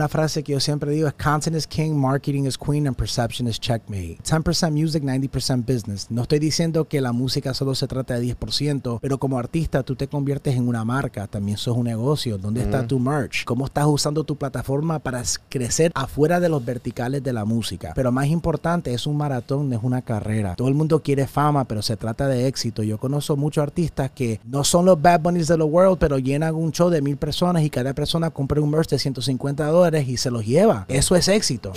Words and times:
Una 0.00 0.08
frase 0.08 0.42
que 0.42 0.52
yo 0.52 0.60
siempre 0.60 0.92
digo, 0.92 1.08
es 1.08 1.12
content 1.12 1.54
is 1.54 1.66
king, 1.66 1.92
marketing 1.92 2.46
is 2.46 2.56
queen, 2.56 2.86
and 2.86 2.96
perception 2.96 3.46
is 3.46 3.60
checkmate. 3.60 4.16
10% 4.24 4.72
music, 4.72 5.02
90% 5.02 5.66
business. 5.66 6.06
No 6.10 6.22
estoy 6.22 6.38
diciendo 6.38 6.88
que 6.88 7.02
la 7.02 7.12
música 7.12 7.52
solo 7.52 7.74
se 7.74 7.86
trata 7.86 8.18
de 8.18 8.34
10%, 8.34 8.98
pero 8.98 9.18
como 9.18 9.38
artista 9.38 9.82
tú 9.82 9.96
te 9.96 10.08
conviertes 10.08 10.56
en 10.56 10.66
una 10.66 10.86
marca, 10.86 11.26
también 11.26 11.58
sos 11.58 11.76
un 11.76 11.84
negocio. 11.84 12.38
¿Dónde 12.38 12.62
está 12.62 12.86
tu 12.86 12.98
merch? 12.98 13.44
¿Cómo 13.44 13.66
estás 13.66 13.84
usando 13.86 14.24
tu 14.24 14.36
plataforma 14.36 15.00
para 15.00 15.22
crecer 15.50 15.92
afuera 15.94 16.40
de 16.40 16.48
los 16.48 16.64
verticales 16.64 17.22
de 17.22 17.34
la 17.34 17.44
música? 17.44 17.92
Pero 17.94 18.10
más 18.10 18.28
importante, 18.28 18.94
es 18.94 19.06
un 19.06 19.18
maratón, 19.18 19.68
no 19.68 19.76
es 19.76 19.82
una 19.82 20.00
carrera. 20.00 20.54
Todo 20.54 20.68
el 20.68 20.74
mundo 20.74 21.02
quiere 21.02 21.26
fama, 21.26 21.66
pero 21.66 21.82
se 21.82 21.98
trata 21.98 22.26
de 22.26 22.46
éxito. 22.46 22.82
Yo 22.82 22.96
conozco 22.96 23.36
muchos 23.36 23.60
artistas 23.60 24.10
que 24.12 24.40
no 24.46 24.64
son 24.64 24.86
los 24.86 25.02
Bad 25.02 25.20
Bunnies 25.20 25.48
de 25.48 25.58
the 25.58 25.62
world, 25.62 25.98
pero 25.98 26.18
llenan 26.18 26.54
un 26.54 26.72
show 26.72 26.88
de 26.88 27.02
mil 27.02 27.18
personas 27.18 27.64
y 27.64 27.68
cada 27.68 27.92
persona 27.92 28.30
compra 28.30 28.62
un 28.62 28.70
merch 28.70 28.88
de 28.88 28.98
150 28.98 29.66
dólares 29.66 29.89
y 29.98 30.16
se 30.16 30.30
los 30.30 30.46
lleva. 30.46 30.84
Eso 30.88 31.16
es 31.16 31.26
éxito. 31.26 31.72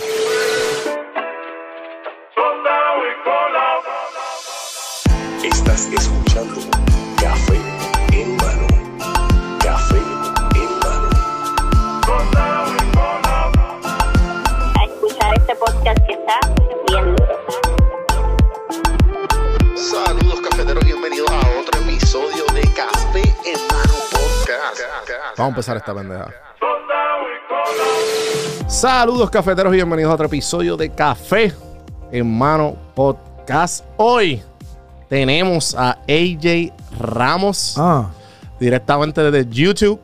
Estás 5.42 5.86
escuchando 5.92 6.60
Café 7.20 7.56
en 8.12 8.36
mano. 8.36 8.66
Café 9.58 9.96
en 10.54 10.78
mano. 10.78 11.08
a 14.78 14.84
escuchar 14.84 15.34
este 15.36 15.54
podcast 15.56 15.98
que 16.06 16.12
está 16.12 16.40
bien 16.86 17.16
duro. 17.16 17.16
Saludos 19.76 20.40
cafeteros, 20.48 20.84
bienvenidos 20.84 21.30
a 21.30 21.40
otro 21.60 21.80
episodio 21.80 22.44
de 22.54 22.62
Café 22.74 23.22
en 23.44 23.58
Mano 23.66 23.94
Podcast. 24.12 24.80
Vamos 25.36 25.38
a 25.38 25.48
empezar 25.48 25.76
esta 25.78 25.92
pendeja. 25.94 26.53
Saludos 28.66 29.30
cafeteros 29.30 29.72
y 29.72 29.76
bienvenidos 29.76 30.10
a 30.10 30.14
otro 30.14 30.26
episodio 30.26 30.76
de 30.76 30.90
Café 30.90 31.52
en 32.10 32.36
Mano 32.36 32.76
Podcast. 32.94 33.84
Hoy 33.96 34.42
tenemos 35.08 35.74
a 35.74 35.98
AJ 36.08 36.72
Ramos 36.98 37.74
Ah, 37.78 38.10
directamente 38.58 39.22
desde 39.30 39.48
YouTube. 39.50 40.00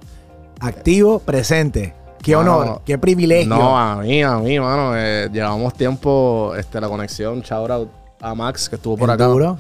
activo, 0.61 1.19
presente. 1.19 1.95
Qué 2.23 2.37
Mano, 2.37 2.59
honor, 2.59 2.83
qué 2.85 2.99
privilegio. 2.99 3.49
No, 3.49 3.79
a 3.79 3.97
mí, 3.97 4.23
a 4.23 4.37
mí, 4.39 4.61
mano. 4.61 4.93
eh, 4.95 5.29
llevamos 5.33 5.73
tiempo 5.75 6.53
este, 6.57 6.81
la 6.81 6.89
conexión. 6.89 7.41
Shout 7.41 7.71
out 7.71 7.91
a 8.21 8.35
Max 8.35 8.69
que 8.69 8.77
estuvo 8.77 8.97
por 8.97 9.09
El 9.09 9.15
acá. 9.15 9.25
duro. 9.27 9.59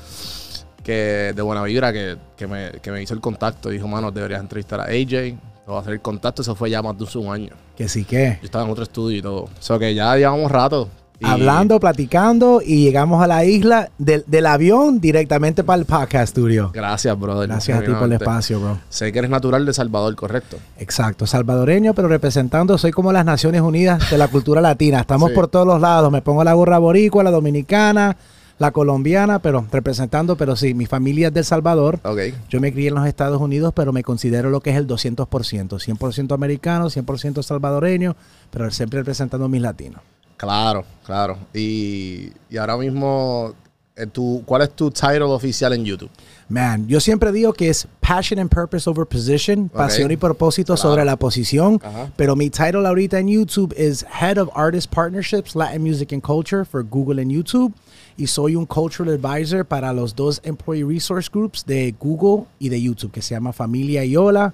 Que 0.84 1.32
de 1.34 1.42
buena 1.42 1.62
vibra 1.62 1.92
que, 1.92 2.16
que 2.36 2.46
me, 2.46 2.72
que 2.82 2.90
me 2.92 3.02
hizo 3.02 3.14
el 3.14 3.20
contacto. 3.20 3.70
Dijo, 3.70 3.88
mano, 3.88 4.10
deberías 4.10 4.40
entrevistar 4.42 4.80
a 4.80 4.84
AJ. 4.84 5.36
A 5.76 5.80
hacer 5.80 5.94
el 5.94 6.00
contacto. 6.00 6.42
Eso 6.42 6.54
fue 6.54 6.70
ya 6.70 6.82
más 6.82 6.96
de 6.98 7.18
un 7.18 7.32
año. 7.32 7.50
Que 7.76 7.88
sí 7.88 8.04
que. 8.04 8.38
Yo 8.40 8.44
estaba 8.46 8.64
en 8.64 8.70
otro 8.70 8.84
estudio 8.84 9.18
y 9.18 9.22
todo. 9.22 9.42
O 9.44 9.50
sea 9.58 9.78
que 9.78 9.94
ya 9.94 10.16
llevamos 10.16 10.50
rato. 10.50 10.88
Y- 11.22 11.26
Hablando, 11.26 11.78
platicando 11.80 12.62
y 12.64 12.82
llegamos 12.82 13.22
a 13.22 13.26
la 13.26 13.44
isla 13.44 13.90
del, 13.98 14.24
del 14.26 14.46
avión 14.46 15.00
directamente 15.02 15.62
para 15.62 15.78
el 15.78 15.84
podcast 15.84 16.30
studio. 16.30 16.70
Gracias, 16.72 17.18
brother. 17.20 17.46
Gracias 17.46 17.78
a 17.78 17.82
ti 17.82 17.92
por 17.92 18.04
el 18.04 18.12
espacio, 18.14 18.58
bro. 18.58 18.78
Sé 18.88 19.12
que 19.12 19.18
eres 19.18 19.30
natural 19.30 19.66
de 19.66 19.74
Salvador, 19.74 20.16
correcto. 20.16 20.56
Exacto, 20.78 21.26
salvadoreño, 21.26 21.92
pero 21.92 22.08
representando, 22.08 22.78
soy 22.78 22.90
como 22.92 23.12
las 23.12 23.26
Naciones 23.26 23.60
Unidas 23.60 24.10
de 24.10 24.16
la 24.16 24.28
cultura 24.28 24.62
latina. 24.62 25.00
Estamos 25.00 25.28
Sí. 25.28 25.34
por 25.34 25.48
todos 25.48 25.66
los 25.66 25.78
lados. 25.78 26.10
Me 26.10 26.22
pongo 26.22 26.42
la 26.42 26.54
gorra 26.54 26.78
boricua, 26.78 27.22
la 27.22 27.30
dominicana, 27.30 28.16
la 28.60 28.72
colombiana, 28.72 29.38
pero 29.40 29.66
representando, 29.72 30.36
pero 30.36 30.54
sí, 30.54 30.74
mi 30.74 30.84
familia 30.84 31.28
es 31.28 31.34
del 31.34 31.44
Salvador. 31.46 31.98
Ok. 32.04 32.18
Yo 32.50 32.60
me 32.60 32.72
crié 32.72 32.88
en 32.88 32.94
los 32.94 33.06
Estados 33.06 33.40
Unidos, 33.40 33.72
pero 33.74 33.90
me 33.92 34.02
considero 34.04 34.50
lo 34.50 34.60
que 34.60 34.68
es 34.70 34.76
el 34.76 34.86
200%. 34.86 35.26
100% 35.28 36.34
americano, 36.34 36.86
100% 36.90 37.42
salvadoreño, 37.42 38.14
pero 38.50 38.70
siempre 38.70 38.98
representando 39.00 39.46
a 39.46 39.48
mis 39.48 39.62
latinos. 39.62 40.02
Claro, 40.36 40.84
claro. 41.06 41.38
Y, 41.54 42.28
y 42.50 42.56
ahora 42.58 42.76
mismo, 42.76 43.54
eh, 43.96 44.06
tu, 44.06 44.42
¿cuál 44.44 44.60
es 44.62 44.70
tu 44.76 44.90
title 44.90 45.22
oficial 45.24 45.72
en 45.72 45.84
YouTube? 45.86 46.10
Man, 46.50 46.86
yo 46.86 47.00
siempre 47.00 47.32
digo 47.32 47.54
que 47.54 47.70
es 47.70 47.88
passion 48.00 48.40
and 48.40 48.50
purpose 48.50 48.88
over 48.90 49.06
position, 49.06 49.70
pasión 49.70 50.10
y 50.10 50.16
propósito 50.18 50.74
Claro. 50.74 50.90
sobre 50.90 51.04
la 51.06 51.16
posición, 51.16 51.80
Ajá. 51.82 52.10
pero 52.16 52.36
mi 52.36 52.50
title 52.50 52.86
ahorita 52.86 53.18
en 53.20 53.28
YouTube 53.28 53.72
es 53.76 54.04
Head 54.20 54.36
of 54.38 54.50
Artist 54.54 54.92
Partnerships, 54.92 55.54
Latin 55.54 55.82
Music 55.82 56.12
and 56.12 56.20
Culture 56.22 56.64
for 56.66 56.82
Google 56.82 57.22
and 57.22 57.30
YouTube 57.30 57.72
y 58.20 58.26
soy 58.26 58.54
un 58.54 58.66
cultural 58.66 59.18
advisor 59.22 59.64
para 59.64 59.92
los 59.94 60.14
dos 60.14 60.40
employee 60.44 60.84
resource 60.84 61.30
groups 61.32 61.64
de 61.64 61.94
Google 61.98 62.46
y 62.58 62.68
de 62.68 62.80
YouTube 62.82 63.10
que 63.10 63.22
se 63.22 63.34
llama 63.34 63.52
Familia 63.52 64.04
y 64.04 64.14
Hola. 64.16 64.52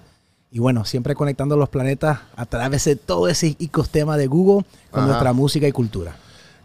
Y 0.53 0.60
bueno, 0.60 0.84
siempre 0.84 1.15
conectando 1.16 1.56
los 1.56 1.69
planetas 1.69 2.21
a 2.37 2.47
través 2.47 2.84
de 2.84 2.94
todo 2.97 3.28
ese 3.28 3.56
ecosistema 3.59 4.16
de 4.16 4.28
Google 4.28 4.65
con 4.91 5.00
Ajá. 5.00 5.06
nuestra 5.09 5.32
música 5.32 5.66
y 5.66 5.72
cultura. 5.72 6.15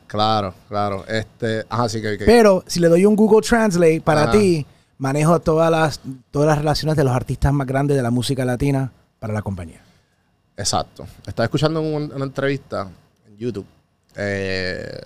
Claro, 0.06 0.54
claro. 0.70 1.04
Este, 1.08 1.66
ajá, 1.70 1.90
sí 1.90 2.02
que. 2.02 2.18
que- 2.20 2.26
Pero 2.26 2.64
si 2.68 2.80
le 2.80 2.88
doy 2.88 3.06
un 3.06 3.16
Google 3.16 3.42
Translate 3.48 4.02
para 4.02 4.24
Ajá. 4.24 4.32
ti, 4.34 4.66
manejo 5.00 5.40
todas 5.40 5.72
las, 5.72 6.00
todas 6.30 6.48
las 6.50 6.60
relaciones 6.60 6.96
de 6.96 7.04
los 7.04 7.14
artistas 7.16 7.52
más 7.52 7.66
grandes 7.66 7.98
de 7.98 8.04
la 8.04 8.12
música 8.12 8.46
latina 8.46 8.92
para 9.20 9.34
la 9.34 9.42
compañía. 9.42 9.82
Exacto. 10.56 11.08
Estaba 11.26 11.46
escuchando 11.46 11.82
un- 11.82 12.12
una 12.14 12.26
entrevista 12.26 12.88
en 13.28 13.38
YouTube 13.38 13.66
eh, 14.16 15.02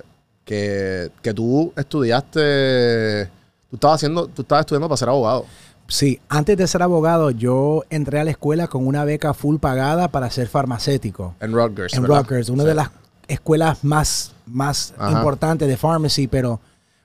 que, 0.45 1.11
que 1.22 1.33
tú 1.33 1.73
estudiaste. 1.75 3.29
Tú 3.69 3.75
estabas 3.75 3.95
haciendo, 3.95 4.28
tú 4.28 4.44
estabas 4.44 4.61
estudiando 4.61 4.88
para 4.88 4.97
ser 4.97 5.09
abogado. 5.09 5.45
Sí, 5.88 6.19
antes 6.29 6.57
de 6.57 6.67
ser 6.67 6.81
abogado, 6.81 7.29
yo 7.31 7.83
entré 7.89 8.19
a 8.19 8.23
la 8.23 8.31
escuela 8.31 8.67
con 8.67 8.88
una 8.88 9.03
beca 9.06 9.33
full 9.33 9.57
pagada 9.57 10.07
para 10.07 10.29
ser 10.29 10.47
farmacéutico. 10.47 11.35
En 11.39 11.53
Rutgers. 11.53 11.94
en 11.94 12.01
¿verdad? 12.03 12.22
Rutgers, 12.22 12.50
una 12.50 12.63
Sí. 12.63 12.69
de 12.69 12.75
las 12.75 12.89
escuelas 13.28 13.83
más, 13.83 14.33
más 14.45 14.94
Ajá. 14.97 15.11
importantes 15.11 15.67
de 15.67 15.78
pharmacy, 15.78 16.28
pero 16.28 16.59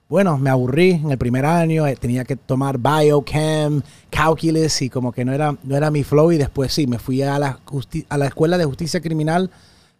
bueno, 0.08 0.38
me 0.38 0.50
aburrí 0.50 0.92
en 0.92 1.10
el 1.10 1.18
primer 1.18 1.44
año, 1.46 1.86
eh, 1.86 1.94
tenía 1.96 2.24
que 2.24 2.36
tomar 2.36 2.78
biochem, 2.78 3.82
calculus 4.10 4.82
y 4.82 4.90
como 4.90 5.12
que 5.12 5.24
no 5.24 5.32
era, 5.32 5.54
no 5.62 5.76
era 5.76 5.90
mi 5.90 6.02
flow 6.02 6.32
y 6.32 6.38
después 6.38 6.72
sí, 6.72 6.86
me 6.86 6.98
fui 6.98 7.22
a 7.22 7.38
la, 7.38 7.58
a 8.08 8.18
la 8.18 8.26
escuela 8.26 8.58
de 8.58 8.64
justicia 8.64 9.00
criminal 9.00 9.50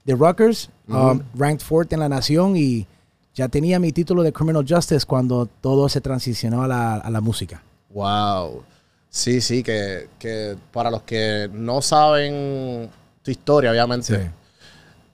de 0.04 0.14
Rutgers, 0.14 0.70
um, 0.88 1.20
ranked 1.34 1.64
fourth 1.64 1.92
en 1.92 2.00
la 2.00 2.08
nación 2.08 2.56
y 2.56 2.86
ya 3.34 3.48
tenía 3.48 3.78
mi 3.78 3.92
título 3.92 4.22
de 4.22 4.32
criminal 4.32 4.64
justice 4.68 5.06
cuando 5.06 5.46
todo 5.46 5.88
se 5.88 6.00
transicionó 6.00 6.62
a 6.62 6.68
la, 6.68 6.94
a 6.96 7.10
la 7.10 7.20
música. 7.20 7.62
Wow. 7.90 8.62
Sí, 9.08 9.40
sí, 9.40 9.62
que, 9.62 10.08
que 10.18 10.56
para 10.72 10.90
los 10.90 11.02
que 11.02 11.48
no 11.52 11.82
saben 11.82 12.88
tu 13.22 13.30
historia, 13.30 13.70
obviamente, 13.72 14.30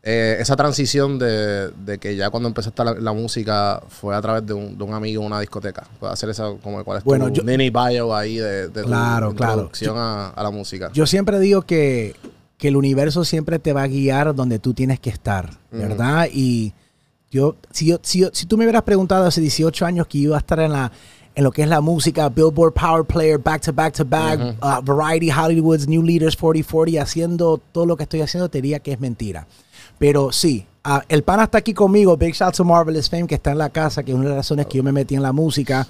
eh, 0.02 0.36
esa 0.38 0.54
transición 0.54 1.18
de, 1.18 1.70
de 1.70 1.98
que 1.98 2.14
ya 2.14 2.30
cuando 2.30 2.48
empezaste 2.48 2.84
la, 2.84 2.94
la 2.94 3.12
música 3.12 3.82
fue 3.88 4.14
a 4.14 4.20
través 4.20 4.46
de 4.46 4.52
un, 4.52 4.76
de 4.76 4.84
un 4.84 4.94
amigo 4.94 5.22
en 5.22 5.26
una 5.28 5.40
discoteca. 5.40 5.86
Puedes 5.98 6.12
hacer 6.12 6.28
esa, 6.30 6.44
como 6.62 6.84
cuál 6.84 6.98
es 6.98 7.04
Bueno, 7.04 7.28
tu 7.28 7.34
yo- 7.34 7.42
mini 7.44 7.70
bio 7.70 8.14
ahí 8.14 8.36
de, 8.36 8.68
de 8.68 8.82
Claro, 8.82 9.30
tu 9.30 9.36
claro. 9.36 9.52
introducción 9.54 9.96
a, 9.98 10.28
a 10.28 10.42
la 10.42 10.50
música. 10.50 10.90
Yo 10.92 11.06
siempre 11.06 11.40
digo 11.40 11.62
que, 11.62 12.14
que 12.58 12.68
el 12.68 12.76
universo 12.76 13.24
siempre 13.24 13.58
te 13.58 13.72
va 13.72 13.82
a 13.82 13.88
guiar 13.88 14.34
donde 14.34 14.58
tú 14.58 14.74
tienes 14.74 15.00
que 15.00 15.10
estar, 15.10 15.50
¿verdad? 15.72 16.28
Y 16.32 16.72
yo 17.36 17.56
si, 17.70 17.86
yo, 17.86 17.98
si, 18.02 18.18
yo- 18.20 18.30
si 18.32 18.46
tú 18.46 18.56
me 18.58 18.64
hubieras 18.64 18.82
preguntado 18.82 19.24
hace 19.26 19.40
18 19.40 19.86
años 19.86 20.06
que 20.06 20.18
iba 20.18 20.36
a 20.36 20.38
estar 20.40 20.58
en 20.60 20.72
la 20.72 20.90
en 21.34 21.44
lo 21.44 21.52
que 21.52 21.60
es 21.62 21.68
la 21.68 21.82
música, 21.82 22.30
Billboard 22.30 22.72
Power 22.72 23.04
Player, 23.04 23.38
back 23.38 23.60
to 23.62 23.70
back 23.70 23.92
to 23.94 24.06
back, 24.06 24.40
uh, 24.62 24.80
Variety, 24.82 25.28
Hollywood's 25.30 25.86
New 25.86 26.02
Leaders 26.02 26.34
4040, 26.34 27.02
haciendo 27.02 27.60
todo 27.72 27.84
lo 27.84 27.94
que 27.94 28.04
estoy 28.04 28.22
haciendo, 28.22 28.48
te 28.48 28.62
diría 28.62 28.78
que 28.80 28.92
es 28.92 29.00
mentira. 29.00 29.46
Pero 29.98 30.32
sí, 30.32 30.66
ah, 30.82 31.02
el 31.10 31.22
pana 31.24 31.44
está 31.44 31.58
aquí 31.58 31.74
conmigo, 31.74 32.16
Big 32.16 32.34
shout 32.34 32.54
to 32.56 32.64
Marvelous 32.64 33.10
Fame, 33.10 33.26
que 33.26 33.34
está 33.34 33.52
en 33.52 33.58
la 33.58 33.68
casa, 33.68 34.02
que 34.02 34.12
es 34.12 34.14
una 34.14 34.24
de 34.24 34.30
las 34.30 34.38
razones 34.38 34.64
que 34.64 34.78
yo 34.78 34.82
me 34.82 34.92
metí 34.92 35.14
en 35.14 35.22
la 35.22 35.32
música. 35.34 35.86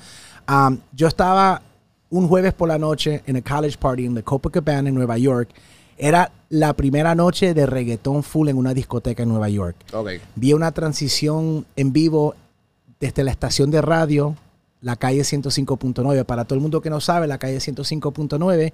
Um, 0.48 0.78
yo 0.92 1.06
estaba 1.06 1.62
un 2.10 2.26
jueves 2.26 2.52
por 2.52 2.66
la 2.68 2.78
noche 2.78 3.22
en 3.26 3.36
a 3.36 3.40
college 3.40 3.78
party 3.78 4.04
en 4.06 4.14
the 4.16 4.24
Copacabana 4.24 4.88
en 4.88 4.96
Nueva 4.96 5.16
York. 5.16 5.50
Era 5.98 6.30
la 6.48 6.74
primera 6.74 7.14
noche 7.14 7.54
de 7.54 7.66
reggaetón 7.66 8.22
full 8.22 8.48
en 8.48 8.56
una 8.58 8.74
discoteca 8.74 9.22
en 9.22 9.30
Nueva 9.30 9.48
York. 9.48 9.76
Ok. 9.92 10.10
Vi 10.34 10.52
una 10.52 10.72
transición 10.72 11.66
en 11.76 11.92
vivo 11.92 12.34
desde 13.00 13.24
la 13.24 13.30
estación 13.30 13.70
de 13.70 13.80
radio, 13.82 14.36
la 14.80 14.96
calle 14.96 15.22
105.9. 15.22 16.24
Para 16.24 16.44
todo 16.44 16.54
el 16.56 16.60
mundo 16.62 16.80
que 16.80 16.90
no 16.90 17.00
sabe, 17.00 17.26
la 17.26 17.38
calle 17.38 17.58
105.9 17.58 18.72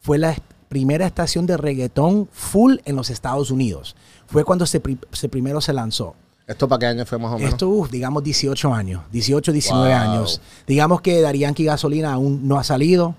fue 0.00 0.18
la 0.18 0.36
primera 0.68 1.06
estación 1.06 1.46
de 1.46 1.56
reggaetón 1.56 2.28
full 2.32 2.76
en 2.84 2.96
los 2.96 3.10
Estados 3.10 3.50
Unidos. 3.50 3.96
Fue 4.26 4.44
cuando 4.44 4.64
se, 4.66 4.80
pri- 4.80 4.98
se 5.12 5.28
primero 5.28 5.60
se 5.60 5.72
lanzó. 5.72 6.14
¿Esto 6.46 6.66
para 6.68 6.78
qué 6.80 6.86
año 6.86 7.06
fue 7.06 7.18
más 7.18 7.32
o 7.32 7.36
menos? 7.38 7.52
Esto, 7.52 7.68
uf, 7.68 7.90
digamos, 7.90 8.22
18 8.24 8.72
años, 8.74 9.02
18, 9.12 9.52
19 9.52 9.88
Wow. 9.88 9.98
años. 9.98 10.40
Digamos 10.66 11.00
que 11.00 11.20
Darían 11.20 11.54
Gasolina 11.56 12.12
aún 12.12 12.46
no 12.48 12.58
ha 12.58 12.64
salido. 12.64 13.14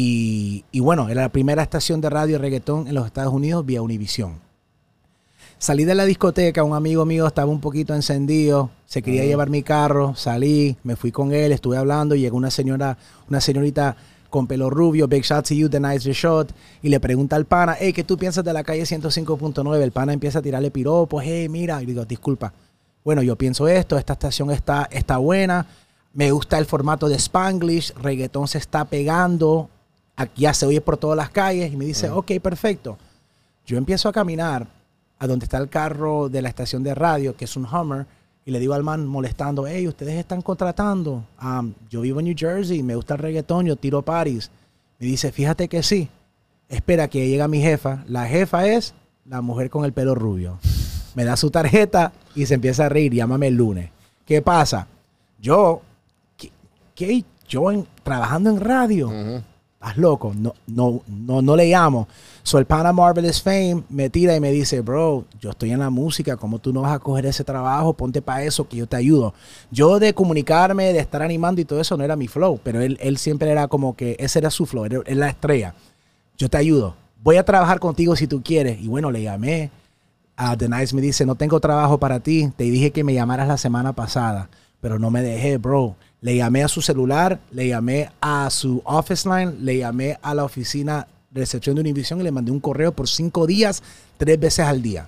Y, 0.00 0.64
y 0.70 0.78
bueno, 0.78 1.08
era 1.08 1.22
la 1.22 1.28
primera 1.30 1.60
estación 1.60 2.00
de 2.00 2.08
radio 2.08 2.36
y 2.36 2.38
reggaetón 2.38 2.86
en 2.86 2.94
los 2.94 3.04
Estados 3.04 3.34
Unidos 3.34 3.66
vía 3.66 3.82
Univisión. 3.82 4.38
Salí 5.58 5.84
de 5.84 5.96
la 5.96 6.04
discoteca, 6.04 6.62
un 6.62 6.76
amigo 6.76 7.04
mío 7.04 7.26
estaba 7.26 7.50
un 7.50 7.60
poquito 7.60 7.96
encendido, 7.96 8.70
se 8.86 9.02
quería 9.02 9.24
llevar 9.24 9.50
mi 9.50 9.64
carro, 9.64 10.14
salí, 10.14 10.76
me 10.84 10.94
fui 10.94 11.10
con 11.10 11.32
él, 11.32 11.50
estuve 11.50 11.78
hablando 11.78 12.14
y 12.14 12.20
llegó 12.20 12.36
una 12.36 12.52
señora, 12.52 12.96
una 13.28 13.40
señorita 13.40 13.96
con 14.30 14.46
pelo 14.46 14.70
rubio, 14.70 15.08
big 15.08 15.24
shot 15.24 15.48
to 15.48 15.54
you, 15.54 15.68
the 15.68 15.80
nice 15.80 16.08
shot, 16.12 16.52
y 16.80 16.90
le 16.90 17.00
pregunta 17.00 17.34
al 17.34 17.46
pana, 17.46 17.76
hey, 17.76 17.92
¿qué 17.92 18.04
tú 18.04 18.16
piensas 18.16 18.44
de 18.44 18.52
la 18.52 18.62
calle 18.62 18.84
105.9? 18.84 19.82
El 19.82 19.90
pana 19.90 20.12
empieza 20.12 20.38
a 20.38 20.42
tirarle 20.42 20.70
piropos, 20.70 21.24
hey, 21.26 21.48
mira, 21.48 21.82
y 21.82 21.86
digo, 21.86 22.04
disculpa, 22.04 22.52
bueno, 23.04 23.20
yo 23.22 23.34
pienso 23.34 23.66
esto, 23.66 23.98
esta 23.98 24.12
estación 24.12 24.52
está, 24.52 24.88
está 24.92 25.16
buena, 25.16 25.66
me 26.12 26.30
gusta 26.30 26.56
el 26.56 26.66
formato 26.66 27.08
de 27.08 27.16
Spanglish, 27.16 27.94
reggaetón 27.94 28.46
se 28.46 28.58
está 28.58 28.84
pegando, 28.84 29.70
aquí 30.18 30.42
ya 30.42 30.52
se 30.52 30.66
oye 30.66 30.80
por 30.80 30.96
todas 30.96 31.16
las 31.16 31.30
calles, 31.30 31.72
y 31.72 31.76
me 31.76 31.84
dice, 31.86 32.10
ok, 32.10 32.32
perfecto. 32.42 32.98
Yo 33.66 33.76
empiezo 33.78 34.08
a 34.08 34.12
caminar 34.12 34.66
a 35.18 35.26
donde 35.26 35.44
está 35.44 35.58
el 35.58 35.68
carro 35.68 36.28
de 36.28 36.42
la 36.42 36.48
estación 36.48 36.82
de 36.82 36.94
radio, 36.94 37.36
que 37.36 37.44
es 37.46 37.56
un 37.56 37.64
Hummer, 37.64 38.06
y 38.44 38.50
le 38.50 38.58
digo 38.60 38.72
al 38.74 38.82
man 38.82 39.06
molestando, 39.06 39.66
hey, 39.66 39.86
ustedes 39.86 40.14
están 40.14 40.40
contratando. 40.42 41.24
Um, 41.42 41.74
yo 41.90 42.00
vivo 42.00 42.20
en 42.20 42.26
New 42.26 42.34
Jersey, 42.36 42.82
me 42.82 42.94
gusta 42.94 43.14
el 43.14 43.20
reggaetón, 43.20 43.66
yo 43.66 43.76
tiro 43.76 44.00
Paris. 44.02 44.50
Me 44.98 45.06
dice, 45.06 45.30
fíjate 45.32 45.68
que 45.68 45.82
sí. 45.82 46.08
Espera 46.68 47.08
que 47.08 47.28
llega 47.28 47.46
mi 47.48 47.60
jefa. 47.60 48.04
La 48.06 48.26
jefa 48.26 48.66
es 48.66 48.94
la 49.26 49.40
mujer 49.42 49.68
con 49.70 49.84
el 49.84 49.92
pelo 49.92 50.14
rubio. 50.14 50.58
Me 51.14 51.24
da 51.24 51.36
su 51.36 51.50
tarjeta 51.50 52.12
y 52.34 52.46
se 52.46 52.54
empieza 52.54 52.86
a 52.86 52.88
reír. 52.88 53.12
Llámame 53.12 53.48
el 53.48 53.54
lunes. 53.54 53.90
¿Qué 54.24 54.40
pasa? 54.40 54.86
Yo, 55.40 55.82
¿qué? 56.36 56.50
qué? 56.94 57.24
Yo 57.48 57.70
en- 57.70 57.86
trabajando 58.02 58.48
en 58.50 58.60
radio. 58.60 59.10
Estás 59.80 59.96
loco. 59.96 60.32
No, 60.36 60.54
no, 60.66 61.02
no, 61.06 61.40
no 61.40 61.56
le 61.56 61.70
llamo. 61.70 62.08
So 62.42 62.58
el 62.58 62.64
pana 62.64 62.92
Marvelous 62.92 63.40
Fame 63.40 63.84
me 63.88 64.10
tira 64.10 64.34
y 64.34 64.40
me 64.40 64.50
dice, 64.50 64.80
bro, 64.80 65.24
yo 65.38 65.50
estoy 65.50 65.70
en 65.70 65.78
la 65.78 65.90
música, 65.90 66.36
¿cómo 66.36 66.58
tú 66.58 66.72
no 66.72 66.80
vas 66.80 66.94
a 66.94 66.98
coger 66.98 67.26
ese 67.26 67.44
trabajo? 67.44 67.92
Ponte 67.92 68.20
para 68.20 68.42
eso, 68.42 68.66
que 68.66 68.76
yo 68.78 68.88
te 68.88 68.96
ayudo. 68.96 69.34
Yo 69.70 70.00
de 70.00 70.14
comunicarme, 70.14 70.92
de 70.92 70.98
estar 70.98 71.22
animando 71.22 71.60
y 71.60 71.64
todo 71.64 71.80
eso 71.80 71.96
no 71.96 72.02
era 72.02 72.16
mi 72.16 72.26
flow, 72.26 72.58
pero 72.64 72.80
él, 72.80 72.98
él 73.00 73.18
siempre 73.18 73.50
era 73.50 73.68
como 73.68 73.94
que 73.94 74.16
ese 74.18 74.40
era 74.40 74.50
su 74.50 74.66
flow, 74.66 74.86
era, 74.86 75.00
era 75.06 75.14
la 75.14 75.28
estrella. 75.28 75.74
Yo 76.36 76.48
te 76.48 76.56
ayudo. 76.56 76.96
Voy 77.22 77.36
a 77.36 77.44
trabajar 77.44 77.78
contigo 77.78 78.16
si 78.16 78.26
tú 78.26 78.42
quieres. 78.42 78.80
Y 78.80 78.88
bueno, 78.88 79.10
le 79.10 79.22
llamé. 79.22 79.70
A 80.36 80.56
The 80.56 80.68
Nice 80.68 80.94
me 80.94 81.02
dice, 81.02 81.26
no 81.26 81.34
tengo 81.34 81.60
trabajo 81.60 81.98
para 81.98 82.20
ti. 82.20 82.50
Te 82.56 82.64
dije 82.64 82.92
que 82.92 83.04
me 83.04 83.12
llamaras 83.12 83.48
la 83.48 83.58
semana 83.58 83.92
pasada, 83.92 84.48
pero 84.80 84.98
no 84.98 85.10
me 85.10 85.20
dejé, 85.22 85.58
bro. 85.58 85.96
Le 86.20 86.36
llamé 86.36 86.64
a 86.64 86.68
su 86.68 86.82
celular, 86.82 87.38
le 87.52 87.68
llamé 87.68 88.10
a 88.20 88.48
su 88.50 88.82
office 88.84 89.28
line, 89.28 89.54
le 89.60 89.78
llamé 89.78 90.18
a 90.20 90.34
la 90.34 90.44
oficina 90.44 91.06
de 91.30 91.40
recepción 91.42 91.76
de 91.76 91.80
Univision 91.82 92.20
y 92.20 92.24
le 92.24 92.32
mandé 92.32 92.50
un 92.50 92.58
correo 92.60 92.90
por 92.92 93.08
cinco 93.08 93.46
días, 93.46 93.82
tres 94.16 94.38
veces 94.40 94.64
al 94.66 94.82
día. 94.82 95.06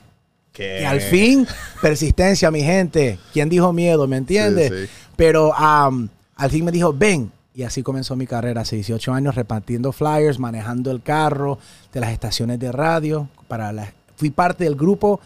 Que 0.53 0.83
Y 0.83 0.85
al 0.85 1.01
fin, 1.01 1.47
persistencia, 1.81 2.51
mi 2.51 2.63
gente. 2.63 3.19
¿Quién 3.33 3.49
dijo 3.49 3.73
miedo? 3.73 4.07
¿Me 4.07 4.17
entiendes? 4.17 4.71
Sí, 4.73 4.87
sí. 4.87 4.93
Pero 5.17 5.55
am, 5.55 6.09
al 6.37 6.51
fin 6.51 6.65
me 6.65 6.73
dijo, 6.73 6.93
ven. 6.93 7.33
Y 7.55 7.63
así 7.65 7.83
comenzó 7.83 8.15
mi 8.15 8.27
carrera, 8.27 8.61
hace 8.63 8.77
18 8.77 9.13
años, 9.13 9.35
repartiendo 9.35 9.91
flyers, 9.93 10.39
manejando 10.39 10.91
el 10.93 11.03
carro 11.03 11.59
de 11.93 12.01
las 12.01 12.11
estaciones 12.13 12.59
de 12.61 12.71
radio. 12.71 13.29
Para 13.49 13.73
las- 13.73 13.93
fui 14.17 14.31
parte 14.31 14.65
del 14.65 14.77
grupo 14.77 15.21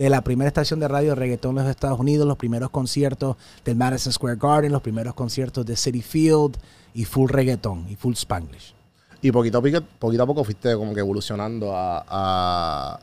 de 0.00 0.08
la 0.08 0.22
primera 0.22 0.48
estación 0.48 0.80
de 0.80 0.88
radio 0.88 1.10
de 1.10 1.16
reggaetón 1.16 1.58
en 1.58 1.64
los 1.64 1.70
Estados 1.70 2.00
Unidos, 2.00 2.26
los 2.26 2.38
primeros 2.38 2.70
conciertos 2.70 3.36
del 3.66 3.76
Madison 3.76 4.10
Square 4.10 4.38
Garden, 4.40 4.72
los 4.72 4.80
primeros 4.80 5.12
conciertos 5.12 5.66
de 5.66 5.76
City 5.76 6.00
Field 6.00 6.56
y 6.94 7.04
full 7.04 7.28
reggaetón 7.28 7.86
y 7.86 7.96
full 7.96 8.14
Spanglish. 8.14 8.74
Y 9.20 9.30
poquito 9.30 9.58
a, 9.58 9.60
poquito, 9.60 9.84
poquito 9.98 10.22
a 10.22 10.26
poco 10.26 10.42
fuiste 10.42 10.74
como 10.74 10.94
que 10.94 11.00
evolucionando 11.00 11.76
a, 11.76 12.02
a, 12.08 12.98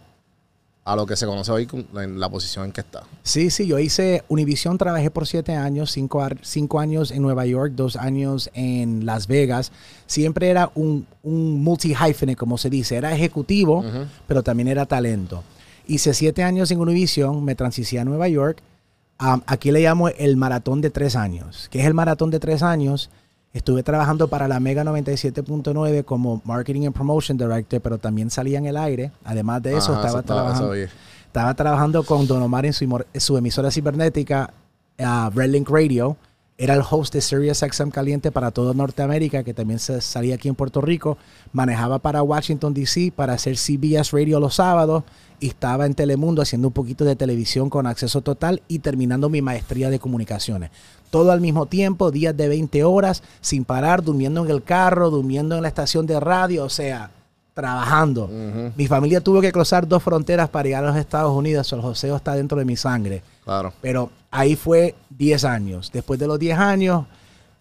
a 0.85 0.95
lo 0.95 1.05
que 1.05 1.15
se 1.15 1.27
conoce 1.27 1.51
hoy 1.51 1.67
en 1.97 2.19
la 2.19 2.29
posición 2.29 2.65
en 2.65 2.71
que 2.71 2.81
está. 2.81 3.03
Sí, 3.21 3.51
sí, 3.51 3.67
yo 3.67 3.77
hice 3.77 4.23
Univision, 4.27 4.79
trabajé 4.79 5.11
por 5.11 5.27
siete 5.27 5.53
años, 5.53 5.91
cinco, 5.91 6.79
años 6.79 7.11
en 7.11 7.21
Nueva 7.21 7.45
York, 7.45 7.73
dos 7.75 7.95
años 7.95 8.49
en 8.55 9.05
Las 9.05 9.27
Vegas. 9.27 9.71
Siempre 10.07 10.49
era 10.49 10.71
un, 10.73 11.05
un 11.21 11.63
multi-hyphenate, 11.63 12.35
como 12.35 12.57
se 12.57 12.71
dice. 12.71 12.95
Era 12.95 13.13
ejecutivo, 13.13 13.85
pero 14.25 14.41
también 14.41 14.67
era 14.67 14.87
talento. 14.87 15.43
Hice 15.87 16.13
siete 16.13 16.43
años 16.43 16.69
en 16.71 16.79
Univision, 16.79 17.43
me 17.43 17.55
transicí 17.55 17.97
a 17.97 18.03
Nueva 18.05 18.27
York. 18.27 18.61
Aquí 19.17 19.71
le 19.71 19.81
llamo 19.81 20.09
el 20.09 20.37
maratón 20.37 20.81
de 20.81 20.89
tres 20.89 21.15
años. 21.15 21.69
¿Qué 21.71 21.79
es 21.79 21.85
el 21.85 21.93
maratón 21.93 22.29
de 22.29 22.39
tres 22.39 22.61
años? 22.61 23.09
Estuve 23.53 23.81
trabajando 23.81 24.27
para 24.27 24.47
la 24.47 24.59
Mega 24.59 24.83
97.9 24.83 26.03
como 26.03 26.41
Marketing 26.43 26.87
and 26.87 26.93
Promotion 26.93 27.37
Director, 27.37 27.81
pero 27.81 27.97
también 27.97 28.29
salía 28.29 28.59
en 28.59 28.65
el 28.65 28.77
aire. 28.77 29.11
Además 29.23 29.63
de 29.63 29.77
eso, 29.77 29.93
Ajá, 29.93 30.05
estaba 30.05 30.23
trabajando. 30.23 30.73
Estaba 30.73 32.03
con 32.03 32.27
Don 32.27 32.41
Omar 32.41 32.65
en 32.65 32.73
su, 32.73 33.37
emisora 33.37 33.71
cibernética, 33.71 34.53
uh, 34.99 35.29
Redlink 35.33 35.69
Radio. 35.69 36.17
Era 36.59 36.73
el 36.73 36.81
host 36.89 37.13
de 37.13 37.21
Sirius 37.21 37.59
XM 37.59 37.91
Caliente 37.91 38.31
para 38.31 38.49
toda 38.49 38.73
Norteamérica, 38.73 39.43
que 39.43 39.53
también 39.53 39.77
se 39.77 40.01
salía 40.01 40.35
aquí 40.35 40.47
en 40.47 40.55
Puerto 40.55 40.81
Rico. 40.81 41.19
Manejaba 41.53 41.99
para 41.99 42.23
Washington, 42.23 42.73
D.C., 42.73 43.13
para 43.15 43.33
hacer 43.33 43.57
CBS 43.57 44.11
Radio 44.11 44.39
los 44.39 44.55
sábados. 44.55 45.03
Y 45.39 45.49
estaba 45.49 45.85
en 45.85 45.93
Telemundo 45.93 46.41
haciendo 46.41 46.69
un 46.69 46.73
poquito 46.73 47.05
de 47.05 47.15
televisión 47.15 47.69
con 47.69 47.85
acceso 47.85 48.21
total 48.21 48.63
y 48.67 48.79
terminando 48.79 49.29
mi 49.29 49.39
maestría 49.43 49.91
de 49.91 49.99
comunicaciones. 49.99 50.71
Todo 51.11 51.31
al 51.31 51.41
mismo 51.41 51.67
tiempo, 51.67 52.09
días 52.09 52.35
de 52.35 52.47
20 52.47 52.83
horas, 52.85 53.21
sin 53.39 53.63
parar, 53.63 54.01
durmiendo 54.03 54.43
en 54.43 54.49
el 54.49 54.63
carro, 54.63 55.11
durmiendo 55.11 55.55
en 55.55 55.61
la 55.61 55.67
estación 55.67 56.07
de 56.07 56.19
radio. 56.19 56.65
O 56.65 56.69
sea, 56.69 57.11
trabajando. 57.53 58.29
Mi 58.75 58.87
familia 58.87 59.21
tuvo 59.21 59.41
que 59.41 59.51
cruzar 59.51 59.87
dos 59.87 60.01
fronteras 60.01 60.49
para 60.49 60.65
llegar 60.65 60.83
a 60.83 60.87
los 60.89 60.95
Estados 60.95 61.35
Unidos. 61.35 61.71
El 61.73 61.81
joseo 61.81 62.15
está 62.15 62.33
dentro 62.33 62.57
de 62.57 62.65
mi 62.65 62.75
sangre. 62.75 63.21
Claro. 63.43 63.73
Pero 63.81 64.11
ahí 64.37 64.55
fue 64.55 64.95
10 65.09 65.43
años. 65.45 65.91
Después 65.91 66.19
de 66.19 66.27
los 66.27 66.37
10 66.39 66.57
años, 66.59 67.05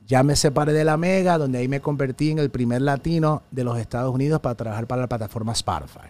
ya 0.07 0.23
me 0.23 0.37
separé 0.37 0.73
de 0.73 0.85
la 0.85 0.97
Mega, 0.97 1.39
donde 1.39 1.59
ahí 1.59 1.69
me 1.69 1.81
convertí 1.81 2.31
en 2.31 2.39
el 2.39 2.51
primer 2.51 2.83
latino 2.83 3.43
de 3.51 3.65
los 3.65 3.79
Estados 3.79 4.15
Unidos 4.15 4.41
para 4.41 4.55
trabajar 4.55 4.87
para 4.87 5.03
la 5.03 5.09
plataforma 5.09 5.53
Spotify. 5.53 6.09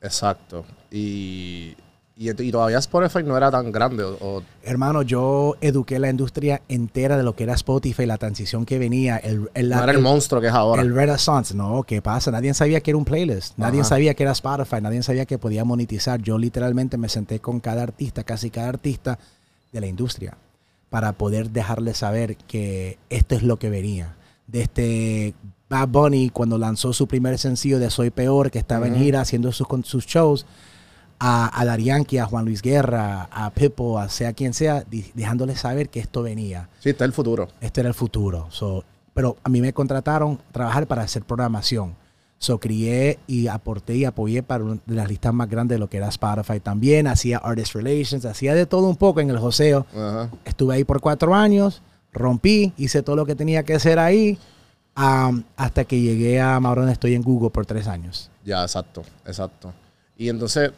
Exacto. 0.00 0.64
Y, 0.90 1.74
y, 2.16 2.30
y 2.30 2.52
todavía 2.52 2.78
Spotify 2.78 3.24
no 3.24 3.36
era 3.36 3.50
tan 3.50 3.72
grande. 3.72 4.04
O, 4.04 4.42
Hermano, 4.62 5.02
yo 5.02 5.56
eduqué 5.60 5.98
la 5.98 6.10
industria 6.10 6.60
entera 6.68 7.16
de 7.16 7.22
lo 7.22 7.34
que 7.34 7.44
era 7.44 7.54
Spotify, 7.54 8.04
la 8.06 8.18
transición 8.18 8.66
que 8.66 8.78
venía, 8.78 9.16
el, 9.16 9.48
el, 9.54 9.70
no 9.70 9.82
era 9.82 9.92
el 9.92 10.00
monstruo 10.00 10.40
que 10.40 10.48
es 10.48 10.52
ahora. 10.52 10.82
el 10.82 10.94
Renaissance. 10.94 11.54
No, 11.54 11.82
¿qué 11.84 12.02
pasa? 12.02 12.30
Nadie 12.30 12.52
sabía 12.54 12.80
que 12.80 12.90
era 12.90 12.98
un 12.98 13.04
playlist. 13.06 13.56
Nadie 13.56 13.80
Ajá. 13.80 13.88
sabía 13.88 14.14
que 14.14 14.22
era 14.24 14.32
Spotify. 14.32 14.76
Nadie 14.82 15.02
sabía 15.02 15.24
que 15.24 15.38
podía 15.38 15.64
monetizar. 15.64 16.20
Yo 16.20 16.36
literalmente 16.38 16.98
me 16.98 17.08
senté 17.08 17.40
con 17.40 17.60
cada 17.60 17.82
artista, 17.82 18.22
casi 18.24 18.50
cada 18.50 18.68
artista 18.68 19.18
de 19.74 19.80
la 19.82 19.86
industria, 19.88 20.38
para 20.88 21.12
poder 21.12 21.50
dejarles 21.50 21.98
saber 21.98 22.36
que 22.36 22.98
esto 23.10 23.34
es 23.34 23.42
lo 23.42 23.58
que 23.58 23.68
venía. 23.68 24.14
Desde 24.46 25.34
Bad 25.68 25.88
Bunny, 25.88 26.30
cuando 26.30 26.56
lanzó 26.56 26.92
su 26.92 27.06
primer 27.08 27.38
sencillo 27.38 27.78
de 27.78 27.90
Soy 27.90 28.10
Peor, 28.10 28.50
que 28.50 28.58
estaba 28.58 28.86
en 28.86 28.94
gira 28.96 29.20
haciendo 29.20 29.50
sus, 29.52 30.06
shows, 30.06 30.46
a, 31.18 31.60
a 31.60 31.76
Yankee, 31.76 32.18
a 32.18 32.26
Juan 32.26 32.44
Luis 32.44 32.62
Guerra, 32.62 33.28
a 33.30 33.50
Pepo, 33.50 33.98
a 33.98 34.08
sea 34.08 34.32
quien 34.32 34.54
sea, 34.54 34.84
dejándoles 35.14 35.60
saber 35.60 35.88
que 35.88 36.00
esto 36.00 36.22
venía 36.22 36.68
Sí, 36.80 36.90
está 36.90 37.04
el 37.04 37.12
futuro. 37.12 37.48
este 37.60 37.80
era 37.80 37.88
el 37.88 37.94
futuro. 37.94 38.46
So, 38.50 38.84
pero 39.12 39.36
a 39.42 39.48
mí 39.48 39.60
me 39.60 39.72
contrataron 39.72 40.38
trabajar 40.52 40.86
para 40.86 41.02
hacer 41.02 41.24
programación. 41.24 41.96
So, 42.38 42.58
crié 42.58 43.18
y 43.26 43.46
aporté 43.46 43.96
y 43.96 44.04
apoyé 44.04 44.42
para 44.42 44.64
una 44.64 44.78
de 44.84 44.94
las 44.94 45.08
listas 45.08 45.32
más 45.32 45.48
grandes 45.48 45.76
de 45.76 45.78
lo 45.78 45.88
que 45.88 45.96
era 45.96 46.08
Spotify 46.08 46.60
también. 46.60 47.06
Hacía 47.06 47.38
Artist 47.38 47.74
Relations, 47.74 48.24
hacía 48.26 48.54
de 48.54 48.66
todo 48.66 48.88
un 48.88 48.96
poco 48.96 49.20
en 49.20 49.30
el 49.30 49.38
joseo. 49.38 49.86
Estuve 50.44 50.74
ahí 50.74 50.84
por 50.84 51.00
cuatro 51.00 51.34
años, 51.34 51.80
rompí, 52.12 52.72
hice 52.76 53.02
todo 53.02 53.16
lo 53.16 53.24
que 53.24 53.34
tenía 53.34 53.62
que 53.62 53.74
hacer 53.74 53.98
ahí, 53.98 54.38
hasta 54.94 55.84
que 55.84 56.00
llegué 56.00 56.40
a 56.40 56.60
donde 56.60 56.92
estoy 56.92 57.14
en 57.14 57.22
Google 57.22 57.50
por 57.50 57.64
tres 57.66 57.86
años. 57.86 58.30
Ya, 58.44 58.62
exacto, 58.62 59.02
exacto. 59.24 59.72
Y 60.16 60.28
entonces, 60.28 60.70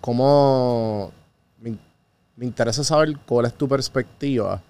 ¿cómo 0.00 1.10
me, 1.58 1.78
me 2.36 2.44
interesa 2.44 2.84
saber 2.84 3.16
cuál 3.26 3.46
es 3.46 3.54
tu 3.54 3.66
perspectiva 3.66 4.62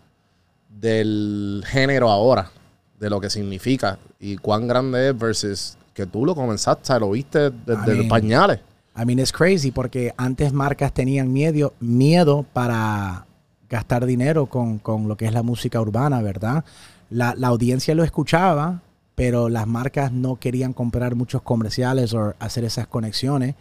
del 0.68 1.64
género 1.66 2.10
ahora, 2.10 2.50
de 2.98 3.10
lo 3.10 3.20
que 3.20 3.30
significa 3.30 3.98
y 4.18 4.36
cuán 4.36 4.66
grande 4.66 5.10
es 5.10 5.18
versus 5.18 5.76
que 5.94 6.06
tú 6.06 6.26
lo 6.26 6.34
comenzaste, 6.34 6.98
lo 6.98 7.12
viste 7.12 7.50
desde 7.50 7.82
Amén. 7.82 7.98
los 7.98 8.06
pañales? 8.08 8.60
I 8.96 9.04
mean, 9.04 9.18
it's 9.18 9.32
crazy 9.32 9.70
porque 9.70 10.12
antes 10.16 10.52
marcas 10.52 10.92
tenían 10.92 11.32
miedo, 11.32 11.72
miedo 11.80 12.44
para 12.52 13.26
gastar 13.68 14.04
dinero 14.06 14.46
con, 14.46 14.78
con 14.78 15.08
lo 15.08 15.16
que 15.16 15.26
es 15.26 15.32
la 15.32 15.42
música 15.42 15.80
urbana, 15.80 16.20
¿verdad? 16.22 16.64
La, 17.10 17.34
la 17.36 17.48
audiencia 17.48 17.94
lo 17.94 18.04
escuchaba, 18.04 18.82
pero 19.14 19.48
las 19.48 19.66
marcas 19.66 20.12
no 20.12 20.36
querían 20.36 20.72
comprar 20.72 21.14
muchos 21.14 21.42
comerciales 21.42 22.14
o 22.14 22.34
hacer 22.38 22.64
esas 22.64 22.86
conexiones. 22.86 23.54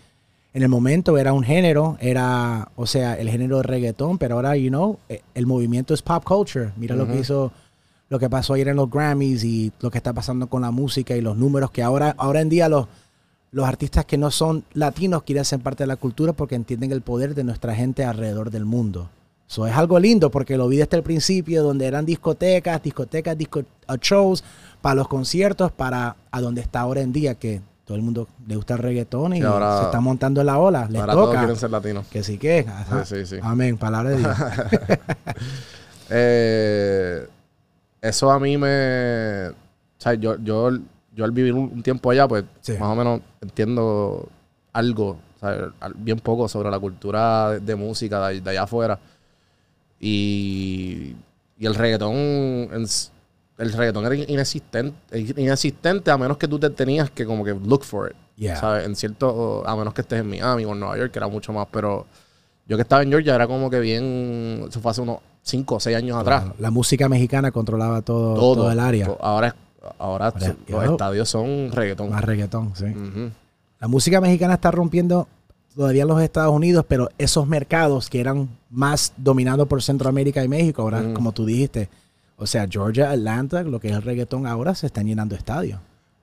En 0.53 0.61
el 0.61 0.69
momento 0.69 1.17
era 1.17 1.33
un 1.33 1.43
género, 1.43 1.97
era, 1.99 2.69
o 2.75 2.85
sea, 2.85 3.15
el 3.15 3.29
género 3.29 3.57
de 3.57 3.63
reggaetón, 3.63 4.19
pero 4.19 4.35
ahora, 4.35 4.55
you 4.55 4.69
know, 4.69 4.99
eh, 5.09 5.21
el 5.33 5.47
movimiento 5.47 5.95
es 5.95 6.03
pop 6.03 6.23
culture. 6.23 6.71
Mira 6.77 6.95
lo 6.95 7.07
que 7.07 7.19
hizo, 7.19 7.51
lo 8.13 8.19
que 8.19 8.29
pasó 8.29 8.53
ayer 8.53 8.67
en 8.67 8.75
los 8.75 8.91
Grammys 8.91 9.43
y 9.43 9.71
lo 9.81 9.89
que 9.89 9.97
está 9.97 10.13
pasando 10.13 10.45
con 10.45 10.61
la 10.61 10.69
música 10.69 11.15
y 11.15 11.21
los 11.21 11.35
números 11.35 11.71
que 11.71 11.81
ahora, 11.81 12.13
ahora 12.19 12.41
en 12.41 12.49
día 12.49 12.69
los, 12.69 12.87
los 13.51 13.67
artistas 13.67 14.05
que 14.05 14.19
no 14.19 14.29
son 14.29 14.63
latinos 14.73 15.23
quieren 15.23 15.43
ser 15.45 15.61
parte 15.61 15.81
de 15.81 15.87
la 15.87 15.95
cultura 15.95 16.31
porque 16.31 16.53
entienden 16.53 16.91
el 16.91 17.01
poder 17.01 17.33
de 17.33 17.43
nuestra 17.43 17.73
gente 17.73 18.05
alrededor 18.05 18.51
del 18.51 18.65
mundo. 18.65 19.09
Eso 19.49 19.65
es 19.65 19.75
algo 19.75 19.99
lindo 19.99 20.29
porque 20.29 20.57
lo 20.57 20.67
vi 20.67 20.77
desde 20.77 20.95
el 20.97 21.01
principio, 21.03 21.63
donde 21.63 21.87
eran 21.87 22.05
discotecas, 22.05 22.83
discotecas, 22.83 23.35
disco, 23.35 23.61
uh, 23.89 23.95
shows, 23.99 24.43
para 24.81 24.93
los 24.95 25.07
conciertos, 25.07 25.71
para 25.71 26.15
a 26.31 26.39
donde 26.39 26.61
está 26.61 26.81
ahora 26.81 27.01
en 27.01 27.11
día, 27.13 27.33
que 27.35 27.61
todo 27.85 27.97
el 27.97 28.03
mundo 28.03 28.27
le 28.47 28.55
gusta 28.55 28.75
el 28.75 28.79
reggaetón 28.79 29.33
y 29.35 29.39
Sí, 29.39 29.43
ahora- 29.43 29.79
se 29.79 29.85
está 29.85 29.99
montando 30.01 30.39
en 30.41 30.47
la 30.47 30.59
ola. 30.59 30.87
Les 30.89 31.01
Ahora 31.01 31.13
todos 31.13 31.27
toca. 31.29 31.39
quieren 31.39 31.55
ser 31.57 31.71
latinos. 31.71 32.05
Que 32.11 32.21
sí 32.23 32.37
que. 32.37 32.59
ajá. 32.67 33.05
Sí, 33.05 33.15
sí, 33.17 33.25
sí. 33.25 33.39
Amén. 33.41 33.75
Palabra 33.77 34.11
de 34.11 34.17
Dios. 34.17 34.37
Eh, 36.15 37.27
eso 38.03 38.29
a 38.31 38.39
mí 38.39 38.57
me. 38.57 39.47
O 39.49 39.53
sea, 39.97 40.13
yo, 40.15 40.37
yo, 40.43 40.69
yo 41.15 41.25
al 41.25 41.31
vivir 41.31 41.53
un, 41.53 41.71
un 41.73 41.81
tiempo 41.83 42.11
allá, 42.11 42.27
pues 42.27 42.43
Sí. 42.61 42.73
más 42.73 42.89
o 42.89 42.95
menos 42.95 43.21
entiendo 43.41 44.27
algo, 44.73 45.17
o 45.35 45.39
sea, 45.39 45.71
bien 45.95 46.19
poco 46.19 46.47
sobre 46.47 46.69
la 46.69 46.79
cultura 46.79 47.51
de, 47.51 47.59
de 47.61 47.75
música 47.75 48.27
de, 48.27 48.41
de 48.41 48.49
allá 48.49 48.63
afuera. 48.63 48.99
Y, 49.99 51.15
y 51.57 51.65
el 51.65 51.75
reggaetón. 51.75 52.13
en 52.15 52.85
el 53.59 53.71
reggaetón 53.71 54.05
era 54.05 54.15
inexistente, 54.15 54.97
inexistente 55.37 56.09
a 56.11 56.17
menos 56.17 56.37
que 56.37 56.47
tú 56.47 56.59
te 56.59 56.69
tenías 56.71 57.09
que 57.11 57.25
como 57.25 57.43
que 57.45 57.53
look 57.53 57.83
for 57.83 58.09
it. 58.11 58.17
Yeah. 58.35 58.55
¿sabes? 58.59 58.85
En 58.85 58.95
cierto, 58.95 59.63
a 59.65 59.75
menos 59.75 59.93
que 59.93 60.01
estés 60.01 60.19
en 60.19 60.29
Miami 60.29 60.65
o 60.65 60.71
en 60.73 60.79
Nueva 60.79 60.97
York, 60.97 61.11
que 61.11 61.19
era 61.19 61.27
mucho 61.27 61.53
más, 61.53 61.67
pero 61.71 62.07
yo 62.67 62.75
que 62.77 62.81
estaba 62.81 63.03
en 63.03 63.09
Georgia 63.09 63.35
era 63.35 63.45
como 63.47 63.69
que 63.69 63.79
bien, 63.79 64.65
eso 64.67 64.79
fue 64.81 64.89
hace 64.91 65.01
unos 65.01 65.19
5 65.43 65.75
o 65.75 65.79
6 65.79 65.95
años 65.97 66.17
atrás. 66.17 66.45
La 66.59 66.71
música 66.71 67.07
mexicana 67.09 67.51
controlaba 67.51 68.01
todo, 68.01 68.33
Todo, 68.35 68.55
todo 68.55 68.71
el 68.71 68.79
área. 68.79 69.05
to- 69.07 69.17
Ahora, 69.21 69.55
ahora, 69.99 70.27
Ahora, 70.27 70.55
los 70.67 70.83
estadios 70.85 71.29
son 71.29 71.71
reggaetón. 71.71 72.09
Más 72.09 72.23
reggaetón, 72.23 72.73
sí. 72.75 72.85
La 73.79 73.87
música 73.87 74.21
mexicana 74.21 74.53
está 74.55 74.71
rompiendo 74.71 75.27
todavía 75.75 76.03
en 76.03 76.07
los 76.07 76.21
Estados 76.21 76.53
Unidos, 76.53 76.85
pero 76.87 77.09
esos 77.17 77.45
mercados 77.47 78.09
que 78.09 78.19
eran 78.21 78.47
más 78.69 79.13
dominados 79.17 79.67
por 79.67 79.81
Centroamérica 79.83 80.43
y 80.43 80.47
México, 80.47 80.81
ahora, 80.83 81.01
Mm. 81.01 81.13
como 81.13 81.31
tú 81.33 81.45
dijiste, 81.45 81.89
o 82.37 82.45
sea, 82.47 82.65
Georgia, 82.69 83.11
Atlanta, 83.11 83.63
lo 83.63 83.79
que 83.79 83.89
es 83.89 83.95
el 83.95 84.01
reggaetón, 84.01 84.47
ahora 84.47 84.73
se 84.75 84.85
están 84.87 85.05
llenando 85.07 85.35
estadios. 85.35 85.79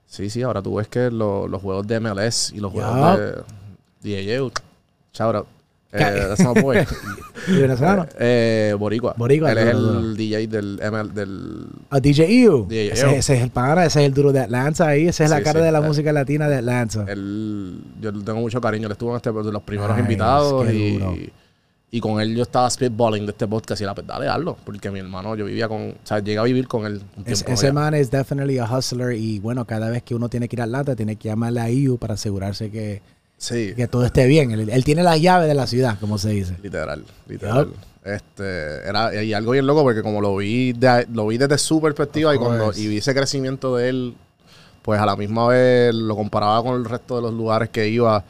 Sí, 0.07 0.31
sí, 0.31 0.41
ahora 0.43 0.63
tú 0.63 0.77
ves 0.77 0.89
que 0.89 1.11
lo- 1.11 1.47
los 1.47 1.61
juegos 1.61 1.87
de 1.87 1.97
MLS 2.01 2.53
y 2.55 2.61
los 2.61 2.73
juegos 2.73 3.19
de 3.19 3.43
DJ, 4.03 4.51
shout 5.13 5.35
out. 5.35 5.47
Eh, 5.93 6.27
that's 6.29 6.41
my 6.41 6.61
boy. 6.63 6.79
¿Y 7.49 7.61
venezolano? 7.61 8.07
eh, 8.19 8.75
Boricua. 8.79 9.15
Boricua, 9.17 9.51
Él 9.51 9.59
es 9.59 9.67
el 9.67 9.77
duro. 9.79 10.15
DJ 10.15 10.47
del 10.47 10.79
ML, 10.81 11.13
del 11.13 11.67
A 11.91 11.99
DJ 11.99 12.43
EU. 12.45 12.67
DJ 12.69 12.93
ese, 12.93 13.17
ese 13.17 13.37
es 13.37 13.43
el 13.43 13.51
pana, 13.51 13.85
ese 13.87 14.01
es 14.01 14.07
el 14.07 14.15
duro 14.15 14.31
de 14.33 14.41
Atlanta 14.41 14.87
ahí, 14.87 15.09
esa 15.09 15.25
es 15.25 15.31
la 15.31 15.39
Sí, 15.39 15.43
cara 15.45 15.59
sí. 15.61 15.67
de 15.67 15.73
la 15.73 15.79
Eh, 15.79 15.83
música 15.83 16.13
latina 16.13 16.49
de 16.49 16.57
Atlanta. 16.59 17.05
él, 17.09 17.81
yo 18.01 18.13
le 18.13 18.23
tengo 18.25 18.39
mucho 18.41 18.61
cariño. 18.61 18.87
Él 18.87 18.93
estuvo 18.93 19.11
en 19.11 19.17
este 19.17 19.33
de 19.33 19.53
los 19.53 19.63
primeros 19.63 19.99
invitados 19.99 20.71
y, 20.73 21.01
y 21.91 22.01
con 22.01 22.21
él 22.21 22.37
yo 22.37 22.43
estaba 22.43 22.71
spitballing 22.71 23.27
de 23.27 23.33
este 23.33 23.49
podcast 23.49 23.81
y 23.83 23.85
la 23.85 23.95
dale, 23.95 24.29
hazlo. 24.29 24.57
Porque 24.65 24.93
mi 24.93 25.01
hermano, 25.01 25.35
yo 25.35 25.45
vivía 25.47 25.67
con, 25.67 25.89
o 25.91 25.95
sea, 26.05 26.21
llegué 26.21 26.39
a 26.39 26.45
vivir 26.45 26.69
con 26.69 26.87
él 26.87 27.01
un 27.17 27.25
Es- 27.27 27.43
ese 27.45 27.67
allá. 27.67 27.73
man 27.73 27.95
es 27.95 28.13
definitely 28.13 28.59
a 28.59 28.65
hustler 28.65 29.17
y 29.17 29.41
bueno, 29.41 29.65
cada 29.65 29.91
vez 29.91 30.05
que 30.05 30.15
uno 30.15 30.29
tiene 30.29 30.47
que 30.47 30.55
ir 30.55 30.61
a 30.61 30.65
Atlanta, 30.65 30.95
tiene 30.95 31.17
que 31.17 31.29
llamarle 31.31 31.61
a 31.61 31.69
EU 31.69 31.97
para 31.99 32.15
asegurarse 32.15 32.71
que, 32.71 33.03
Sí, 33.41 33.73
que 33.75 33.89
todo 33.89 34.05
esté 34.05 34.27
bien. 34.27 34.51
Él, 34.51 34.69
él 34.69 34.85
tiene 34.85 35.03
las 35.03 35.19
llaves 35.21 35.49
de 35.49 35.55
la 35.55 35.67
ciudad, 35.67 35.99
como 35.99 36.19
se 36.19 36.29
dice. 36.29 36.55
literal, 36.63 37.03
literal. 37.27 37.71
Este, 38.05 38.87
era 38.87 39.23
y 39.23 39.33
algo 39.33 39.53
bien 39.53 39.67
loco 39.67 39.83
porque 39.83 40.03
como 40.03 40.21
lo 40.21 40.37
vi 40.37 40.73
de, 40.75 41.07
lo 41.13 41.27
vi 41.27 41.39
desde 41.39 41.57
su 41.59 41.81
perspectiva 41.81 42.35
y 42.35 42.39
cuando 42.39 42.73
y 42.75 42.87
vi 42.87 42.99
ese 42.99 43.15
crecimiento 43.15 43.77
de 43.77 43.89
él, 43.89 44.15
pues 44.83 45.01
a 45.01 45.07
la 45.07 45.17
misma 45.17 45.49
vez 45.49 45.95
lo 45.95 46.15
comparaba 46.17 46.63
con 46.63 46.77
el 46.77 46.85
resto 46.85 47.17
de 47.17 47.23
los 47.23 47.33
lugares 47.33 47.71
que 47.71 47.89
iba 47.89 48.23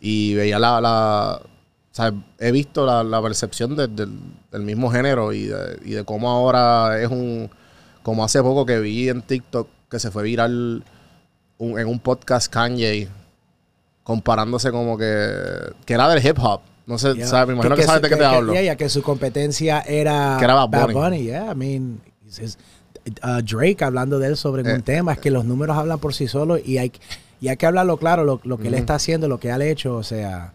y 0.00 0.34
veía 0.34 0.58
la, 0.60 0.80
la 0.80 1.40
o 1.42 1.94
sea, 1.96 2.12
he 2.38 2.50
visto 2.52 2.84
la, 2.86 3.02
la 3.04 3.20
percepción 3.22 3.74
de- 3.76 3.88
del, 3.88 4.10
del 4.52 4.62
mismo 4.62 4.90
género 4.90 5.32
y 5.32 5.46
de, 5.46 5.78
y 5.84 5.90
de 5.92 6.04
cómo 6.04 6.28
ahora 6.30 7.00
es 7.00 7.08
un 7.08 7.50
como 8.02 8.24
hace 8.24 8.40
poco 8.42 8.66
que 8.66 8.78
vi 8.80 9.08
en 9.08 9.22
TikTok 9.22 9.68
que 9.90 9.98
se 9.98 10.10
fue 10.10 10.22
viral 10.24 10.82
un- 11.58 11.78
en 11.78 11.86
un 11.88 11.98
podcast 12.00 12.52
Kanye 12.52 13.08
comparándose 14.04 14.70
como 14.70 14.96
que 14.96 15.26
que 15.84 15.94
era 15.94 16.08
del 16.08 16.24
hip 16.24 16.38
hop. 16.40 16.60
No 16.86 16.98
sé, 16.98 17.14
Yeah. 17.14 17.26
¿sabes? 17.26 17.48
Me 17.48 17.54
imagino 17.54 17.74
que, 17.76 17.82
sabes 17.84 18.02
de 18.02 18.08
qué 18.10 18.16
te 18.16 18.24
hablo. 18.24 18.52
Ya, 18.54 18.60
ya, 18.60 18.76
que 18.76 18.88
su 18.90 19.02
competencia 19.02 19.80
era, 19.80 20.36
Que 20.38 20.44
era 20.44 20.66
Bad 20.66 20.92
Bunny. 20.92 21.22
yeah. 21.24 21.50
I 21.50 21.54
mean, 21.56 22.00
it's- 22.26 22.58
uh, 23.22 23.40
Drake 23.42 23.82
hablando 23.82 24.18
de 24.18 24.28
él 24.28 24.36
sobre 24.36 24.70
Eh. 24.70 24.74
un 24.74 24.82
tema, 24.82 25.14
es 25.14 25.18
que 25.18 25.30
los 25.30 25.44
números 25.46 25.76
hablan 25.78 25.98
por 25.98 26.12
sí 26.12 26.28
solos 26.28 26.60
y 26.62 26.76
hay, 26.76 26.92
y 27.40 27.48
hay 27.48 27.56
que 27.56 27.64
hablarlo 27.66 27.96
claro, 27.96 28.24
lo, 28.24 28.38
lo 28.44 28.58
que 28.58 28.68
él 28.68 28.74
está 28.74 28.96
haciendo, 28.96 29.28
lo 29.28 29.40
que 29.40 29.48
él 29.48 29.62
ha 29.62 29.64
hecho, 29.64 29.96
o 29.96 30.02
sea, 30.02 30.52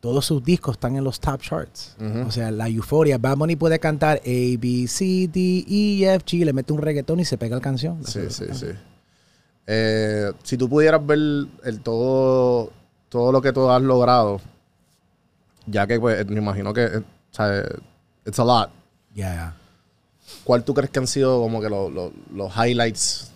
todos 0.00 0.24
sus 0.24 0.42
discos 0.42 0.76
están 0.76 0.96
en 0.96 1.04
los 1.04 1.20
top 1.20 1.40
charts. 1.42 1.94
O 2.26 2.30
sea, 2.30 2.50
la 2.50 2.68
euforia. 2.68 3.18
Bad 3.18 3.36
Bunny 3.36 3.56
puede 3.56 3.78
cantar 3.78 4.18
A, 4.24 4.58
B, 4.58 4.86
C, 4.88 5.28
D, 5.30 5.64
E, 5.68 6.14
F, 6.14 6.24
G, 6.24 6.44
le 6.44 6.52
mete 6.54 6.72
un 6.72 6.80
reggaetón 6.80 7.20
y 7.20 7.24
se 7.26 7.36
pega 7.38 7.56
la 7.56 7.62
canción. 7.62 8.02
Sí, 8.06 8.20
sí, 8.30 8.44
sí. 8.52 8.66
Eh, 9.66 10.32
si 10.42 10.56
tú 10.58 10.68
pudieras 10.68 11.04
ver 11.06 11.18
el 11.64 11.80
todo, 11.82 12.70
todo 13.08 13.32
lo 13.32 13.40
que 13.40 13.52
tú 13.52 13.68
has 13.70 13.80
logrado, 13.82 14.40
ya 15.66 15.86
que 15.86 15.98
pues, 15.98 16.26
me 16.26 16.38
imagino 16.38 16.74
que, 16.74 16.84
eh, 16.84 16.98
o 16.98 17.04
sea, 17.34 17.64
it's 18.26 18.38
a 18.38 18.44
lot. 18.44 18.70
Yeah. 19.14 19.54
¿Cuál 20.44 20.64
tú 20.64 20.74
crees 20.74 20.90
que 20.90 20.98
han 20.98 21.06
sido 21.06 21.40
como 21.40 21.60
que 21.60 21.68
lo- 21.70 21.88
lo- 21.90 22.12
los 22.34 22.52
highlights, 22.56 23.30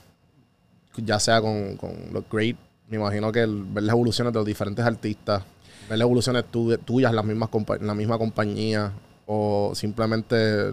ya 0.97 1.18
sea 1.20 1.40
con, 1.40 1.76
con 1.76 1.94
los 2.12 2.25
great? 2.30 2.56
Me 2.88 2.97
imagino 2.97 3.30
que 3.32 3.42
el- 3.42 3.64
ver 3.64 3.85
las 3.85 3.94
evoluciones 3.94 4.32
de 4.32 4.38
los 4.38 4.47
diferentes 4.47 4.85
artistas, 4.85 5.42
ver 5.88 5.99
las 5.99 6.06
evoluciones 6.06 6.44
tu- 6.50 6.76
tuyas 6.78 7.12
las 7.14 7.25
mismas 7.25 7.49
en 7.80 7.87
la 7.87 7.94
misma 7.94 8.18
compañía, 8.18 8.92
o 9.26 9.73
simplemente 9.75 10.73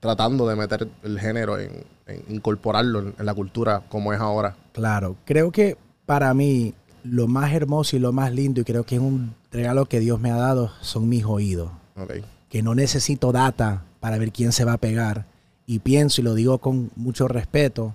tratando 0.00 0.46
de 0.48 0.56
meter 0.56 0.88
el 1.02 1.18
género, 1.18 1.58
en, 1.58 1.84
en 2.06 2.22
incorporarlo 2.28 3.00
en, 3.00 3.14
en 3.18 3.26
la 3.26 3.34
cultura 3.34 3.82
como 3.88 4.12
es 4.12 4.20
ahora. 4.20 4.56
Claro, 4.72 5.16
creo 5.24 5.50
que 5.50 5.76
para 6.04 6.32
mí 6.34 6.74
lo 7.02 7.28
más 7.28 7.52
hermoso 7.52 7.96
y 7.96 7.98
lo 7.98 8.12
más 8.12 8.32
lindo, 8.32 8.60
y 8.60 8.64
creo 8.64 8.84
que 8.84 8.96
es 8.96 9.00
un 9.00 9.34
regalo 9.50 9.86
que 9.86 10.00
Dios 10.00 10.20
me 10.20 10.30
ha 10.30 10.36
dado, 10.36 10.70
son 10.80 11.08
mis 11.08 11.24
oídos. 11.24 11.70
Ok. 11.96 12.14
Que 12.48 12.62
no 12.62 12.74
necesito 12.74 13.32
data 13.32 13.84
para 14.00 14.18
ver 14.18 14.32
quién 14.32 14.52
se 14.52 14.64
va 14.64 14.74
a 14.74 14.78
pegar. 14.78 15.26
Y 15.66 15.80
pienso, 15.80 16.20
y 16.20 16.24
lo 16.24 16.34
digo 16.34 16.58
con 16.58 16.90
mucho 16.96 17.28
respeto, 17.28 17.94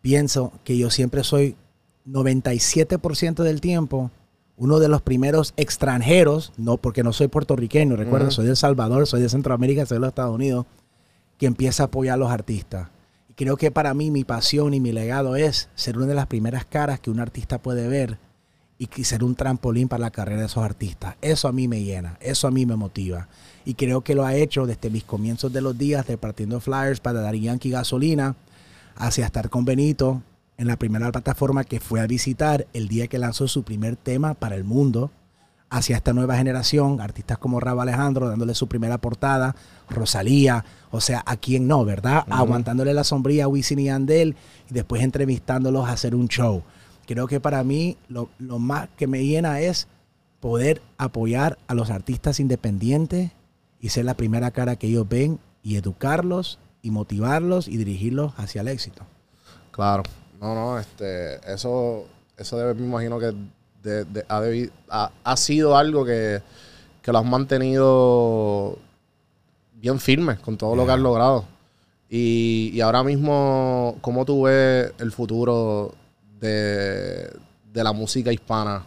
pienso 0.00 0.52
que 0.64 0.76
yo 0.76 0.90
siempre 0.90 1.24
soy 1.24 1.56
97% 2.06 3.42
del 3.42 3.60
tiempo 3.60 4.10
uno 4.56 4.78
de 4.78 4.88
los 4.88 5.02
primeros 5.02 5.52
extranjeros, 5.56 6.52
no 6.56 6.78
porque 6.78 7.02
no 7.02 7.12
soy 7.12 7.28
puertorriqueño, 7.28 7.96
recuerda, 7.96 8.30
soy 8.30 8.46
de 8.46 8.52
El 8.52 8.56
Salvador, 8.56 9.06
soy 9.06 9.20
de 9.20 9.28
Centroamérica, 9.28 9.84
soy 9.84 9.96
de 9.96 10.00
los 10.00 10.08
Estados 10.08 10.34
Unidos, 10.34 10.66
que 11.38 11.46
empieza 11.46 11.84
a 11.84 11.86
apoyar 11.86 12.14
a 12.14 12.18
los 12.18 12.30
artistas. 12.30 12.88
Y 13.28 13.34
creo 13.34 13.56
que 13.56 13.70
para 13.70 13.94
mí 13.94 14.10
mi 14.10 14.24
pasión 14.24 14.74
y 14.74 14.80
mi 14.80 14.92
legado 14.92 15.36
es 15.36 15.68
ser 15.74 15.96
una 15.96 16.06
de 16.06 16.14
las 16.14 16.26
primeras 16.26 16.64
caras 16.64 17.00
que 17.00 17.10
un 17.10 17.20
artista 17.20 17.58
puede 17.58 17.88
ver 17.88 18.18
y 18.78 19.04
ser 19.04 19.24
un 19.24 19.34
trampolín 19.34 19.88
para 19.88 20.02
la 20.02 20.10
carrera 20.10 20.40
de 20.40 20.46
esos 20.46 20.62
artistas. 20.62 21.16
Eso 21.22 21.48
a 21.48 21.52
mí 21.52 21.66
me 21.66 21.82
llena, 21.82 22.18
eso 22.20 22.46
a 22.46 22.50
mí 22.50 22.66
me 22.66 22.76
motiva. 22.76 23.28
Y 23.64 23.74
creo 23.74 24.02
que 24.02 24.14
lo 24.14 24.24
ha 24.24 24.34
hecho 24.34 24.66
desde 24.66 24.90
mis 24.90 25.04
comienzos 25.04 25.52
de 25.52 25.62
los 25.62 25.76
días, 25.76 26.06
repartiendo 26.06 26.60
flyers 26.60 27.00
para 27.00 27.20
dar 27.20 27.34
Yankee 27.34 27.70
Gasolina, 27.70 28.36
hacia 28.94 29.26
estar 29.26 29.50
con 29.50 29.64
Benito 29.64 30.22
en 30.58 30.66
la 30.66 30.76
primera 30.76 31.10
plataforma 31.10 31.64
que 31.64 31.80
fue 31.80 32.00
a 32.00 32.06
visitar 32.06 32.66
el 32.72 32.88
día 32.88 33.08
que 33.08 33.18
lanzó 33.18 33.48
su 33.48 33.62
primer 33.62 33.96
tema 33.96 34.34
para 34.34 34.56
el 34.56 34.64
mundo, 34.64 35.10
hacia 35.70 35.96
esta 35.96 36.12
nueva 36.12 36.36
generación, 36.36 37.00
artistas 37.00 37.38
como 37.38 37.60
Rabo 37.60 37.82
Alejandro 37.82 38.28
dándole 38.28 38.54
su 38.54 38.68
primera 38.68 38.98
portada, 38.98 39.56
Rosalía, 39.88 40.64
o 40.90 41.00
sea, 41.00 41.22
a 41.26 41.36
quién 41.36 41.66
no, 41.66 41.84
¿verdad? 41.84 42.24
Aguantándole 42.30 42.94
la 42.94 43.04
sombría 43.04 43.44
a 43.44 43.48
Wisin 43.48 43.78
y 43.78 43.88
Andel 43.88 44.36
y 44.70 44.74
después 44.74 45.02
entrevistándolos 45.02 45.88
a 45.88 45.92
hacer 45.92 46.14
un 46.14 46.28
show. 46.28 46.62
Creo 47.06 47.26
que 47.26 47.40
para 47.40 47.62
mí 47.64 47.96
lo, 48.08 48.30
lo 48.38 48.58
más 48.58 48.88
que 48.96 49.06
me 49.06 49.24
llena 49.24 49.60
es 49.60 49.88
poder 50.40 50.82
apoyar 50.98 51.58
a 51.66 51.74
los 51.74 51.90
artistas 51.90 52.40
independientes 52.40 53.32
y 53.80 53.88
ser 53.90 54.04
la 54.04 54.14
primera 54.14 54.50
cara 54.50 54.76
que 54.76 54.86
ellos 54.86 55.08
ven 55.08 55.38
y 55.62 55.76
educarlos 55.76 56.58
y 56.82 56.90
motivarlos 56.90 57.68
y 57.68 57.76
dirigirlos 57.76 58.32
hacia 58.36 58.60
el 58.60 58.68
éxito. 58.68 59.04
Claro. 59.72 60.04
No, 60.40 60.54
no, 60.54 60.78
este, 60.78 61.36
eso, 61.52 62.06
eso 62.36 62.58
debe, 62.58 62.74
me 62.74 62.86
imagino 62.86 63.18
que 63.18 63.34
de- 63.86 64.04
de- 64.04 64.24
ha, 64.28 64.40
debi- 64.42 64.70
ha- 64.90 65.10
ha 65.24 65.36
sido 65.36 65.76
algo 65.76 66.04
que, 66.04 66.42
que 67.02 67.12
lo 67.12 67.18
has 67.18 67.24
mantenido 67.24 68.78
bien 69.74 69.98
firme 70.00 70.36
con 70.38 70.56
todo 70.56 70.74
lo 70.74 70.84
que 70.84 70.92
has 70.92 70.98
logrado. 71.00 71.44
Y, 72.10 72.70
y 72.74 72.80
ahora 72.80 73.02
mismo, 73.02 73.96
¿cómo 74.00 74.24
tú 74.24 74.42
ves 74.42 74.92
el 74.98 75.12
futuro 75.12 75.92
de, 76.40 77.30
de 77.72 77.84
la 77.84 77.92
música 77.92 78.32
hispana 78.32 78.84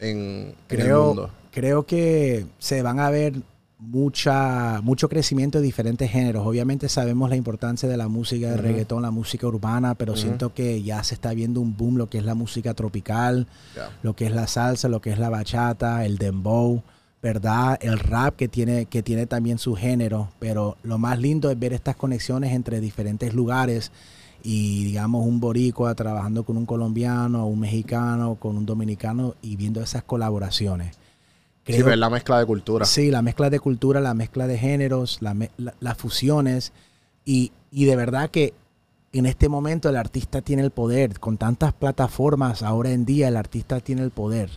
en, 0.00 0.54
en 0.68 0.80
el 0.80 0.86
Creo, 0.86 1.04
mundo? 1.06 1.30
creo 1.50 1.84
que 1.86 2.46
se 2.58 2.82
van 2.82 3.00
a 3.00 3.10
ver 3.10 3.34
mucha, 3.78 4.80
mucho 4.82 5.08
crecimiento 5.08 5.58
de 5.58 5.64
diferentes 5.64 6.10
géneros. 6.10 6.46
Obviamente 6.46 6.88
sabemos 6.88 7.30
la 7.30 7.36
importancia 7.36 7.88
de 7.88 7.96
la 7.96 8.08
música 8.08 8.48
de 8.48 8.54
Ujú. 8.54 8.62
reggaetón, 8.62 9.02
la 9.02 9.10
música 9.10 9.46
urbana, 9.46 9.94
pero 9.94 10.16
siento 10.16 10.52
que 10.52 10.82
ya 10.82 11.02
se 11.04 11.14
está 11.14 11.32
viendo 11.32 11.60
un 11.60 11.76
boom 11.76 11.96
lo 11.96 12.10
que 12.10 12.18
es 12.18 12.24
la 12.24 12.34
música 12.34 12.74
tropical, 12.74 13.46
lo 14.02 14.14
que 14.14 14.26
es 14.26 14.32
la 14.32 14.46
salsa, 14.46 14.88
lo 14.88 15.00
que 15.00 15.10
es 15.10 15.18
la 15.18 15.30
bachata, 15.30 16.04
el 16.04 16.18
dembow, 16.18 16.82
¿verdad? 17.22 17.78
El 17.80 17.98
rap 17.98 18.36
que 18.36 18.48
tiene, 18.48 18.86
que 18.86 19.02
tiene 19.02 19.26
también 19.26 19.58
su 19.58 19.74
género, 19.76 20.30
pero 20.38 20.76
lo 20.82 20.98
más 20.98 21.18
lindo 21.20 21.50
es 21.50 21.58
ver 21.58 21.72
estas 21.72 21.96
conexiones 21.96 22.52
entre 22.52 22.80
diferentes 22.80 23.32
lugares 23.32 23.92
y 24.42 24.84
digamos 24.84 25.26
un 25.26 25.40
boricua 25.40 25.94
trabajando 25.94 26.44
con 26.44 26.56
un 26.56 26.66
colombiano, 26.66 27.46
un 27.46 27.60
mexicano, 27.60 28.36
con 28.36 28.56
un 28.56 28.66
dominicano 28.66 29.34
y 29.42 29.56
viendo 29.56 29.80
esas 29.82 30.02
colaboraciones. 30.02 30.97
Sí, 31.68 31.74
Creo- 31.74 31.86
ver 31.86 31.98
la 31.98 32.10
mezcla 32.10 32.38
de 32.38 32.46
cultura. 32.46 32.84
Sí, 32.86 33.10
la 33.10 33.22
mezcla 33.22 33.50
de 33.50 33.60
cultura, 33.60 34.00
la 34.00 34.14
mezcla 34.14 34.46
de 34.46 34.58
géneros, 34.58 35.18
la 35.20 35.34
me- 35.34 35.50
la- 35.56 35.74
las 35.80 35.96
fusiones. 35.96 36.72
Y, 37.24 37.52
y 37.70 37.84
de 37.84 37.94
verdad 37.94 38.30
que 38.30 38.54
en 39.12 39.26
este 39.26 39.48
momento 39.48 39.88
el 39.88 39.96
artista 39.96 40.40
tiene 40.42 40.62
el 40.62 40.70
poder. 40.70 41.20
Con 41.20 41.36
tantas 41.36 41.72
plataformas 41.74 42.62
ahora 42.62 42.90
en 42.90 43.04
día, 43.04 43.28
el 43.28 43.36
artista 43.36 43.80
tiene 43.80 44.02
el 44.02 44.10
poder 44.10 44.50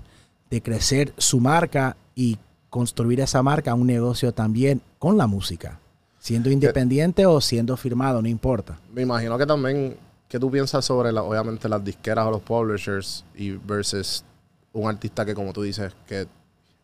de 0.49 0.61
crecer 0.61 1.13
su 1.17 1.39
marca 1.39 1.95
y 2.15 2.37
construir 2.69 3.19
esa 3.19 3.43
marca, 3.43 3.73
un 3.73 3.87
negocio 3.87 4.33
también 4.33 4.81
con 4.99 5.17
la 5.17 5.27
música. 5.27 5.79
Siendo 6.19 6.49
independiente 6.49 7.25
o 7.25 7.41
siendo 7.41 7.75
firmado, 7.77 8.21
no 8.21 8.27
importa. 8.27 8.77
Me 8.93 9.01
imagino 9.01 9.37
que 9.37 9.45
también, 9.45 9.97
que 10.29 10.39
tú 10.39 10.49
piensas 10.51 10.85
sobre, 10.85 11.11
la- 11.11 11.23
obviamente, 11.23 11.67
las 11.67 11.83
disqueras 11.83 12.25
o 12.27 12.31
los 12.31 12.41
publishers 12.41 13.25
y 13.35 13.51
versus 13.51 14.23
un 14.71 14.87
artista 14.89 15.25
que, 15.25 15.33
como 15.33 15.51
tú 15.51 15.63
dices, 15.63 15.93
que 16.07 16.27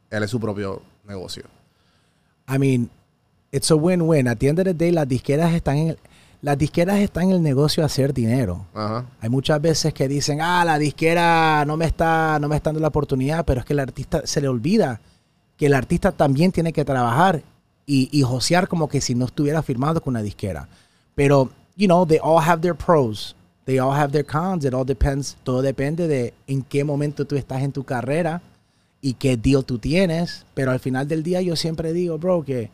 él 0.10 0.24
es 0.24 0.30
su 0.30 0.40
propio 0.40 0.82
negocio. 1.08 1.44
I 2.48 2.58
mean, 2.58 2.90
it's 3.52 3.72
a 3.72 3.76
win-win. 3.76 4.28
At 4.28 4.38
the 4.38 4.48
end 4.48 4.60
of 4.60 4.66
the 4.66 4.74
day, 4.74 4.92
las 4.92 5.08
disqueras 5.08 5.54
están 5.54 5.78
en 5.78 5.88
el, 5.90 6.00
las 6.42 6.58
disqueras 6.58 7.00
están 7.00 7.26
en 7.26 7.32
el 7.32 7.42
negocio 7.42 7.82
de 7.82 7.86
hacer 7.86 8.14
dinero. 8.14 8.66
Ajá. 8.74 9.06
Hay 9.20 9.30
muchas 9.30 9.62
veces 9.62 9.94
que 9.94 10.08
dicen, 10.08 10.40
ah, 10.42 10.64
la 10.64 10.78
disquera 10.78 11.66
no 11.66 11.78
me 11.78 11.86
está, 11.86 12.38
no 12.40 12.48
me 12.48 12.56
está 12.56 12.70
dando 12.70 12.82
la 12.82 12.88
oportunidad, 12.90 13.46
pero 13.46 13.62
es 13.62 13.66
que 13.66 13.74
el 13.74 13.80
artista 13.80 14.22
se 14.26 14.42
le 14.42 14.48
olvida 14.48 15.02
que 15.58 15.66
el 15.66 15.74
artista 15.74 16.12
también 16.12 16.52
tiene 16.52 16.72
que 16.72 16.86
trabajar 16.86 17.42
y, 17.86 18.10
y 18.12 18.22
josear 18.22 18.68
como 18.68 18.88
que 18.88 19.02
si 19.02 19.16
no 19.16 19.26
estuviera 19.26 19.64
firmado 19.64 20.02
con 20.02 20.12
una 20.12 20.22
disquera. 20.22 20.70
Pero, 21.16 21.50
you 21.76 21.88
know, 21.88 22.06
they 22.06 22.20
all 22.22 22.40
have 22.40 22.62
their 22.62 22.76
pros, 22.76 23.36
they 23.66 23.80
all 23.80 23.92
have 23.92 24.12
their 24.12 24.26
cons, 24.26 24.64
it 24.64 24.74
all 24.74 24.86
depends, 24.86 25.36
todo 25.44 25.64
depende 25.64 26.08
de 26.08 26.34
en 26.46 26.62
qué 26.62 26.84
momento 26.84 27.26
tú 27.26 27.36
estás 27.36 27.64
en 27.64 27.72
tu 27.72 27.84
carrera 27.84 28.42
y 29.02 29.14
qué 29.14 29.38
deal 29.38 29.66
tú 29.66 29.80
tienes. 29.80 30.46
Pero 30.54 30.72
al 30.72 30.80
final 30.80 31.08
del 31.08 31.24
día 31.24 31.42
yo 31.42 31.56
siempre 31.56 31.94
digo, 31.94 32.18
bro, 32.18 32.44
que 32.44 32.72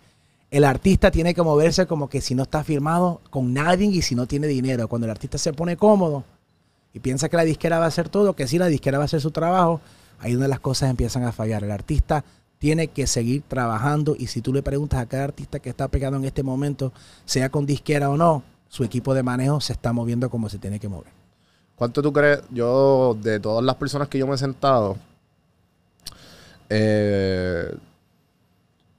el 0.52 0.64
artista 0.66 1.12
tiene 1.12 1.34
que 1.34 1.42
moverse 1.42 1.88
como 1.88 2.10
que 2.10 2.22
si 2.22 2.36
no 2.36 2.44
está 2.44 2.64
firmado 2.64 3.22
con 3.30 3.54
nadie 3.54 3.88
y 3.88 4.02
si 4.02 4.16
no 4.16 4.28
tiene 4.28 4.48
dinero. 4.48 4.88
Cuando 4.88 5.06
el 5.06 5.12
artista 5.12 5.38
se 5.38 5.54
pone 5.54 5.78
cómodo 5.78 6.24
y 6.94 7.00
piensa 7.00 7.28
que 7.28 7.38
la 7.38 7.44
disquera 7.44 7.80
va 7.80 7.86
a 7.86 7.88
hacer 7.88 8.10
todo, 8.10 8.36
que 8.36 8.48
sí, 8.48 8.60
la 8.60 8.68
disquera 8.68 9.00
va 9.00 9.04
a 9.04 9.06
hacer 9.06 9.22
su 9.22 9.32
trabajo, 9.32 9.82
ahí 10.20 10.32
es 10.32 10.38
donde 10.38 10.48
las 10.48 10.60
cosas 10.60 10.90
empiezan 10.90 11.24
a 11.24 11.32
fallar. 11.32 11.64
El 11.64 11.72
artista 11.72 12.24
tiene 12.60 12.88
que 12.88 13.08
seguir 13.08 13.42
trabajando 13.48 14.16
y 14.18 14.28
si 14.28 14.42
tú 14.42 14.54
le 14.54 14.62
preguntas 14.62 15.00
a 15.00 15.08
cada 15.08 15.24
artista 15.24 15.60
que 15.60 15.70
está 15.70 15.88
pegado 15.88 16.18
en 16.18 16.26
este 16.26 16.44
momento, 16.44 16.94
sea 17.26 17.50
con 17.50 17.66
disquera 17.66 18.10
o 18.10 18.16
no, 18.16 18.44
su 18.70 18.84
equipo 18.84 19.14
de 19.14 19.24
manejo 19.24 19.60
se 19.60 19.74
está 19.74 19.92
moviendo 19.92 20.30
como 20.30 20.50
se 20.50 20.60
tiene 20.60 20.80
que 20.80 20.88
mover. 20.88 21.12
¿Cuánto 21.76 22.02
tú 22.02 22.14
crees? 22.14 22.42
Yo, 22.52 23.18
de 23.22 23.40
todas 23.40 23.66
las 23.66 23.76
personas 23.76 24.08
que 24.08 24.20
yo 24.20 24.28
me 24.28 24.36
he 24.36 24.38
sentado 24.38 24.98
eh, 26.70 27.76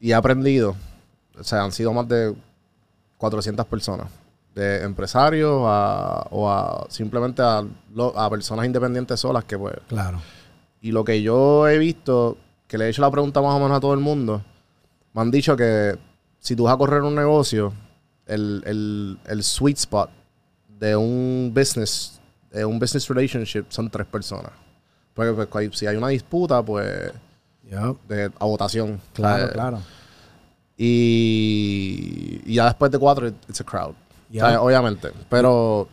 y 0.01 0.11
he 0.11 0.15
aprendido, 0.15 0.77
o 1.39 1.45
sea, 1.45 1.65
han 1.65 1.73
sido 1.73 1.93
más 1.93 2.09
de 2.09 2.35
400 3.19 3.67
personas, 3.67 4.09
de 4.55 4.83
empresarios 4.83 5.63
a, 5.67 6.27
o 6.31 6.51
a 6.51 6.87
simplemente 6.89 7.43
a, 7.43 7.65
a 8.17 8.31
personas 8.31 8.67
independientes 8.67 9.21
solas 9.21 9.45
que 9.45 9.59
pues... 9.59 9.75
Claro. 9.89 10.21
Y 10.81 10.93
lo 10.93 11.05
que 11.05 11.23
yo 11.23 11.67
he 11.67 11.79
visto, 11.79 12.37
que 12.69 12.77
le 12.77 12.87
he 12.87 12.89
hecho 12.91 13.03
la 13.03 13.11
pregunta 13.11 13.41
más 13.41 13.55
o 13.55 13.59
menos 13.59 13.79
a 13.79 13.81
todo 13.81 13.95
el 13.95 14.01
mundo, 14.01 14.43
me 15.15 15.23
han 15.23 15.31
dicho 15.31 15.57
que 15.57 15.97
si 16.39 16.55
tú 16.55 16.65
vas 16.65 16.75
a 16.75 16.77
correr 16.77 17.03
un 17.03 17.15
negocio, 17.15 17.73
el, 18.27 18.63
el, 18.67 19.19
el 19.27 19.43
sweet 19.43 19.79
spot 19.79 20.11
de 20.79 20.95
un 20.97 21.53
business, 21.55 22.21
de 22.51 22.65
un 22.65 22.79
business 22.79 23.09
relationship 23.09 23.65
son 23.71 23.89
tres 23.89 24.07
personas. 24.07 24.53
Porque 25.15 25.47
pues, 25.47 25.79
si 25.79 25.87
hay 25.87 25.97
una 25.97 26.09
disputa, 26.09 26.63
pues 26.63 27.13
Yup. 27.71 27.99
de, 28.09 28.31
a 28.39 28.45
votación. 28.45 29.01
Claro, 29.13 29.47
Eh, 29.47 29.51
claro. 29.53 29.81
Y, 30.77 32.41
y 32.45 32.55
ya 32.55 32.67
después 32.67 32.91
de 32.91 32.99
cuatro, 32.99 33.29
it's 33.29 33.61
a 33.61 33.65
crowd. 33.65 33.95
Ya. 34.31 34.45
O 34.45 34.49
sea, 34.49 34.63
obviamente. 34.63 35.11
Pero 35.29 35.89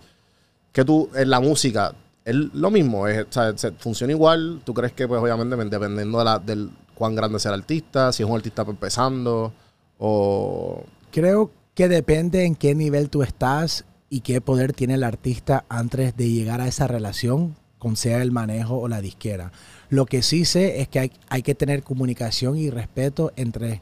que 0.72 0.84
tú, 0.86 1.10
en 1.16 1.30
la 1.30 1.40
música, 1.40 1.94
es 2.26 2.36
lo 2.36 2.72
mismo. 2.72 3.08
Es, 3.08 3.24
o 3.26 3.32
sea, 3.32 3.58
se- 3.58 3.72
funciona 3.72 4.14
igual. 4.14 4.62
Tú 4.64 4.74
crees 4.74 4.94
que, 4.94 5.08
pues, 5.08 5.22
obviamente, 5.22 5.56
dependiendo 5.70 6.20
de 6.20 6.26
la, 6.26 6.40
del 6.40 6.70
cuán 6.96 7.16
grande 7.16 7.40
sea 7.40 7.54
el 7.54 7.62
artista, 7.62 8.12
si 8.12 8.24
es 8.24 8.30
un 8.30 8.36
artista 8.36 8.64
empezando, 8.64 9.54
o. 10.00 10.84
Creo 11.12 11.52
que 11.76 11.88
depende 11.88 12.46
en 12.46 12.56
qué 12.56 12.74
nivel 12.76 13.10
tú 13.10 13.24
estás 13.24 13.86
y 14.10 14.22
qué 14.22 14.42
poder 14.42 14.74
tiene 14.74 14.96
el 14.96 15.04
artista 15.04 15.66
antes 15.70 16.16
de 16.18 16.30
llegar 16.30 16.62
a 16.62 16.68
esa 16.68 16.88
relación 16.88 17.56
con 17.80 17.96
sea 17.96 18.22
el 18.22 18.32
manejo 18.32 18.78
o 18.80 18.88
la 18.88 19.02
disquera. 19.02 19.52
Lo 19.92 20.06
que 20.06 20.22
sí 20.22 20.46
sé 20.46 20.80
es 20.80 20.88
que 20.88 21.00
hay, 21.00 21.12
hay 21.28 21.44
que 21.44 21.54
tener 21.54 21.84
comunicación 21.84 22.56
y 22.56 22.70
respeto 22.70 23.34
entre 23.36 23.82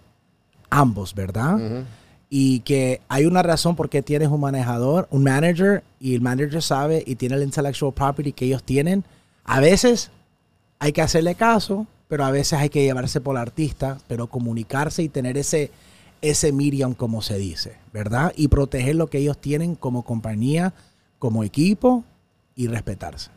ambos, 0.71 1.13
¿verdad? 1.13 1.85
Y 2.31 2.61
que 2.61 2.99
hay 3.09 3.27
una 3.27 3.43
razón 3.43 3.75
por 3.75 3.91
qué 3.91 4.01
tienes 4.01 4.29
un 4.29 4.41
manejador, 4.41 5.07
un 5.11 5.23
manager, 5.23 5.83
y 5.99 6.15
el 6.15 6.21
manager 6.21 6.63
sabe 6.63 7.03
y 7.05 7.13
tiene 7.13 7.35
el 7.35 7.43
intellectual 7.43 7.93
property 7.93 8.33
que 8.33 8.45
ellos 8.45 8.63
tienen. 8.63 9.03
A 9.43 9.59
veces 9.59 10.09
hay 10.79 10.93
que 10.93 11.03
hacerle 11.03 11.35
caso, 11.35 11.85
pero 12.07 12.25
a 12.25 12.31
veces 12.31 12.53
hay 12.53 12.69
que 12.69 12.81
llevarse 12.81 13.21
por 13.21 13.35
el 13.35 13.43
artista, 13.43 13.99
pero 14.07 14.25
comunicarse 14.25 15.03
y 15.03 15.09
tener 15.09 15.37
ese, 15.37 15.69
ese 16.23 16.51
medium, 16.51 16.95
como 16.95 17.21
se 17.21 17.37
dice, 17.37 17.75
¿verdad? 17.93 18.33
Y 18.35 18.47
proteger 18.47 18.95
lo 18.95 19.11
que 19.11 19.19
ellos 19.19 19.37
tienen 19.37 19.75
como 19.75 20.01
compañía, 20.01 20.73
como 21.19 21.43
equipo 21.43 22.03
y 22.55 22.65
respetarse. 22.65 23.29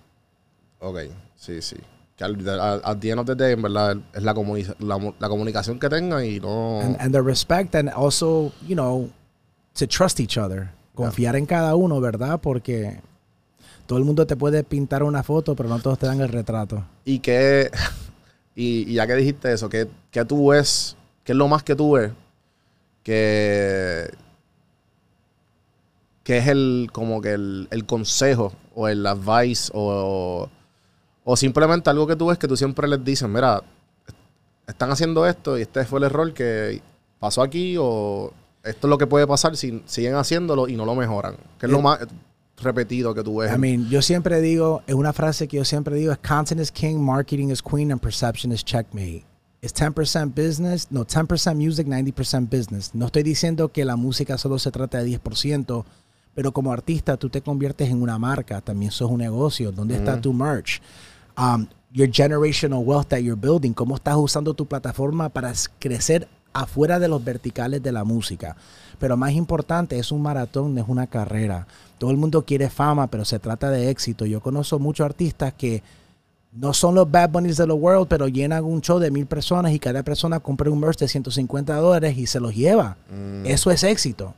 Ok, 0.78 1.00
sí, 1.37 1.61
sí. 1.61 1.76
Que 2.22 2.48
al, 2.50 2.61
al, 2.61 2.80
at 2.85 2.98
the 2.98 3.11
end 3.11 3.20
of 3.20 3.26
the 3.26 3.35
day, 3.35 3.52
en 3.54 3.62
verdad, 3.62 3.96
es 4.14 4.22
la, 4.22 4.32
comuni- 4.35 4.74
la, 4.78 4.98
mu- 4.98 5.12
la 5.18 5.28
comunicación 5.28 5.78
que 5.80 5.88
tengan 5.88 6.24
y 6.24 6.38
no. 6.38 6.80
And, 6.80 6.96
and 7.00 7.12
the 7.12 7.20
respect 7.22 7.74
and 7.74 7.88
also, 7.90 8.52
you 8.66 8.74
know, 8.74 9.11
to 9.74 9.87
trust 9.87 10.20
each 10.20 10.38
other. 10.38 10.70
Confiar 10.94 11.37
en 11.37 11.46
cada 11.46 11.74
uno, 11.74 12.00
¿verdad? 12.00 12.40
Porque 12.40 13.00
todo 13.87 13.98
el 13.98 14.04
mundo 14.04 14.26
te 14.26 14.37
puede 14.37 14.62
pintar 14.62 15.02
una 15.02 15.22
foto, 15.22 15.56
pero 15.56 15.68
no 15.68 15.78
todos 15.80 15.98
te 15.98 16.06
dan 16.06 16.20
el 16.20 16.28
retrato. 16.28 16.85
Y 17.04 17.18
que, 17.18 17.70
y, 18.54 18.90
y 18.90 18.94
ya 18.94 19.06
que 19.06 19.14
dijiste 19.14 19.52
eso, 19.52 19.68
que, 19.68 19.88
que 20.11 20.24
tú 20.24 20.48
ves, 20.50 20.96
que 21.24 21.32
es 21.32 21.38
lo 21.38 21.48
más 21.48 21.62
que 21.62 21.74
tú 21.74 21.92
ves, 21.92 22.12
que, 23.02 24.11
que 26.22 26.38
es 26.38 26.46
el, 26.46 26.88
como 26.92 27.20
que 27.20 27.32
el, 27.32 27.68
el 27.70 27.85
consejo 27.87 28.52
o 28.74 28.87
el 28.88 29.04
advice 29.06 29.70
o, 29.74 29.80
o 30.44 30.50
simplemente 31.37 31.88
algo 31.90 32.06
que 32.06 32.16
tú 32.16 32.26
ves 32.26 32.38
que 32.38 32.48
tú 32.48 32.56
siempre 32.56 32.88
les 32.88 33.04
dices, 33.04 33.28
mira, 33.28 33.62
están 34.66 34.90
haciendo 34.90 35.26
esto 35.26 35.58
y 35.58 35.62
este 35.62 35.85
fue 35.85 35.98
el 36.00 36.04
error 36.04 36.32
que 36.32 36.80
pasó 37.18 37.42
aquí 37.42 37.76
o 37.78 38.32
esto 38.64 38.87
es 38.87 38.90
lo 38.90 38.98
que 38.98 39.06
puede 39.06 39.26
pasar 39.26 39.56
si 39.56 39.82
siguen 39.87 40.14
haciéndolo 40.14 40.68
y 40.68 40.76
no 40.76 40.85
lo 40.85 40.94
mejoran. 40.94 41.37
Que 41.58 41.66
es 41.66 41.72
lo 41.72 41.78
Eh, 41.78 41.82
más 41.82 41.98
repetido 42.56 43.14
que 43.14 43.22
tú 43.22 43.38
ves. 43.38 43.52
I 43.52 43.58
mean, 43.58 43.88
yo 43.88 44.02
siempre 44.02 44.40
digo, 44.40 44.82
es 44.87 44.94
una 44.94 45.12
frase 45.12 45.48
que 45.48 45.56
yo 45.56 45.64
siempre 45.64 45.96
digo, 45.96 46.12
es 46.12 46.18
content 46.18 46.61
is 46.61 46.70
king, 46.70 46.96
marketing 46.96 47.48
is 47.48 47.62
queen, 47.62 47.90
and 47.90 48.00
perception 48.00 48.52
is 48.52 48.64
checkmate. 48.64 49.24
Es 49.61 49.74
10% 49.74 50.32
business, 50.35 50.88
no, 50.90 51.06
10% 51.06 51.54
music, 51.54 51.87
90% 51.87 52.48
business. 52.48 52.94
No 52.94 53.06
estoy 53.06 53.22
diciendo 53.22 53.70
que 53.70 53.85
la 53.85 53.96
música 53.96 54.37
solo 54.37 54.58
se 54.58 54.70
trata 54.70 55.02
de 55.02 55.18
10%, 55.20 55.85
pero 56.35 56.52
como 56.52 56.72
artista 56.72 57.16
tú 57.16 57.28
te 57.30 57.42
conviertes 57.42 57.88
en 57.88 58.02
una 58.02 58.18
marca, 58.18 58.61
también 58.61 58.90
sos 58.90 59.11
un 59.11 59.18
negocio. 59.18 59.70
¿Dónde 59.70 59.96
está 59.96 60.20
tu 60.20 60.32
merch? 60.32 60.80
Um, 61.37 61.68
your 61.92 62.09
generational 62.09 62.85
wealth 62.85 63.09
that 63.09 63.21
you're 63.23 63.40
building, 63.40 63.73
cómo 63.73 63.97
estás 63.97 64.16
usando 64.16 64.55
tu 64.55 64.66
plataforma 64.66 65.29
para 65.29 65.53
crecer 65.79 66.29
afuera 66.53 66.99
de 66.99 67.09
los 67.09 67.23
verticales 67.25 67.83
de 67.83 67.92
la 67.92 68.05
música. 68.05 68.57
Pero 68.99 69.16
más 69.16 69.33
importante, 69.33 69.99
es 69.99 70.12
un 70.12 70.23
maratón, 70.23 70.75
no 70.75 70.81
es 70.81 70.88
una 70.88 71.07
carrera. 71.07 71.66
Todo 71.99 72.11
el 72.11 72.16
mundo 72.16 72.45
quiere 72.45 72.71
fama, 72.71 73.07
pero 73.09 73.25
se 73.25 73.38
trata 73.38 73.71
de 73.71 73.90
éxito. 73.90 74.27
Yo 74.27 74.40
conozco 74.40 74.79
muchos 74.79 75.05
artistas 75.05 75.53
que 75.55 75.83
no 76.53 76.75
son 76.75 76.95
los 76.95 77.11
Bad 77.11 77.31
Bunnies 77.31 77.57
de 77.57 77.66
the 77.66 77.73
world, 77.73 78.09
pero 78.09 78.29
llenan 78.29 78.64
un 78.64 78.81
show 78.81 78.99
de 78.99 79.11
mil 79.11 79.27
personas 79.27 79.73
y 79.73 79.79
cada 79.79 80.03
persona 80.03 80.40
compra 80.40 80.71
un 80.71 80.81
merch 80.81 80.99
de 80.99 81.09
150 81.09 81.75
dólares 81.77 82.16
y 82.18 82.27
se 82.27 82.40
los 82.40 82.55
lleva. 82.55 82.97
Eso 83.45 83.71
es 83.71 83.83
éxito. 83.85 84.35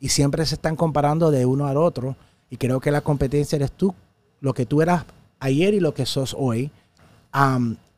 Y 0.00 0.08
siempre 0.08 0.44
se 0.46 0.54
están 0.54 0.76
comparando 0.76 1.30
de 1.30 1.44
uno 1.44 1.66
al 1.66 1.76
otro. 1.76 2.16
Y 2.50 2.56
creo 2.56 2.80
que 2.80 2.90
la 2.90 3.02
competencia 3.02 3.56
eres 3.56 3.72
tú, 3.72 3.94
lo 4.40 4.54
que 4.54 4.64
tú 4.64 4.80
eras 4.80 5.04
ayer 5.40 5.74
y 5.74 5.80
lo 5.80 5.94
que 5.94 6.06
sos 6.06 6.34
hoy. 6.38 6.70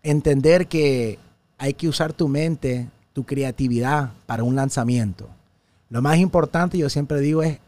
Entender 0.02 0.66
que 0.66 1.18
hay 1.58 1.74
que 1.74 1.88
usar 1.88 2.12
tu 2.12 2.28
mente, 2.28 2.88
tu 3.12 3.24
creatividad 3.24 4.10
para 4.26 4.44
un 4.44 4.56
lanzamiento. 4.56 5.28
Lo 5.90 6.00
más 6.00 6.18
importante, 6.18 6.78
yo 6.78 6.88
siempre 6.88 7.20
digo, 7.20 7.42
es 7.42 7.58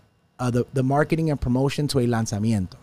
uh, 0.40 0.50
the, 0.50 0.64
the 0.72 0.82
marketing 0.82 1.30
and 1.30 1.38
promotion 1.38 1.86
to 1.88 2.00
el 2.00 2.10
lanzamiento. 2.10 2.78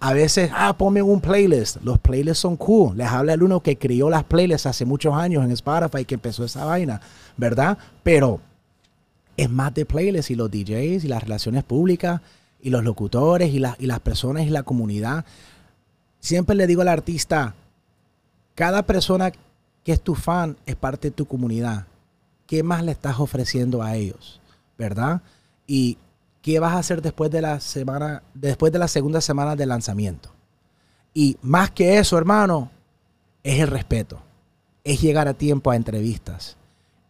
A 0.00 0.12
veces, 0.12 0.50
ah, 0.52 0.76
ponme 0.76 1.02
un 1.02 1.20
playlist. 1.20 1.76
Los 1.84 2.00
playlists 2.00 2.40
son 2.40 2.56
cool. 2.56 2.96
Les 2.96 3.06
habla 3.06 3.34
el 3.34 3.44
uno 3.44 3.60
que 3.60 3.78
crió 3.78 4.10
las 4.10 4.24
playlists 4.24 4.66
hace 4.66 4.84
muchos 4.84 5.14
años 5.14 5.44
en 5.44 5.52
Spotify, 5.52 6.04
que 6.04 6.14
empezó 6.14 6.44
esa 6.44 6.64
vaina, 6.64 7.00
¿verdad? 7.36 7.78
Pero 8.02 8.40
es 9.36 9.48
más 9.48 9.72
de 9.72 9.86
playlists 9.86 10.32
y 10.32 10.34
los 10.34 10.50
DJs 10.50 11.04
y 11.04 11.08
las 11.08 11.22
relaciones 11.22 11.62
públicas 11.62 12.20
y 12.60 12.70
los 12.70 12.82
locutores 12.82 13.54
y, 13.54 13.60
las 13.60 13.78
y 13.78 13.86
las 13.86 14.00
personas 14.00 14.46
y 14.46 14.50
la 14.50 14.64
comunidad. 14.64 15.24
Siempre 16.22 16.54
le 16.54 16.68
digo 16.68 16.82
al 16.82 16.88
artista, 16.88 17.52
cada 18.54 18.84
persona 18.84 19.32
que 19.82 19.92
es 19.92 20.00
tu 20.00 20.14
fan 20.14 20.56
es 20.66 20.76
parte 20.76 21.08
de 21.08 21.16
tu 21.16 21.26
comunidad. 21.26 21.86
¿Qué 22.46 22.62
más 22.62 22.84
le 22.84 22.92
estás 22.92 23.18
ofreciendo 23.18 23.82
a 23.82 23.96
ellos? 23.96 24.40
¿Verdad? 24.78 25.20
Y 25.66 25.98
qué 26.40 26.60
vas 26.60 26.74
a 26.74 26.78
hacer 26.78 27.02
después 27.02 27.32
de 27.32 27.42
la 27.42 27.58
semana, 27.58 28.22
después 28.34 28.72
de 28.72 28.78
la 28.78 28.86
segunda 28.86 29.20
semana 29.20 29.56
de 29.56 29.66
lanzamiento. 29.66 30.30
Y 31.12 31.36
más 31.42 31.72
que 31.72 31.98
eso, 31.98 32.16
hermano, 32.16 32.70
es 33.42 33.58
el 33.58 33.66
respeto. 33.66 34.20
Es 34.84 35.00
llegar 35.00 35.26
a 35.26 35.34
tiempo 35.34 35.72
a 35.72 35.76
entrevistas. 35.76 36.56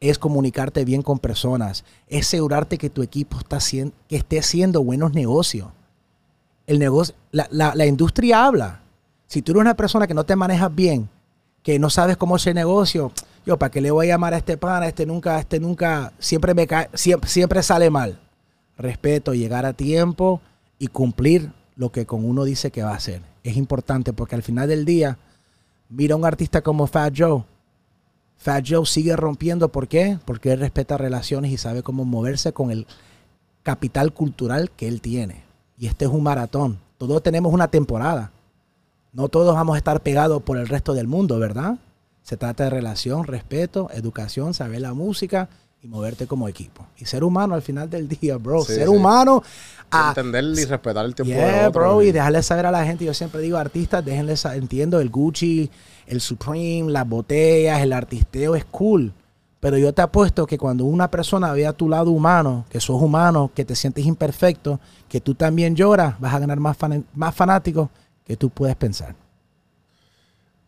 Es 0.01 0.19
comunicarte 0.19 0.87
bien 0.87 1.03
con 1.03 1.19
personas. 1.19 1.85
Es 2.09 2.29
asegurarte 2.29 2.79
que 2.79 2.89
tu 2.89 3.03
equipo 3.03 3.39
está 3.39 3.59
que 4.09 4.17
esté 4.17 4.39
haciendo 4.39 4.83
buenos 4.83 5.13
negocios. 5.13 5.69
El 6.67 6.79
negocio, 6.79 7.15
la- 7.31 7.75
la 7.75 7.85
industria 7.87 8.47
habla. 8.47 8.82
Si 9.33 9.41
tú 9.41 9.53
eres 9.53 9.63
una 9.63 9.73
persona 9.73 10.07
que 10.07 10.13
no 10.13 10.25
te 10.25 10.37
manejas 10.37 10.75
bien, 10.75 11.09
que 11.63 11.79
no 11.79 11.89
sabes 11.89 12.19
cómo 12.19 12.37
hacer 12.37 12.55
negocio, 12.55 13.13
yo, 13.47 13.59
¿para 13.59 13.71
qué 13.71 13.81
le 13.81 13.91
voy 13.91 14.05
a 14.05 14.09
llamar 14.11 14.35
a 14.35 14.37
este 14.37 14.59
pana? 14.59 14.87
Este 14.87 15.07
nunca, 15.07 15.39
este 15.39 15.59
nunca, 15.59 16.13
siempre 16.19 16.53
me 16.53 16.67
cae, 16.67 16.91
siempre, 16.93 17.31
siempre 17.31 17.63
sale 17.63 17.89
mal. 17.89 18.21
Respeto, 18.77 19.33
llegar 19.33 19.65
a 19.65 19.73
tiempo 19.73 20.43
y 20.79 20.89
cumplir 20.89 21.51
lo 21.77 21.91
que 21.91 22.05
con 22.05 22.27
uno 22.27 22.45
dice 22.45 22.71
que 22.71 22.83
va 22.83 22.91
a 22.91 22.97
hacer. 22.97 23.23
Es 23.43 23.57
importante 23.57 24.13
porque 24.13 24.35
al 24.35 24.43
final 24.43 24.69
del 24.69 24.85
día, 24.85 25.17
mira 25.89 26.13
a 26.13 26.19
un 26.19 26.27
artista 26.27 26.61
como 26.61 26.87
Fat 26.87 27.15
Joe. 27.17 27.43
Fat 28.37 28.67
Joe 28.69 28.85
sigue 28.85 29.17
rompiendo, 29.17 29.71
¿por 29.73 29.89
qué? 29.89 30.19
Porque 30.27 30.53
él 30.53 30.61
respeta 30.61 30.99
relaciones 30.99 31.53
y 31.53 31.57
sabe 31.57 31.83
cómo 31.83 32.05
moverse 32.05 32.53
con 32.53 32.71
el 32.71 32.87
capital 33.63 34.13
cultural 34.13 34.71
que 34.73 34.89
él 34.89 35.01
tiene. 35.01 35.43
Y 35.79 35.87
este 35.87 36.05
es 36.05 36.11
un 36.11 36.23
maratón. 36.23 36.81
Todos 36.99 37.23
tenemos 37.23 37.55
una 37.55 37.69
temporada. 37.69 38.31
No 39.13 39.29
todos 39.29 39.55
vamos 39.55 39.75
a 39.75 39.79
estar 39.79 40.01
pegados 40.01 40.43
por 40.43 40.57
el 40.59 40.69
resto 40.69 40.95
del 40.95 41.07
mundo, 41.07 41.39
¿verdad? 41.39 41.77
Se 42.23 42.37
trata 42.37 42.65
de 42.65 42.71
relación, 42.71 43.25
respeto, 43.25 43.89
educación, 43.93 44.55
saber 44.55 44.81
la 44.81 44.95
música 44.95 45.49
y 45.83 45.89
moverte 45.89 46.27
como 46.27 46.49
equipo. 46.49 46.87
Y 46.97 47.05
ser 47.05 47.25
humano 47.25 47.55
al 47.55 47.63
final 47.63 47.91
del 47.91 48.09
día, 48.09 48.37
bro. 48.39 48.63
Sí, 48.63 48.75
ser 48.75 48.89
sí. 48.89 48.95
humano. 48.95 49.43
a- 49.91 50.09
Entender 50.17 50.45
y 50.45 50.65
respetar 50.65 51.05
el 51.05 51.15
tiempo 51.15 51.35
Yeah, 51.35 51.47
del 51.59 51.67
otro. 51.69 51.81
bro, 51.83 52.03
y 52.03 52.13
dejarle 52.13 52.43
saber 52.43 52.65
a 52.65 52.71
la 52.71 52.85
gente. 52.87 53.05
Yo 53.05 53.13
siempre 53.13 53.43
digo, 53.43 53.59
artistas, 53.59 54.03
déjenle 54.03 54.35
entiendo, 54.55 55.01
el 55.01 55.11
Gucci, 55.11 55.71
el 56.07 56.21
Supreme, 56.23 56.91
las 56.91 57.07
botellas, 57.07 57.83
el 57.83 57.93
artisteo 57.93 58.55
es 58.55 58.65
cool. 58.65 59.13
Pero 59.61 59.77
yo 59.77 59.93
te 59.93 60.01
apuesto 60.01 60.47
que 60.47 60.57
cuando 60.57 60.85
una 60.87 61.11
persona 61.11 61.53
ve 61.53 61.67
a 61.67 61.73
tu 61.75 61.89
lado 61.91 62.11
humano, 62.11 62.65
que 62.71 62.81
sos 62.81 63.03
humano, 63.03 63.51
que 63.55 63.65
te 63.67 63.77
sientes 63.77 64.07
imperfecto, 64.07 64.81
que 65.09 65.21
tú 65.21 65.35
también 65.35 65.77
lloras, 65.77 66.19
vas 66.19 66.33
a 66.33 66.39
ganar 66.39 66.59
más, 66.59 66.77
fan- 66.77 67.05
más 67.15 67.35
fanáticos 67.35 67.91
que 68.33 68.37
tú 68.39 68.49
puedes 68.49 68.75
pensar. 68.77 69.15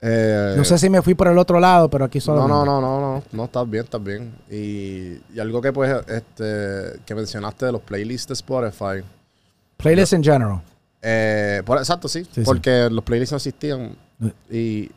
Eh, 0.02 0.52
No 0.56 0.64
sé 0.64 0.76
si 0.78 0.90
me 0.90 1.00
fui 1.00 1.14
por 1.14 1.28
el 1.28 1.38
otro 1.38 1.58
lado, 1.58 1.88
pero 1.88 2.04
aquí 2.04 2.20
solo. 2.20 2.46
No, 2.46 2.48
no, 2.48 2.64
no, 2.66 2.80
no, 2.80 3.00
no, 3.00 3.22
no, 3.32 3.44
estás 3.44 3.68
bien, 3.70 3.84
estás 3.84 4.04
bien. 4.04 4.34
Y, 4.50 5.14
y 5.34 5.40
algo 5.40 5.62
que 5.62 5.72
pues, 5.72 5.90
este, 6.08 7.00
que 7.06 7.14
mencionaste 7.14 7.66
de 7.66 7.72
los 7.72 7.80
playlists 7.80 8.28
de 8.28 8.34
Spotify. 8.34 9.02
Playlist 9.78 10.12
in 10.12 10.22
general. 10.22 10.60
Eh, 11.00 11.62
por- 11.64 11.78
exacto, 11.78 12.06
sí, 12.08 12.24
Sí, 12.24 12.30
sí. 12.34 12.42
porque 12.44 12.88
los 12.90 13.02
playlists 13.02 13.32
no 13.32 13.36
existían. 13.36 13.96
Y 14.50 14.90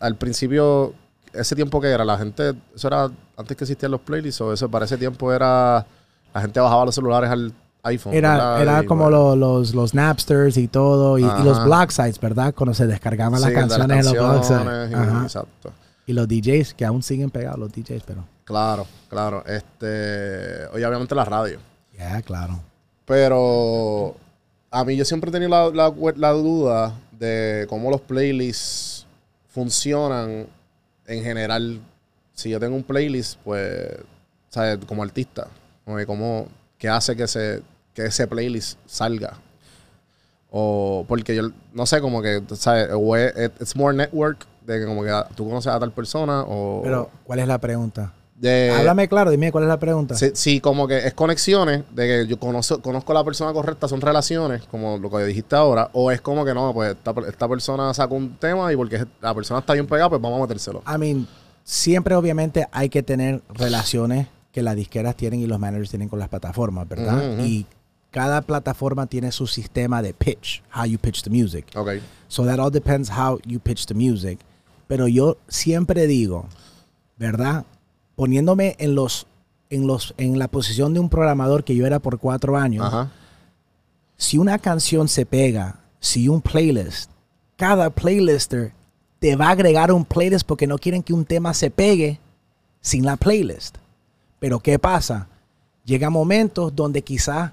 al 0.00 0.16
principio, 0.16 0.94
ese 1.34 1.54
tiempo 1.54 1.78
que 1.80 1.88
era, 1.88 2.04
la 2.06 2.16
gente, 2.16 2.54
eso 2.74 2.88
era 2.88 3.10
antes 3.36 3.54
que 3.56 3.64
existían 3.64 3.92
los 3.92 4.00
playlists, 4.00 4.40
o 4.40 4.52
eso 4.54 4.68
para 4.70 4.86
ese 4.86 4.96
tiempo 4.96 5.30
era, 5.30 5.84
la 6.32 6.40
gente 6.40 6.58
bajaba 6.58 6.86
los 6.86 6.94
celulares 6.94 7.28
al 7.30 7.52
iPhone. 7.88 8.14
Era, 8.14 8.32
¿verdad? 8.36 8.62
era 8.62 8.82
como 8.84 9.10
los, 9.10 9.74
los 9.74 9.94
Napsters 9.94 10.56
y 10.56 10.68
todo, 10.68 11.18
y, 11.18 11.22
y 11.22 11.42
los 11.44 11.62
blog 11.64 11.90
sites, 11.90 12.18
¿verdad? 12.20 12.54
Cuando 12.54 12.74
se 12.74 12.86
descargaban 12.86 13.40
las 13.40 13.50
sí, 13.50 13.54
canciones 13.54 13.98
en 13.98 14.04
los 14.04 14.12
blog 14.14 14.44
sites. 14.44 15.22
Exacto. 15.24 15.72
Y 16.06 16.12
los 16.14 16.26
DJs, 16.26 16.74
que 16.74 16.84
aún 16.86 17.02
siguen 17.02 17.30
pegados 17.30 17.58
los 17.58 17.70
DJs, 17.72 18.02
pero. 18.06 18.24
Claro, 18.44 18.86
claro. 19.10 19.44
Este, 19.44 20.66
oye, 20.72 20.86
obviamente 20.86 21.14
la 21.14 21.24
radio. 21.26 21.58
Ya, 21.98 22.22
claro. 22.22 22.60
Pero 23.04 24.16
a 24.70 24.84
mí 24.84 24.96
yo 24.96 25.04
siempre 25.04 25.28
he 25.30 25.32
tenido 25.32 25.50
la, 25.50 25.90
la- 25.90 26.12
la 26.16 26.30
duda 26.32 26.94
de 27.12 27.66
cómo 27.68 27.90
los 27.90 28.00
playlists 28.00 29.06
funcionan 29.48 30.46
en 31.06 31.22
general. 31.22 31.80
Si 32.32 32.48
yo 32.50 32.60
tengo 32.60 32.76
un 32.76 32.84
playlist, 32.84 33.38
pues, 33.44 33.88
¿sabes? 34.50 34.78
Como 34.86 35.02
artista, 35.02 35.48
como 36.06 36.46
qué 36.78 36.88
hace 36.88 37.16
que, 37.16 37.26
se, 37.26 37.60
que 37.98 38.06
ese 38.06 38.28
playlist 38.28 38.78
salga. 38.86 39.34
O 40.50 41.04
porque 41.08 41.34
yo, 41.34 41.50
no 41.72 41.84
sé, 41.84 42.00
como 42.00 42.22
que, 42.22 42.40
¿sabes? 42.54 42.88
O 42.94 43.16
es, 43.16 43.34
it's 43.60 43.74
more 43.74 43.96
network, 43.96 44.46
de 44.64 44.78
que 44.78 44.86
como 44.86 45.02
que 45.02 45.12
tú 45.34 45.46
conoces 45.46 45.72
a 45.72 45.80
tal 45.80 45.92
persona 45.92 46.42
o... 46.46 46.80
Pero, 46.84 47.10
¿cuál 47.24 47.40
es 47.40 47.48
la 47.48 47.58
pregunta? 47.58 48.14
de, 48.36 48.70
Háblame 48.70 49.08
claro, 49.08 49.32
dime 49.32 49.50
cuál 49.50 49.64
es 49.64 49.68
la 49.68 49.80
pregunta. 49.80 50.14
Sí, 50.14 50.30
sí, 50.34 50.60
como 50.60 50.86
que 50.86 50.98
es 50.98 51.14
conexiones, 51.14 51.82
de 51.90 52.06
que 52.06 52.26
yo 52.28 52.38
conozco, 52.38 52.80
conozco 52.80 53.10
a 53.10 53.16
la 53.16 53.24
persona 53.24 53.52
correcta, 53.52 53.88
son 53.88 54.00
relaciones, 54.00 54.62
como 54.70 54.96
lo 54.96 55.10
que 55.10 55.24
dijiste 55.24 55.56
ahora, 55.56 55.90
o 55.92 56.12
es 56.12 56.20
como 56.20 56.44
que 56.44 56.54
no, 56.54 56.72
pues 56.72 56.92
esta, 56.92 57.12
esta 57.28 57.48
persona 57.48 57.92
sacó 57.94 58.14
un 58.14 58.36
tema 58.36 58.72
y 58.72 58.76
porque 58.76 59.04
la 59.20 59.34
persona 59.34 59.58
está 59.58 59.72
bien 59.72 59.88
pegada, 59.88 60.08
pues 60.08 60.22
vamos 60.22 60.38
a 60.38 60.42
metérselo. 60.42 60.82
I 60.86 60.98
mean, 60.98 61.26
siempre 61.64 62.14
obviamente 62.14 62.68
hay 62.70 62.88
que 62.88 63.02
tener 63.02 63.42
relaciones 63.48 64.28
que 64.52 64.62
las 64.62 64.76
disqueras 64.76 65.16
tienen 65.16 65.40
y 65.40 65.46
los 65.46 65.58
managers 65.58 65.90
tienen 65.90 66.08
con 66.08 66.18
las 66.18 66.28
plataformas, 66.28 66.88
¿verdad? 66.88 67.18
Ujú, 67.18 67.32
ujú. 67.34 67.42
Y 67.42 67.66
cada 68.10 68.42
plataforma 68.42 69.06
tiene 69.06 69.32
su 69.32 69.46
sistema 69.46 70.02
de 70.02 70.14
pitch, 70.14 70.62
how 70.74 70.84
you 70.84 70.98
pitch 70.98 71.22
the 71.22 71.30
music. 71.30 71.66
Ok. 71.74 72.00
So 72.28 72.44
that 72.44 72.58
all 72.58 72.70
depends 72.70 73.10
how 73.10 73.38
you 73.46 73.60
pitch 73.60 73.86
the 73.86 73.94
music. 73.94 74.38
Pero 74.86 75.06
yo 75.08 75.36
siempre 75.48 76.06
digo, 76.06 76.46
¿verdad? 77.18 77.64
Poniéndome 78.16 78.76
en 78.78 78.94
los, 78.94 79.26
en 79.70 79.86
los, 79.86 80.14
en 80.16 80.38
la 80.38 80.48
posición 80.48 80.94
de 80.94 81.00
un 81.00 81.08
programador 81.08 81.64
que 81.64 81.76
yo 81.76 81.86
era 81.86 81.98
por 81.98 82.18
cuatro 82.18 82.56
años. 82.56 82.86
Ajá. 82.86 83.10
Si 84.16 84.38
una 84.38 84.58
canción 84.58 85.08
se 85.08 85.26
pega, 85.26 85.80
si 86.00 86.28
un 86.28 86.40
playlist, 86.40 87.10
cada 87.56 87.90
playlister 87.90 88.72
te 89.18 89.36
va 89.36 89.48
a 89.48 89.50
agregar 89.50 89.92
un 89.92 90.04
playlist 90.04 90.46
porque 90.46 90.66
no 90.66 90.78
quieren 90.78 91.02
que 91.02 91.12
un 91.12 91.24
tema 91.24 91.54
se 91.54 91.70
pegue 91.70 92.18
sin 92.80 93.04
la 93.04 93.16
playlist. 93.16 93.76
Pero 94.38 94.60
¿qué 94.60 94.78
pasa? 94.78 95.28
Llega 95.84 96.10
momentos 96.10 96.74
donde 96.74 97.02
quizás 97.02 97.52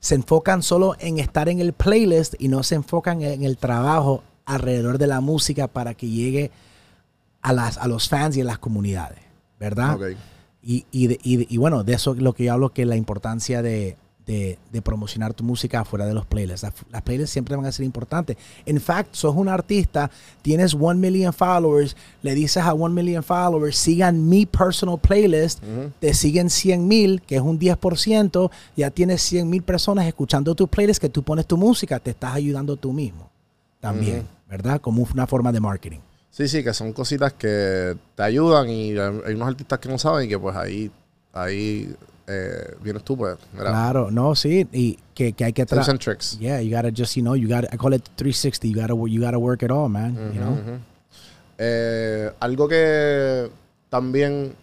se 0.00 0.14
enfocan 0.16 0.62
solo 0.62 0.96
en 0.98 1.18
estar 1.18 1.48
en 1.48 1.60
el 1.60 1.72
playlist 1.72 2.34
y 2.38 2.48
no 2.48 2.62
se 2.62 2.74
enfocan 2.74 3.22
en 3.22 3.44
el 3.44 3.56
trabajo 3.58 4.22
alrededor 4.46 4.98
de 4.98 5.06
la 5.06 5.20
música 5.20 5.68
para 5.68 5.94
que 5.94 6.08
llegue 6.08 6.50
a, 7.42 7.52
las, 7.52 7.78
a 7.78 7.86
los 7.86 8.08
fans 8.08 8.36
y 8.36 8.40
a 8.40 8.44
las 8.44 8.58
comunidades, 8.58 9.18
¿verdad? 9.58 9.94
Y, 10.62 10.84
y, 10.90 11.06
de- 11.06 11.20
y 11.22 11.36
de- 11.36 11.46
y 11.48 11.56
bueno, 11.58 11.84
de 11.84 11.94
eso 11.94 12.12
es 12.14 12.18
lo 12.20 12.32
que 12.32 12.44
yo 12.44 12.52
hablo, 12.54 12.70
que 12.72 12.84
la 12.86 12.96
importancia 12.96 13.62
de, 13.62 13.96
de- 14.30 14.58
de 14.72 14.80
promocionar 14.82 15.34
tu 15.34 15.42
música 15.42 15.80
afuera 15.80 16.06
de 16.06 16.14
los 16.14 16.24
playlists. 16.24 16.62
Las, 16.62 16.72
las 16.90 17.02
playlists 17.02 17.32
siempre 17.32 17.56
van 17.56 17.66
a 17.66 17.72
ser 17.72 17.84
importantes. 17.84 18.36
En 18.64 18.80
fact, 18.80 19.14
sos 19.14 19.34
un 19.34 19.48
artista, 19.48 20.10
tienes 20.42 20.74
one 20.74 21.00
million 21.00 21.32
followers, 21.32 21.96
le 22.22 22.34
dices 22.34 22.62
a 22.62 22.72
one 22.72 22.94
million 22.94 23.22
followers, 23.24 23.76
sigan 23.76 24.28
mi 24.28 24.46
personal 24.46 24.98
playlist, 24.98 25.62
te 25.98 26.14
siguen 26.14 26.48
100 26.48 26.86
mil, 26.86 27.22
que 27.22 27.36
es 27.36 27.42
un 27.42 27.58
10%, 27.58 28.50
ya 28.76 28.90
tienes 28.90 29.20
100 29.22 29.48
mil 29.50 29.62
personas 29.62 30.06
escuchando 30.06 30.54
tu 30.54 30.68
playlist, 30.68 31.00
que 31.00 31.08
tú 31.08 31.22
pones 31.22 31.46
tu 31.46 31.56
música, 31.56 31.98
te 31.98 32.10
estás 32.10 32.34
ayudando 32.34 32.76
tú 32.76 32.92
mismo 32.92 33.28
también, 33.80 34.26
¿verdad? 34.48 34.80
Como 34.80 35.06
una 35.12 35.26
forma 35.26 35.50
de 35.52 35.60
marketing. 35.60 36.00
Sí, 36.30 36.46
sí, 36.46 36.62
que 36.62 36.72
son 36.72 36.92
cositas 36.92 37.32
que 37.32 37.96
te 38.14 38.22
ayudan 38.22 38.68
y 38.70 38.90
hay 38.96 39.34
unos 39.34 39.48
artistas 39.48 39.78
que 39.80 39.88
no 39.88 39.98
saben 39.98 40.26
y 40.26 40.28
que 40.28 40.38
pues 40.38 40.54
ahí, 40.56 40.90
ahí 41.32 41.92
eh, 42.30 42.76
vienes 42.82 43.02
tú, 43.02 43.16
pues, 43.16 43.36
mira, 43.52 43.70
Claro, 43.70 44.10
no, 44.10 44.34
sí, 44.34 44.66
y 44.72 44.98
que, 45.14 45.32
que 45.32 45.44
hay 45.44 45.52
que 45.52 45.66
tratar. 45.66 45.98
tricks. 45.98 46.38
Yeah, 46.38 46.60
you 46.60 46.70
gotta 46.74 46.90
just, 46.94 47.16
you 47.16 47.22
know, 47.22 47.34
you 47.34 47.48
gotta, 47.48 47.68
I 47.72 47.76
call 47.76 47.92
it 47.92 48.08
360. 48.16 48.68
You 48.68 48.74
gotta, 48.76 48.94
you 49.08 49.20
gotta 49.20 49.38
work 49.38 49.62
it 49.62 49.70
all, 49.70 49.88
man. 49.88 50.14
you 50.32 50.40
know? 50.40 50.52
Ujú. 50.52 50.78
Eh, 51.58 52.30
algo 52.40 52.68
que 52.68 53.50
también 53.90 54.54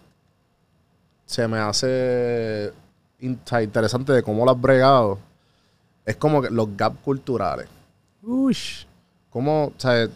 se 1.26 1.48
me 1.48 1.58
hace 1.60 2.72
interesante 3.20 4.14
de 4.14 4.24
cómo 4.24 4.46
lo 4.46 4.52
has 4.52 4.60
bregado 4.62 5.20
es 6.06 6.16
como 6.16 6.42
que 6.42 6.50
los 6.50 6.70
gaps 6.78 6.98
culturales. 7.04 7.68
Ush. 8.24 8.86
¿Cómo, 9.30 9.66
o 9.66 9.74
sea, 9.78 10.08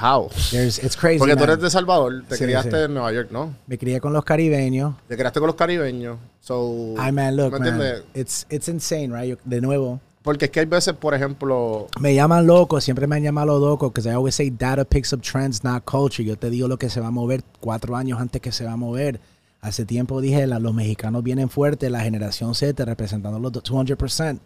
how? 0.00 0.28
There's, 0.50 0.78
it's 0.78 0.96
crazy. 0.96 1.18
Porque 1.18 1.34
tú 1.34 1.40
man. 1.40 1.50
eres 1.50 1.62
de 1.62 1.70
Salvador, 1.70 2.24
te 2.28 2.36
Sí, 2.36 2.44
criaste 2.44 2.70
sí. 2.70 2.76
en 2.84 2.94
Nueva 2.94 3.12
York, 3.12 3.28
¿no? 3.30 3.54
Me 3.66 3.76
crié 3.78 4.00
con 4.00 4.12
los 4.12 4.24
caribeños. 4.24 4.94
Te 5.08 5.16
criaste 5.16 5.40
con 5.40 5.46
los 5.48 5.56
caribeños. 5.56 6.18
So, 6.40 6.94
Ay, 6.98 7.12
man, 7.12 7.36
look, 7.36 7.58
¿me 7.60 7.70
man. 7.72 7.92
It's, 8.14 8.46
it's 8.50 8.68
insane, 8.68 9.08
right? 9.12 9.30
Yo- 9.30 9.36
de 9.44 9.60
nuevo, 9.60 10.00
Porque 10.22 10.46
es 10.46 10.50
que 10.50 10.60
hay 10.60 10.66
veces, 10.66 10.94
por 10.94 11.14
ejemplo, 11.14 11.86
me 12.00 12.14
llaman 12.14 12.46
loco, 12.46 12.80
siempre 12.80 13.06
me 13.06 13.16
han 13.16 13.22
llamado 13.22 13.58
loco, 13.58 13.88
because 13.90 14.06
I 14.08 14.12
always 14.12 14.34
say 14.34 14.50
data 14.50 14.84
picks 14.84 15.12
up 15.12 15.22
trends, 15.22 15.64
not 15.64 15.84
culture. 15.84 16.22
Yo 16.26 16.36
te 16.36 16.50
digo 16.50 16.68
lo 16.68 16.76
que 16.78 16.90
se 16.90 17.00
va 17.00 17.06
a 17.06 17.10
mover 17.10 17.42
cuatro 17.60 17.96
años 17.96 18.20
antes 18.20 18.40
que 18.42 18.52
se 18.52 18.64
va 18.64 18.72
a 18.72 18.76
mover. 18.76 19.20
Hace 19.60 19.84
tiempo 19.86 20.20
dije, 20.20 20.46
la- 20.46 20.58
los 20.58 20.74
mexicanos 20.74 21.22
vienen 21.22 21.48
fuertes, 21.48 21.90
la 21.90 22.00
generación 22.00 22.54
Z 22.54 22.84
representando 22.84 23.38
los 23.38 23.52
200%. 23.52 24.38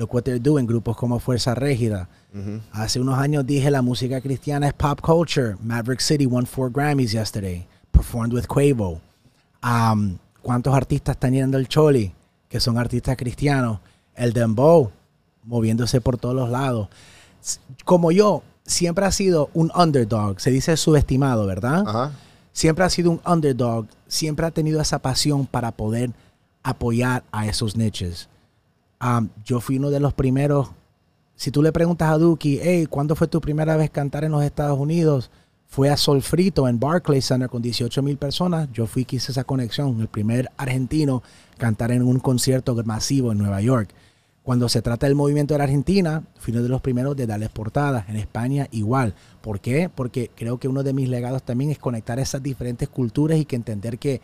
Look 0.00 0.14
what 0.14 0.22
they're 0.24 0.38
doing, 0.38 0.64
grupos 0.66 0.96
como 0.96 1.18
Fuerza 1.18 1.54
Régida. 1.54 2.08
Hace 2.72 3.00
unos 3.00 3.18
años 3.18 3.44
dije 3.44 3.70
la 3.70 3.82
música 3.82 4.22
cristiana 4.22 4.66
es 4.68 4.72
pop 4.72 4.98
culture. 5.02 5.56
Maverick 5.62 6.00
City 6.00 6.24
won 6.24 6.46
four 6.46 6.72
Grammys 6.72 7.12
yesterday. 7.12 7.66
Performed 7.92 8.32
with 8.32 8.46
Quavo. 8.46 9.02
Um, 9.62 10.16
¿Cuántos 10.40 10.72
artistas 10.74 11.16
están 11.16 11.34
yendo 11.34 11.58
el 11.58 11.68
Choli? 11.68 12.14
Que 12.48 12.60
son 12.60 12.78
artistas 12.78 13.14
cristianos. 13.18 13.80
El 14.14 14.32
Dembow, 14.32 14.90
moviéndose 15.44 16.00
por 16.00 16.16
todos 16.16 16.34
los 16.34 16.48
lados. 16.48 16.88
Como 17.84 18.10
yo, 18.10 18.42
siempre 18.64 19.04
ha 19.04 19.12
sido 19.12 19.50
un 19.52 19.70
underdog. 19.76 20.40
Se 20.40 20.50
dice 20.50 20.78
subestimado, 20.78 21.44
¿verdad? 21.44 22.10
Siempre 22.54 22.86
ha 22.86 22.88
sido 22.88 23.10
un 23.10 23.20
underdog, 23.26 23.86
siempre 24.08 24.46
ha 24.46 24.50
tenido 24.50 24.80
esa 24.80 25.00
pasión 25.00 25.44
para 25.44 25.72
poder 25.72 26.12
apoyar 26.62 27.22
a 27.32 27.46
esos 27.46 27.76
niches. 27.76 28.30
Um, 29.02 29.30
yo 29.44 29.60
fui 29.60 29.78
uno 29.78 29.90
de 29.90 30.00
los 30.00 30.12
primeros. 30.12 30.70
Si 31.34 31.50
tú 31.50 31.62
le 31.62 31.72
preguntas 31.72 32.10
a 32.10 32.18
Duki, 32.18 32.58
hey, 32.62 32.86
¿cuándo 32.86 33.16
fue 33.16 33.28
tu 33.28 33.40
primera 33.40 33.76
vez 33.76 33.90
cantar 33.90 34.24
en 34.24 34.32
los 34.32 34.44
Estados 34.44 34.78
Unidos? 34.78 35.30
Fue 35.68 35.88
a 35.88 35.96
Solfrito 35.96 36.68
en 36.68 36.78
Barclays 36.78 37.26
Center 37.26 37.48
con 37.48 37.62
18 37.62 38.02
mil 38.02 38.18
personas. 38.18 38.68
Yo 38.72 38.86
fui 38.86 39.04
que 39.04 39.16
hice 39.16 39.32
esa 39.32 39.44
conexión, 39.44 40.00
el 40.00 40.08
primer 40.08 40.50
argentino 40.58 41.22
cantar 41.56 41.92
en 41.92 42.02
un 42.02 42.18
concierto 42.18 42.74
masivo 42.84 43.32
en 43.32 43.38
Nueva 43.38 43.62
York. 43.62 43.90
Cuando 44.42 44.68
se 44.68 44.82
trata 44.82 45.06
del 45.06 45.14
movimiento 45.14 45.54
de 45.54 45.58
la 45.58 45.64
Argentina, 45.64 46.24
fui 46.38 46.52
uno 46.52 46.62
de 46.62 46.68
los 46.68 46.80
primeros 46.82 47.16
de 47.16 47.26
darles 47.26 47.50
portadas. 47.50 48.08
En 48.08 48.16
España 48.16 48.68
igual. 48.70 49.14
¿Por 49.40 49.60
qué? 49.60 49.88
Porque 49.88 50.30
creo 50.34 50.58
que 50.58 50.68
uno 50.68 50.82
de 50.82 50.92
mis 50.92 51.08
legados 51.08 51.42
también 51.42 51.70
es 51.70 51.78
conectar 51.78 52.18
esas 52.18 52.42
diferentes 52.42 52.88
culturas 52.88 53.38
y 53.38 53.46
que 53.46 53.56
entender 53.56 53.98
que 53.98 54.20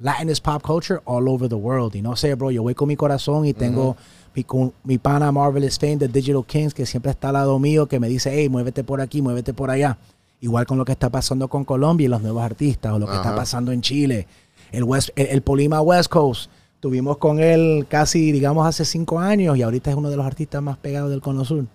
Latin 0.00 0.30
is 0.30 0.40
pop 0.40 0.62
culture 0.62 1.00
all 1.04 1.28
over 1.28 1.48
the 1.48 1.54
world. 1.56 1.94
Y 1.94 2.02
no 2.02 2.16
sé, 2.16 2.34
bro, 2.34 2.50
yo 2.50 2.62
voy 2.62 2.74
con 2.74 2.88
mi 2.88 2.96
corazón 2.96 3.44
y 3.46 3.52
tengo 3.52 3.96
mi, 4.34 4.44
con- 4.44 4.72
mi 4.84 4.96
pana 4.98 5.30
Marvelous 5.30 5.78
Fame 5.78 5.96
de 5.98 6.08
Digital 6.08 6.44
Kings 6.46 6.72
que 6.74 6.86
siempre 6.86 7.10
está 7.10 7.28
al 7.28 7.34
lado 7.34 7.58
mío, 7.58 7.86
que 7.86 8.00
me 8.00 8.08
dice, 8.08 8.30
hey, 8.32 8.48
muévete 8.48 8.82
por 8.84 9.00
aquí, 9.00 9.20
muévete 9.22 9.52
por 9.52 9.70
allá. 9.70 9.98
Igual 10.40 10.64
con 10.66 10.78
lo 10.78 10.84
que 10.86 10.92
está 10.92 11.10
pasando 11.10 11.48
con 11.48 11.64
Colombia 11.66 12.06
y 12.06 12.08
los 12.08 12.22
nuevos 12.22 12.42
artistas, 12.42 12.92
o 12.92 12.98
lo 12.98 13.06
que 13.06 13.14
está 13.14 13.36
pasando 13.36 13.72
en 13.72 13.82
Chile. 13.82 14.26
El, 14.72 14.84
West, 14.84 15.10
el, 15.16 15.26
el 15.26 15.42
Polima 15.42 15.80
West 15.82 16.08
Coast. 16.10 16.50
Tuvimos 16.80 17.18
con 17.18 17.40
él 17.40 17.84
casi, 17.90 18.32
digamos, 18.32 18.66
hace 18.66 18.86
cinco 18.86 19.18
años 19.18 19.54
y 19.58 19.62
ahorita 19.62 19.90
es 19.90 19.96
uno 19.96 20.08
de 20.08 20.16
los 20.16 20.24
artistas 20.24 20.62
más 20.62 20.78
pegados 20.78 21.10
del 21.10 21.20
Cono 21.20 21.44
Sur. 21.44 21.66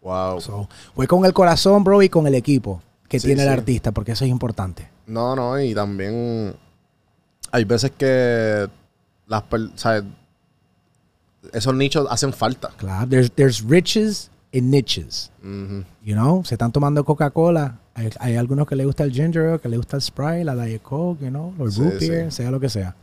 Wow. 0.00 0.40
So, 0.40 0.68
voy 0.94 1.06
con 1.06 1.26
el 1.26 1.34
corazón, 1.34 1.84
bro, 1.84 2.00
y 2.02 2.08
con 2.08 2.26
el 2.26 2.34
equipo 2.34 2.80
que 3.06 3.20
Sí, 3.20 3.26
tiene 3.26 3.42
el 3.42 3.48
sí. 3.48 3.52
artista, 3.52 3.92
porque 3.92 4.12
eso 4.12 4.24
es 4.24 4.30
importante. 4.30 4.88
No, 5.06 5.36
no, 5.36 5.60
y 5.60 5.74
también 5.74 6.54
hay 7.56 7.64
veces 7.64 7.90
que 7.96 8.68
las 9.26 9.42
sea, 9.76 10.02
esos 11.52 11.74
nichos 11.74 12.06
hacen 12.10 12.32
falta. 12.32 12.70
Claro, 12.76 13.08
there's, 13.08 13.30
there's 13.32 13.62
riches 13.64 14.30
and 14.52 14.70
niches. 14.70 15.30
You 15.42 16.14
know, 16.14 16.44
se 16.44 16.54
están 16.54 16.72
tomando 16.72 17.04
Coca-Cola. 17.04 17.78
Hay, 17.94 18.10
hay 18.20 18.36
algunos 18.36 18.66
que 18.66 18.76
le 18.76 18.84
gusta 18.84 19.04
el 19.04 19.12
ginger 19.12 19.58
que 19.60 19.68
le 19.68 19.76
gusta 19.78 19.96
el 19.96 20.02
Sprite, 20.02 20.44
la 20.44 20.54
Diet 20.54 20.82
Coke, 20.82 21.20
you 21.24 21.28
know, 21.30 21.54
los 21.58 21.74
Sí, 21.74 21.80
root 21.80 21.98
beer, 22.00 22.30
sí. 22.30 22.36
sea 22.42 22.50
lo 22.50 22.60
que 22.60 22.68
sea. 22.68 22.94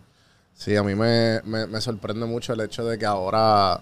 Sí, 0.53 0.75
a 0.75 0.83
mí 0.83 0.93
me, 0.93 1.41
me- 1.45 1.65
me 1.65 1.81
sorprende 1.81 2.25
mucho 2.27 2.53
el 2.53 2.61
hecho 2.61 2.85
de 2.85 2.97
que 2.99 3.05
ahora 3.07 3.81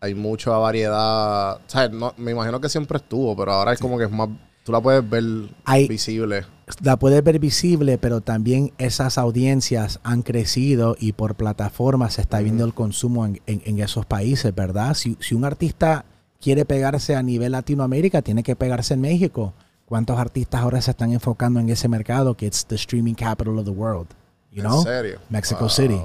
hay 0.00 0.14
mucha 0.14 0.50
variedad. 0.52 1.56
O 1.56 1.60
sea, 1.66 1.88
no, 1.90 2.14
me 2.16 2.30
imagino 2.30 2.58
que 2.58 2.70
siempre 2.70 2.96
estuvo, 2.96 3.36
pero 3.36 3.52
ahora 3.52 3.74
es 3.74 3.78
como 3.80 3.98
que 3.98 4.04
es 4.04 4.10
más. 4.10 4.30
Tú 4.64 4.72
la 4.72 4.80
puedes 4.80 5.08
ver 5.08 5.24
Hay- 5.64 5.88
visible. 5.88 6.46
La 6.82 6.96
puedes 6.96 7.22
ver 7.24 7.38
visible, 7.38 7.98
pero 7.98 8.20
también 8.20 8.72
esas 8.78 9.18
audiencias 9.18 10.00
han 10.02 10.22
crecido 10.22 10.96
y 10.98 11.12
por 11.12 11.34
plataformas 11.34 12.14
se 12.14 12.22
está 12.22 12.40
viendo 12.40 12.64
el 12.64 12.74
consumo 12.74 13.26
en, 13.26 13.40
en- 13.46 13.62
en 13.64 13.78
esos 13.80 14.06
países, 14.06 14.54
¿verdad? 14.54 14.94
Si, 14.94 15.16
si 15.20 15.34
un 15.34 15.44
artista 15.44 16.04
quiere 16.40 16.64
pegarse 16.64 17.16
a 17.16 17.22
nivel 17.22 17.52
Latinoamérica, 17.52 18.22
tiene 18.22 18.42
que 18.42 18.56
pegarse 18.56 18.94
en 18.94 19.00
México. 19.02 19.52
¿Cuántos 19.86 20.18
artistas 20.18 20.60
ahora 20.62 20.80
se 20.80 20.92
están 20.92 21.12
enfocando 21.12 21.58
en 21.60 21.68
ese 21.68 21.88
mercado 21.88 22.36
que 22.36 22.46
es 22.46 22.64
the 22.66 22.76
streaming 22.76 23.14
capital 23.14 23.58
of 23.58 23.64
the 23.64 23.70
world? 23.72 24.06
You 24.52 24.62
¿En 24.62 24.68
know? 24.68 24.82
serio? 24.82 25.18
Mexico 25.28 25.60
Wow. 25.62 25.68
City. 25.70 26.00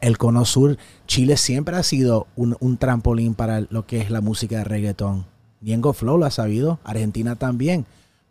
El 0.00 0.18
Cono 0.18 0.44
Sur, 0.44 0.76
Chile 1.06 1.36
siempre 1.36 1.76
ha 1.76 1.82
sido 1.82 2.26
un, 2.36 2.56
un 2.60 2.76
trampolín 2.78 3.34
para 3.34 3.60
lo 3.70 3.86
que 3.86 4.00
es 4.00 4.10
la 4.10 4.20
música 4.20 4.58
de 4.58 4.64
reggaetón. 4.64 5.24
Niengo 5.60 5.92
Flow 5.92 6.18
lo 6.18 6.26
ha 6.26 6.30
sabido, 6.30 6.78
Argentina 6.84 7.36
también. 7.36 7.86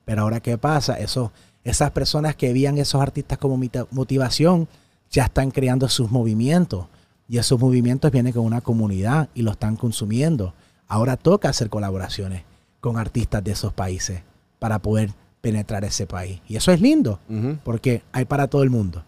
Pero 0.06 0.22
ahora, 0.22 0.40
¿qué 0.42 0.58
pasa? 0.60 1.00
Eso, 1.00 1.32
esas 1.66 1.92
personas 1.92 2.36
que 2.38 2.54
veían 2.54 2.78
esos 2.78 3.02
artistas 3.02 3.38
como 3.38 3.60
motivación 3.92 4.68
ya 5.12 5.26
están 5.26 5.52
creando 5.52 5.90
sus 5.90 6.10
movimientos. 6.12 6.86
Y 7.28 7.38
esos 7.40 7.60
movimientos 7.60 8.12
vienen 8.12 8.32
con 8.34 8.44
una 8.46 8.62
comunidad 8.62 9.28
y 9.34 9.42
lo 9.42 9.52
están 9.52 9.76
consumiendo. 9.76 10.54
Ahora 10.88 11.18
toca 11.18 11.50
hacer 11.50 11.70
colaboraciones 11.70 12.44
con 12.80 12.98
artistas 12.98 13.44
de 13.44 13.52
esos 13.52 13.74
países 13.74 14.22
para 14.60 14.78
poder 14.80 15.10
penetrar 15.42 15.84
ese 15.86 16.06
país. 16.06 16.40
Y 16.48 16.56
eso 16.56 16.72
es 16.72 16.80
lindo, 16.82 17.20
porque 17.64 18.04
hay 18.12 18.26
para 18.26 18.48
todo 18.48 18.62
el 18.64 18.70
mundo. 18.70 19.04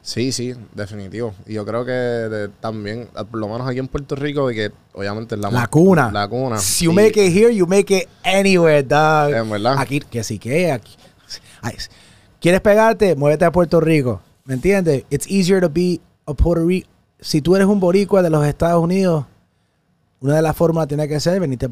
Sí, 0.00 0.30
sí, 0.30 0.54
definitivo. 0.72 1.34
Y 1.46 1.54
yo 1.54 1.66
creo 1.66 1.84
que 1.84 1.90
de- 1.90 2.48
también, 2.60 3.08
ah, 3.16 3.24
por 3.24 3.40
lo 3.40 3.48
menos 3.48 3.66
aquí 3.68 3.80
en 3.80 3.88
Puerto 3.88 4.14
Rico, 4.14 4.46
de 4.48 4.54
que 4.54 4.72
obviamente 4.94 5.34
es 5.34 5.40
la, 5.40 5.66
cuna. 5.66 6.12
La 6.12 6.28
cuna. 6.28 6.58
Si 6.58 6.84
you 6.84 6.92
Y- 6.92 6.94
make 6.94 7.26
it 7.26 7.36
here, 7.36 7.52
you 7.54 7.66
make 7.66 7.92
it 7.98 8.08
anywhere, 8.22 8.84
dog. 8.84 9.34
En 9.34 9.50
verdad. 9.50 9.74
Aquí, 9.78 9.98
que 10.00 10.22
sí 10.22 10.38
que 10.38 10.70
aquí. 10.70 10.92
¿Quieres 12.40 12.60
pegarte? 12.60 13.14
Muévete 13.16 13.44
a 13.44 13.52
Puerto 13.52 13.80
Rico. 13.80 14.20
¿Me 14.44 14.54
entiendes? 14.54 15.04
It's 15.10 15.26
easier 15.30 15.60
to 15.60 15.70
be 15.70 16.00
a 16.26 16.34
Puerto 16.34 16.64
Rico. 16.66 16.88
Si 17.20 17.40
tú 17.40 17.56
eres 17.56 17.66
un 17.66 17.80
boricua 17.80 18.22
de 18.22 18.30
los 18.30 18.44
Estados 18.46 18.82
Unidos, 18.82 19.24
una 20.20 20.36
de 20.36 20.42
las 20.42 20.54
formas 20.56 20.86
tiene 20.86 21.08
que 21.08 21.18
ser 21.18 21.40
venirte 21.40 21.68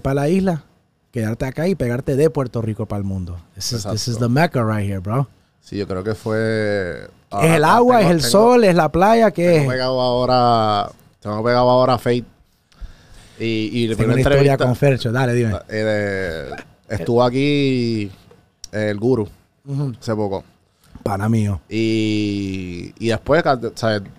para 0.00 0.14
la 0.14 0.28
isla, 0.28 0.64
quedarte 1.12 1.44
acá 1.46 1.68
y 1.68 1.74
pegarte 1.74 2.16
de 2.16 2.30
Puerto 2.30 2.62
Rico 2.62 2.86
para 2.86 2.98
el 2.98 3.04
mundo. 3.04 3.38
This 3.54 3.72
is, 3.72 3.82
this 3.84 4.08
is 4.08 4.08
Exacto. 4.16 4.26
the 4.26 4.28
mecca 4.28 4.64
right 4.64 4.88
here, 4.88 4.98
bro. 4.98 5.28
Sí, 5.60 5.76
yo 5.76 5.86
creo 5.86 6.02
que 6.02 6.14
fue. 6.14 7.08
es 7.42 7.50
el 7.50 7.64
agua, 7.64 8.00
es 8.02 8.10
el 8.10 8.22
sol, 8.22 8.64
es 8.64 8.74
la 8.74 8.90
playa, 8.90 9.30
¿qué 9.30 9.46
Tengo 9.50 9.62
es? 9.64 9.68
pegado 9.68 10.00
ahora. 10.00 10.90
Tengo 11.20 11.44
pegado 11.44 11.68
ahora 11.68 11.94
a 11.94 11.98
Fate. 11.98 12.24
Y, 13.38 13.70
y 13.84 13.94
Tengo 13.94 14.12
una 14.12 14.20
historia 14.20 14.56
con 14.56 14.74
Fercho. 14.74 15.12
Dale, 15.12 15.32
dime. 15.34 15.52
eh, 15.68 16.50
estuvo 16.88 17.22
aquí 17.22 18.10
el 18.72 18.98
guru 18.98 19.28
Ujú. 19.66 19.92
hace 20.00 20.14
poco. 20.14 20.44
Pana 21.02 21.28
mío. 21.28 21.60
Y, 21.68 22.92
y 22.98 23.08
después 23.08 23.42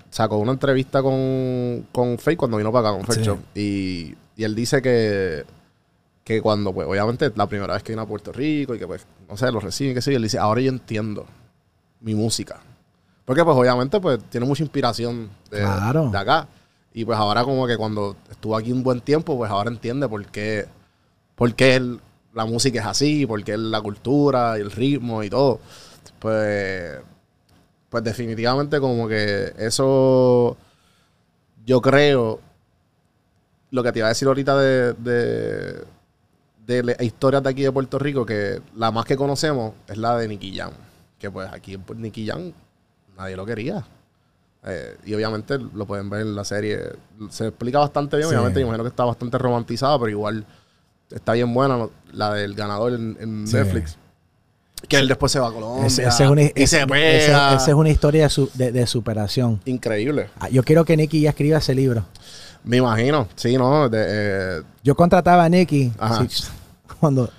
sacó 0.10 0.38
una 0.38 0.54
entrevista 0.54 1.02
con, 1.04 1.88
con 1.92 2.18
Faye 2.18 2.38
cuando 2.38 2.58
vino 2.58 2.72
para 2.72 2.90
acá 2.90 2.98
con 2.98 3.06
Sí. 3.08 3.14
Fercho. 3.14 3.40
Y, 3.56 4.16
y 4.36 4.44
él 4.44 4.56
dice 4.56 4.82
que, 4.82 5.44
que 6.24 6.42
cuando, 6.42 6.74
pues, 6.74 6.88
obviamente, 6.88 7.32
la 7.36 7.48
primera 7.48 7.74
vez 7.74 7.84
que 7.84 7.92
vino 7.92 8.02
a 8.02 8.08
Puerto 8.08 8.32
Rico 8.32 8.74
y 8.76 8.80
que, 8.80 8.88
pues, 8.88 9.06
no 9.30 9.36
sé, 9.38 9.52
lo 9.52 9.60
reciben, 9.60 9.94
qué 9.94 10.02
sé 10.02 10.12
yo, 10.12 10.18
él 10.18 10.24
dice, 10.24 10.38
ahora 10.40 10.62
yo 10.62 10.70
entiendo 10.70 11.26
mi 12.02 12.16
música. 12.16 12.60
Porque, 13.26 13.44
pues, 13.44 13.56
obviamente, 13.58 14.00
pues, 14.00 14.20
tiene 14.30 14.46
mucha 14.48 14.64
inspiración 14.64 15.30
de, 15.52 15.60
Claro. 15.60 16.10
de 16.10 16.18
acá. 16.18 16.48
Y, 16.94 17.04
pues, 17.06 17.18
ahora 17.18 17.44
como 17.44 17.68
que 17.68 17.78
cuando 17.78 18.16
estuvo 18.32 18.56
aquí 18.56 18.72
un 18.72 18.84
buen 18.84 19.02
tiempo, 19.02 19.38
pues, 19.38 19.52
ahora 19.52 19.70
entiende 19.70 20.08
por 20.08 20.26
qué, 20.28 20.66
por 21.36 21.54
qué 21.54 21.76
el- 21.76 22.00
la 22.34 22.46
música 22.46 22.80
es 22.80 22.86
así, 22.86 23.26
por 23.26 23.44
qué 23.44 23.58
la 23.58 23.82
cultura 23.82 24.58
y 24.58 24.62
el 24.62 24.72
ritmo 24.72 25.24
y 25.24 25.30
todo. 25.30 25.60
Pues, 26.20 26.98
pues 27.89 28.04
definitivamente 28.04 28.80
como 28.80 29.08
que 29.08 29.54
eso, 29.58 30.58
yo 31.65 31.82
creo, 31.82 32.39
lo 33.72 33.84
que 33.84 33.92
te 33.92 34.00
iba 34.00 34.08
a 34.08 34.10
decir 34.10 34.28
ahorita 34.28 34.58
de, 34.58 34.94
de, 34.94 35.84
de 36.65 36.98
historias 37.06 37.42
de 37.44 37.50
aquí 37.50 37.63
de 37.63 37.72
Puerto 37.72 37.98
Rico, 38.00 38.26
que 38.26 38.62
la 38.76 38.92
más 38.92 39.06
que 39.06 39.15
conocemos 39.18 39.74
es 39.88 39.98
la 39.98 40.18
de 40.18 40.28
Nicky 40.28 40.56
Jam. 40.58 40.72
Que 41.18 41.30
pues 41.32 41.50
aquí 41.52 41.74
en 41.74 41.84
Nicky 41.98 42.28
Jam 42.28 42.52
nadie 43.18 43.36
lo 43.36 43.46
quería. 43.46 43.84
Eh, 44.65 44.98
y 45.06 45.13
obviamente 45.13 45.58
lo 45.58 45.86
pueden 45.86 46.10
ver 46.10 46.22
en 46.22 46.36
la 46.36 46.44
serie. 46.44 46.80
Se 47.30 47.48
explica 47.48 47.80
bastante 47.80 48.18
bien, 48.18 48.30
Sí. 48.30 48.36
obviamente. 48.36 48.60
Me 48.60 48.65
imagino 48.65 48.84
que 48.84 48.89
está 48.89 49.06
bastante 49.06 49.38
romantizada, 49.38 49.98
pero 50.00 50.10
igual 50.12 50.46
está 51.12 51.34
bien 51.34 51.54
buena 51.54 51.88
la 52.12 52.34
del 52.34 52.54
ganador 52.56 52.93
en, 52.93 53.17
en 53.19 53.48
Sí. 53.48 53.56
Netflix. 53.56 53.98
Que 54.88 54.98
él 54.98 55.08
después 55.10 55.32
se 55.32 55.39
va 55.39 55.50
a 55.50 55.52
Colombia. 55.52 55.88
Ese- 55.88 56.04
ese 56.08 56.24
es 56.24 56.30
una, 56.30 56.41
y 56.43 56.52
ese- 56.56 56.80
se 56.80 56.88
pega. 56.88 57.10
ese- 57.12 57.32
esa 57.32 57.67
es 57.67 57.74
una 57.74 57.89
historia 57.89 58.24
de, 58.24 58.30
su- 58.30 58.50
de- 58.54 58.72
de 58.72 58.88
superación. 58.88 59.60
Increíble. 59.65 60.30
Ah, 60.39 60.48
Yo 60.50 60.63
quiero 60.63 60.86
que 60.86 60.95
Nicky 60.95 61.22
ya 61.22 61.32
escriba 61.32 61.58
ese 61.58 61.76
libro. 61.76 62.06
Me 62.63 62.78
imagino. 62.78 63.28
Sí, 63.36 63.58
¿no? 63.58 63.89
De, 63.89 64.06
eh, 64.08 64.62
Yo 64.84 64.95
contrataba 64.95 65.43
a 65.43 65.50
Nicky. 65.50 65.91
Si- 66.30 66.43
cuando, 67.00 67.30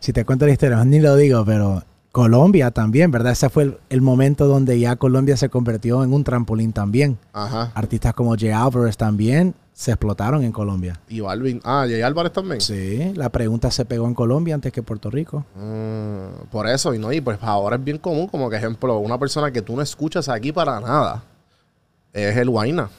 si 0.00 0.12
te 0.12 0.24
cuento 0.24 0.46
la 0.46 0.52
historia, 0.52 0.82
ni 0.84 0.98
lo 1.00 1.14
digo, 1.16 1.44
pero 1.44 1.82
Colombia 2.10 2.70
también, 2.70 3.10
¿verdad? 3.10 3.32
Ese 3.32 3.50
fue 3.50 3.64
el, 3.64 3.78
el 3.90 4.00
momento 4.00 4.46
donde 4.46 4.80
ya 4.80 4.96
Colombia 4.96 5.36
se 5.36 5.50
convirtió 5.50 6.02
en 6.04 6.12
un 6.14 6.24
trampolín 6.24 6.72
también. 6.72 7.18
ajá. 7.34 7.70
Artistas 7.74 8.14
como 8.14 8.34
Jay 8.36 8.50
Alvarez 8.50 8.96
también 8.96 9.54
se 9.78 9.92
explotaron 9.92 10.42
en 10.42 10.50
Colombia. 10.50 10.98
Y 11.08 11.20
Balvin. 11.20 11.60
Ah, 11.62 11.86
Jay 11.88 12.02
Álvarez 12.02 12.32
también. 12.32 12.60
Sí, 12.60 13.12
la 13.14 13.28
pregunta 13.28 13.70
se 13.70 13.84
pegó 13.84 14.08
en 14.08 14.14
Colombia 14.14 14.56
antes 14.56 14.72
que 14.72 14.82
Puerto 14.82 15.08
Rico. 15.08 15.44
Mm, 15.54 16.48
por 16.50 16.66
eso, 16.66 16.94
y 16.94 16.98
no, 16.98 17.12
y 17.12 17.20
pues 17.20 17.38
ahora 17.42 17.76
es 17.76 17.84
bien 17.84 17.98
común, 17.98 18.26
como 18.26 18.50
que 18.50 18.56
ejemplo, 18.56 18.98
una 18.98 19.16
persona 19.18 19.52
que 19.52 19.62
tú 19.62 19.76
no 19.76 19.82
escuchas 19.82 20.28
aquí 20.28 20.50
para 20.50 20.80
nada 20.80 21.22
es 22.12 22.36
el 22.36 22.50
Guaina. 22.50 22.90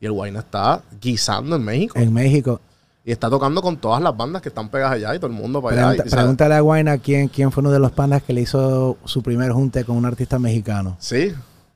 Y 0.00 0.06
el 0.06 0.12
Guayna 0.12 0.40
está 0.40 0.80
guisando 0.98 1.56
en 1.56 1.62
México. 1.62 1.98
En 1.98 2.10
México. 2.10 2.58
Y 3.04 3.12
está 3.12 3.28
tocando 3.28 3.60
con 3.60 3.76
todas 3.76 4.02
las 4.02 4.16
bandas 4.16 4.40
que 4.40 4.48
están 4.48 4.70
pegadas 4.70 4.94
allá 4.94 5.14
y 5.14 5.18
todo 5.18 5.26
el 5.26 5.36
mundo 5.36 5.60
para 5.60 5.90
allá. 5.90 6.04
Y, 6.06 6.08
pregúntale 6.08 6.54
a 6.54 6.60
Guayna 6.60 6.96
quién, 6.96 7.28
quién 7.28 7.52
fue 7.52 7.60
uno 7.60 7.70
de 7.70 7.80
los 7.80 7.92
pandas 7.92 8.22
que 8.22 8.32
le 8.32 8.40
hizo 8.40 8.96
su 9.04 9.22
primer 9.22 9.52
junte 9.52 9.84
con 9.84 9.98
un 9.98 10.06
artista 10.06 10.38
mexicano. 10.38 10.96
sí. 11.00 11.34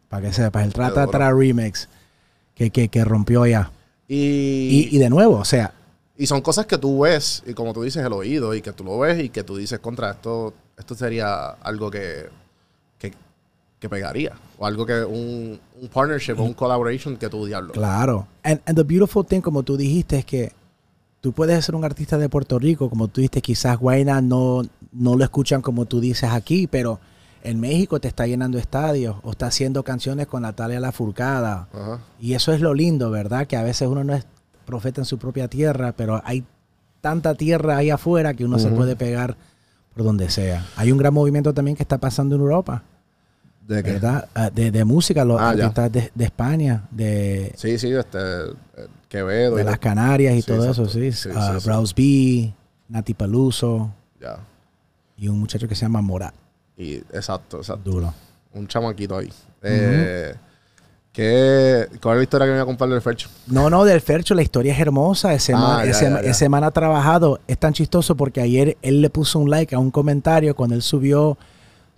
Para 0.08 0.28
que 0.28 0.32
sepas, 0.32 0.64
el 0.64 0.72
Trata. 0.72 1.06
Tra 1.08 1.32
Remix 1.32 1.88
que, 2.54 2.70
que, 2.70 2.88
que 2.88 3.04
rompió 3.04 3.42
allá. 3.42 3.72
Y, 4.08 4.88
Y, 4.90 4.96
y 4.96 4.98
de 4.98 5.10
nuevo, 5.10 5.36
o 5.36 5.44
sea, 5.44 5.72
y 6.18 6.26
son 6.26 6.40
cosas 6.40 6.66
que 6.66 6.78
tú 6.78 7.00
ves, 7.00 7.42
y 7.46 7.52
como 7.52 7.72
tú 7.74 7.82
dices, 7.82 8.04
el 8.04 8.12
oído, 8.12 8.54
y 8.54 8.62
que 8.62 8.72
tú 8.72 8.84
lo 8.84 8.98
ves 8.98 9.22
y 9.22 9.28
que 9.28 9.42
tú 9.44 9.56
dices, 9.56 9.78
contra 9.80 10.12
esto, 10.12 10.54
esto 10.78 10.94
sería 10.94 11.50
algo 11.50 11.90
que, 11.90 12.28
que, 12.98 13.12
que 13.78 13.88
pegaría. 13.88 14.32
O 14.58 14.64
algo 14.66 14.86
que 14.86 15.04
un, 15.04 15.60
un 15.80 15.88
partnership 15.88 16.34
o 16.38 16.42
un 16.42 16.54
collaboration 16.54 17.16
que 17.16 17.28
tú 17.28 17.44
diablo. 17.44 17.72
claro. 17.74 18.26
And, 18.42 18.60
and 18.64 18.78
the 18.78 18.84
beautiful 18.84 19.26
thing, 19.26 19.42
como 19.42 19.62
tú 19.62 19.76
dijiste, 19.76 20.18
es 20.18 20.24
que 20.24 20.52
tú 21.20 21.32
puedes 21.32 21.62
ser 21.64 21.74
un 21.74 21.84
artista 21.84 22.16
de 22.16 22.30
Puerto 22.30 22.58
Rico, 22.58 22.88
como 22.88 23.08
tú 23.08 23.20
dijiste, 23.20 23.42
quizás 23.42 23.76
Guayna 23.78 24.22
no, 24.22 24.62
no 24.92 25.16
lo 25.16 25.24
escuchan 25.24 25.60
como 25.60 25.84
tú 25.84 26.00
dices 26.00 26.30
aquí, 26.30 26.66
pero 26.66 26.98
en 27.46 27.60
México 27.60 28.00
te 28.00 28.08
está 28.08 28.26
llenando 28.26 28.58
estadios 28.58 29.16
o 29.22 29.30
está 29.30 29.46
haciendo 29.46 29.82
canciones 29.84 30.26
con 30.26 30.42
Natalia 30.42 30.80
Lafourcada. 30.80 31.68
Ajá. 31.72 32.00
Y 32.20 32.34
eso 32.34 32.52
es 32.52 32.60
lo 32.60 32.74
lindo, 32.74 33.10
¿verdad? 33.10 33.46
Que 33.46 33.56
a 33.56 33.62
veces 33.62 33.88
uno 33.88 34.02
no 34.04 34.14
es 34.14 34.26
profeta 34.64 35.00
en 35.00 35.04
su 35.04 35.18
propia 35.18 35.48
tierra, 35.48 35.92
pero 35.96 36.20
hay 36.24 36.44
tanta 37.00 37.34
tierra 37.34 37.76
ahí 37.76 37.90
afuera 37.90 38.34
que 38.34 38.44
uno 38.44 38.58
se 38.58 38.68
puede 38.68 38.96
pegar 38.96 39.36
por 39.94 40.04
donde 40.04 40.28
sea. 40.28 40.66
Hay 40.76 40.90
un 40.92 40.98
gran 40.98 41.14
movimiento 41.14 41.54
también 41.54 41.76
que 41.76 41.82
está 41.84 41.98
pasando 41.98 42.34
en 42.34 42.40
Europa, 42.40 42.82
¿De 43.66 43.82
qué? 43.82 43.92
¿verdad? 43.92 44.28
Ah, 44.34 44.50
De, 44.50 44.70
de 44.70 44.84
música, 44.84 45.24
los 45.24 45.40
Ah, 45.40 45.50
artistas 45.50 45.90
de, 45.92 46.10
de 46.14 46.24
España, 46.24 46.84
de, 46.90 47.52
Sí, 47.56 47.78
sí, 47.78 47.92
este, 47.92 48.18
eh, 48.18 48.86
Quevedo. 49.08 49.56
de 49.56 49.64
las. 49.64 49.78
Canarias 49.78 50.34
y 50.34 50.42
Sí, 50.42 50.46
todo 50.48 50.64
exacto. 50.66 50.82
eso, 50.82 50.92
sí. 50.92 51.12
Sí, 51.12 51.28
Ah, 51.34 51.52
sí, 51.54 51.60
sí. 51.60 51.66
Browse 51.68 51.94
B, 51.96 52.54
Nati 52.88 53.14
Peluso 53.14 53.92
Ya. 54.20 54.38
y 55.16 55.28
un 55.28 55.38
muchacho 55.38 55.66
que 55.68 55.74
se 55.74 55.82
llama 55.82 56.00
Morat. 56.02 56.34
Y, 56.76 56.94
exacto, 56.94 57.58
exacto. 57.58 57.90
Duro. 57.90 58.12
Un 58.54 58.66
chamaquito 58.66 59.16
ahí. 59.16 59.32
Eh, 59.62 60.34
¿qué, 61.12 61.86
¿Cuál 62.02 62.16
es 62.16 62.18
la 62.18 62.22
historia 62.24 62.46
que 62.46 62.50
me 62.52 62.56
iba 62.56 62.62
a 62.62 62.66
contar 62.66 62.88
del 62.88 63.00
Fercho? 63.02 63.28
No, 63.46 63.68
no, 63.70 63.84
del 63.84 64.00
Fercho, 64.00 64.34
la 64.34 64.42
historia 64.42 64.72
es 64.74 64.80
hermosa. 64.80 65.32
Ese, 65.34 65.52
Ah, 65.54 65.58
man, 65.58 65.84
ya, 65.84 65.90
ese, 65.90 66.04
ya, 66.04 66.22
ya. 66.22 66.30
ese 66.30 66.48
man 66.48 66.64
ha 66.64 66.70
trabajado. 66.70 67.40
Es 67.46 67.58
tan 67.58 67.72
chistoso 67.72 68.16
porque 68.16 68.40
ayer 68.40 68.76
él 68.82 69.00
le 69.02 69.10
puso 69.10 69.38
un 69.38 69.50
like 69.50 69.74
a 69.74 69.78
un 69.78 69.90
comentario 69.90 70.54
cuando 70.54 70.74
él 70.74 70.82
subió 70.82 71.38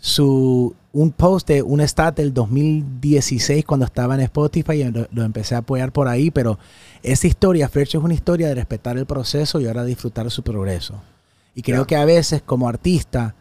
su 0.00 0.74
un 0.92 1.10
post 1.12 1.48
de 1.48 1.62
un 1.62 1.80
stat 1.80 2.16
del 2.16 2.32
2016 2.32 3.64
cuando 3.64 3.84
estaba 3.86 4.14
en 4.14 4.20
Spotify 4.22 4.72
y 4.82 4.84
lo, 4.90 5.06
lo 5.12 5.22
empecé 5.22 5.54
a 5.54 5.58
apoyar 5.58 5.92
por 5.92 6.08
ahí. 6.08 6.30
Pero 6.30 6.58
esa 7.02 7.26
historia, 7.26 7.68
Fercho, 7.68 7.98
es 7.98 8.04
una 8.04 8.14
historia 8.14 8.48
de 8.48 8.54
respetar 8.54 8.96
el 8.96 9.06
proceso 9.06 9.60
y 9.60 9.66
ahora 9.66 9.84
disfrutar 9.84 10.30
su 10.30 10.42
progreso. 10.42 10.94
Y 11.54 11.62
creo 11.62 11.86
que 11.86 11.96
a 11.96 12.04
veces, 12.04 12.42
como 12.42 12.68
artista, 12.68 13.34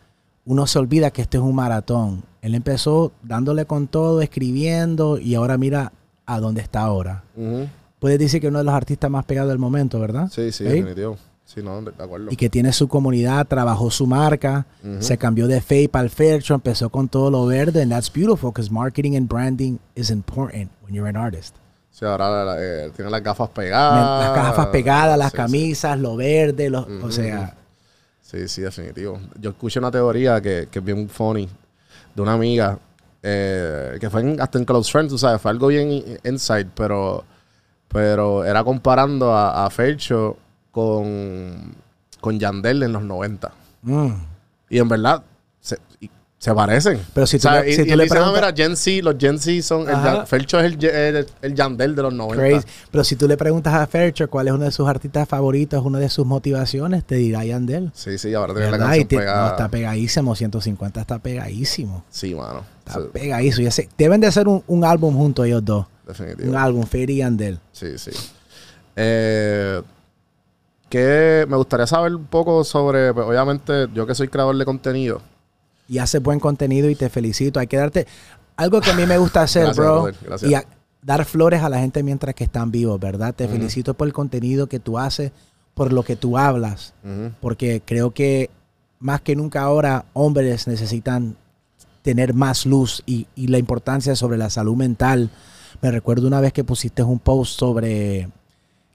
uno 0.47 0.65
se 0.65 0.79
olvida 0.79 1.11
que 1.11 1.21
este 1.21 1.37
es 1.37 1.43
un 1.43 1.53
maratón. 1.53 2.23
Él 2.41 2.55
empezó 2.55 3.11
dándole 3.21 3.65
con 3.65 3.87
todo, 3.87 4.21
escribiendo 4.21 5.19
y 5.19 5.35
ahora 5.35 5.57
mira 5.57 5.91
a 6.25 6.39
dónde 6.39 6.61
está 6.61 6.81
ahora 6.81 7.23
puedes 7.99 8.19
decir 8.19 8.39
que 8.41 8.47
uno 8.49 8.59
de 8.59 8.63
los 8.65 8.73
artistas 8.73 9.09
más 9.09 9.25
pegados 9.25 9.49
del 9.49 9.57
momento, 9.59 9.99
¿verdad? 9.99 10.29
Sí, 10.31 10.51
sí, 10.51 10.63
¿Sí? 10.63 10.69
definitivo. 10.69 11.17
Sí, 11.45 11.61
no, 11.63 11.81
de 11.81 11.91
de 11.91 12.03
acuerdo. 12.03 12.27
Y 12.29 12.35
que 12.35 12.49
tiene 12.49 12.71
su 12.73 12.87
comunidad, 12.89 13.47
trabajó 13.47 13.89
su 13.89 14.05
marca, 14.05 14.65
se 14.99 15.17
cambió 15.17 15.47
de 15.47 15.61
Fape 15.61 15.89
al 15.93 16.09
Faircho, 16.09 16.53
empezó 16.53 16.89
con 16.89 17.07
todo 17.07 17.31
lo 17.31 17.45
verde, 17.45 17.81
and 17.81 17.91
that's 17.91 18.11
beautiful 18.13 18.51
because 18.51 18.69
marketing 18.71 19.15
and 19.15 19.27
branding 19.29 19.77
is 19.95 20.09
important 20.11 20.69
when 20.83 20.93
you're 20.93 21.09
an 21.09 21.15
artist. 21.17 21.55
Sí, 21.89 22.05
ahora 22.05 22.29
la- 22.29 22.45
la- 22.45 22.57
eh, 22.63 22.91
tiene 22.95 23.09
las 23.09 23.23
gafas 23.23 23.49
pegadas. 23.49 24.25
las 24.27 24.35
gafas 24.35 24.67
pegadas, 24.67 25.17
las 25.17 25.31
Sí, 25.31 25.37
sí. 25.37 25.37
camisas, 25.37 25.99
lo 25.99 26.15
verde, 26.17 26.69
lo- 26.69 26.85
o 27.01 27.11
sea, 27.11 27.55
Sí, 28.29 28.47
sí, 28.49 28.61
definitivo. 28.61 29.19
Yo 29.39 29.51
escuché 29.51 29.79
una 29.79 29.89
teoría 29.89 30.41
que, 30.41 30.67
que 30.69 30.79
es 30.79 30.85
bien 30.85 31.07
funny 31.07 31.47
de 32.13 32.21
una 32.21 32.33
amiga 32.33 32.77
eh, 33.23 33.97
que 34.01 34.09
fue 34.09 34.19
en- 34.21 34.41
hasta 34.41 34.57
en 34.57 34.65
Close 34.65 34.91
Friends, 34.91 35.11
tú 35.11 35.17
sabes, 35.17 35.41
fue 35.41 35.49
algo 35.51 35.67
bien 35.67 35.89
inside, 36.25 36.67
pero, 36.75 37.23
pero 37.87 38.43
era 38.43 38.63
comparando 38.65 39.31
a, 39.33 39.65
a 39.65 39.69
Fercho 39.69 40.35
con, 40.71 41.73
con 42.19 42.37
Yandel 42.37 42.83
en 42.83 42.91
los 42.93 43.03
90. 43.03 43.51
mm. 43.83 44.09
Y 44.69 44.79
en 44.79 44.89
verdad, 44.89 45.23
se, 45.61 45.77
y- 46.01 46.09
se 46.39 46.53
parecen. 46.53 46.99
Pero 47.13 47.25
si 47.25 47.39
tú 47.39 47.47
O 47.47 47.51
sea, 47.51 47.61
le- 47.61 47.71
y- 47.71 47.73
si 47.73 47.81
y 47.81 47.85
tú 47.85 47.91
él 47.93 47.97
le 47.97 48.03
dice, 48.03 48.15
"Ah, 48.15 48.21
preguntas- 48.21 48.53
mira, 48.53 48.67
Gen 48.67 48.75
Z, 48.77 49.01
los 49.03 49.15
Gen 49.19 49.39
Z 49.39 49.61
son. 49.63 49.89
El, 49.89 50.27
Fercho 50.27 50.59
es 50.59 50.65
el, 50.65 50.85
el, 50.85 51.27
el 51.41 51.55
Yandel 51.55 51.95
de 51.95 52.01
los 52.03 52.13
90. 52.13 52.43
crazy. 52.61 52.67
Pero 52.91 53.03
si 53.03 53.15
tú 53.15 53.27
le 53.27 53.37
preguntas 53.37 53.73
a 53.73 53.87
Faircho 53.87 54.29
cuál 54.29 54.47
es 54.47 54.53
uno 54.53 54.65
de 54.65 54.71
sus 54.71 54.87
artistas 54.87 55.27
favoritos, 55.27 55.83
una 55.83 55.97
de 55.99 56.09
sus 56.09 56.25
motivaciones, 56.27 57.03
te 57.05 57.15
dirá 57.15 57.43
Yandel. 57.43 57.91
Sí, 57.95 58.17
sí, 58.19 58.33
ahora 58.35 58.53
tiene 58.53 58.69
la. 58.69 58.77
Y 58.77 58.79
canción 58.79 59.07
te- 59.07 59.17
pegada. 59.17 59.41
no, 59.45 59.47
está 59.51 59.69
pegadísimo, 59.69 60.35
150 60.35 61.01
está 61.01 61.17
pegadísimo. 61.19 62.03
Sí, 62.11 62.35
mano. 62.35 62.63
Está 62.85 62.99
Sí, 63.01 63.07
pegadísimo. 63.11 63.65
Ya 63.65 63.71
sé, 63.71 63.89
deben 63.97 64.21
de 64.21 64.27
hacer 64.27 64.47
un, 64.47 64.63
un 64.67 64.85
álbum 64.85 65.15
juntos 65.17 65.45
ellos 65.45 65.65
dos. 65.65 65.87
definitivo. 66.07 66.49
Un 66.51 66.55
álbum, 66.55 66.83
Fairy 66.85 67.13
y 67.15 67.17
Yandel. 67.17 67.59
Sí, 67.73 67.97
sí. 67.97 68.11
Eh, 68.95 69.81
que 70.89 71.45
me 71.49 71.57
gustaría 71.57 71.85
saber 71.87 72.15
un 72.15 72.25
poco 72.25 72.63
sobre, 72.63 73.13
pues, 73.13 73.27
obviamente, 73.27 73.87
yo 73.93 74.05
que 74.07 74.15
soy 74.15 74.27
creador 74.29 74.55
de 74.57 74.65
contenido. 74.65 75.21
Y 75.87 75.97
haces 75.99 76.21
buen 76.21 76.39
contenido 76.39 76.89
y 76.89 76.95
te 76.95 77.09
felicito. 77.09 77.59
Hay 77.59 77.67
que 77.67 77.77
darte 77.77 78.07
algo 78.55 78.81
que 78.81 78.91
a 78.91 78.93
mí 78.95 79.05
me 79.05 79.17
gusta 79.17 79.41
hacer, 79.43 79.63
Gracias, 79.65 79.85
bro. 79.85 80.03
brother, 80.03 80.15
gracias. 80.25 80.51
Y 80.51 80.55
a- 80.55 80.65
dar 81.01 81.23
flores 81.25 81.61
a 81.61 81.69
la 81.69 81.79
gente 81.79 82.03
mientras 82.03 82.35
que 82.35 82.43
están 82.43 82.69
vivos, 82.71 82.99
¿verdad? 82.99 83.33
Te 83.33 83.47
felicito 83.47 83.93
por 83.93 84.07
el 84.07 84.13
contenido 84.13 84.67
que 84.67 84.79
tú 84.79 84.97
haces, 84.97 85.31
por 85.73 85.93
lo 85.93 86.03
que 86.03 86.15
tú 86.17 86.37
hablas, 86.37 86.93
porque 87.39 87.81
creo 87.85 88.11
que 88.11 88.49
más 88.99 89.21
que 89.21 89.35
nunca 89.35 89.61
ahora 89.61 90.05
hombres 90.13 90.67
necesitan 90.67 91.37
tener 92.01 92.33
más 92.33 92.65
luz 92.65 93.03
y, 93.05 93.27
y 93.35 93.47
la 93.47 93.57
importancia 93.57 94.15
sobre 94.15 94.37
la 94.37 94.49
salud 94.49 94.75
mental. 94.75 95.29
Me 95.81 95.91
recuerdo 95.91 96.27
una 96.27 96.41
vez 96.41 96.51
que 96.51 96.63
pusiste 96.63 97.03
un 97.03 97.19
post 97.19 97.57
sobre 97.59 98.29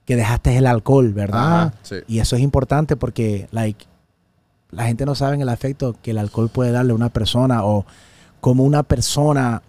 que 0.05 0.15
dejaste 0.15 0.57
el 0.57 0.67
alcohol, 0.67 1.13
¿verdad? 1.13 1.61
Ajá, 1.67 1.73
sí. 1.83 1.95
Y 2.07 2.19
eso 2.19 2.35
es 2.35 2.41
importante 2.41 2.95
porque, 2.97 3.47
like, 3.51 3.85
la 4.73 4.85
gente 4.85 5.05
no 5.05 5.15
sabe 5.15 5.41
el 5.41 5.49
efecto 5.49 5.95
que 6.01 6.11
el 6.11 6.17
alcohol 6.17 6.49
puede 6.49 6.71
darle 6.71 6.91
a 6.91 6.95
una 6.95 7.09
persona 7.09 7.63
o 7.65 7.85
cómo 8.41 8.63
una 8.63 8.83
persona 8.83 9.61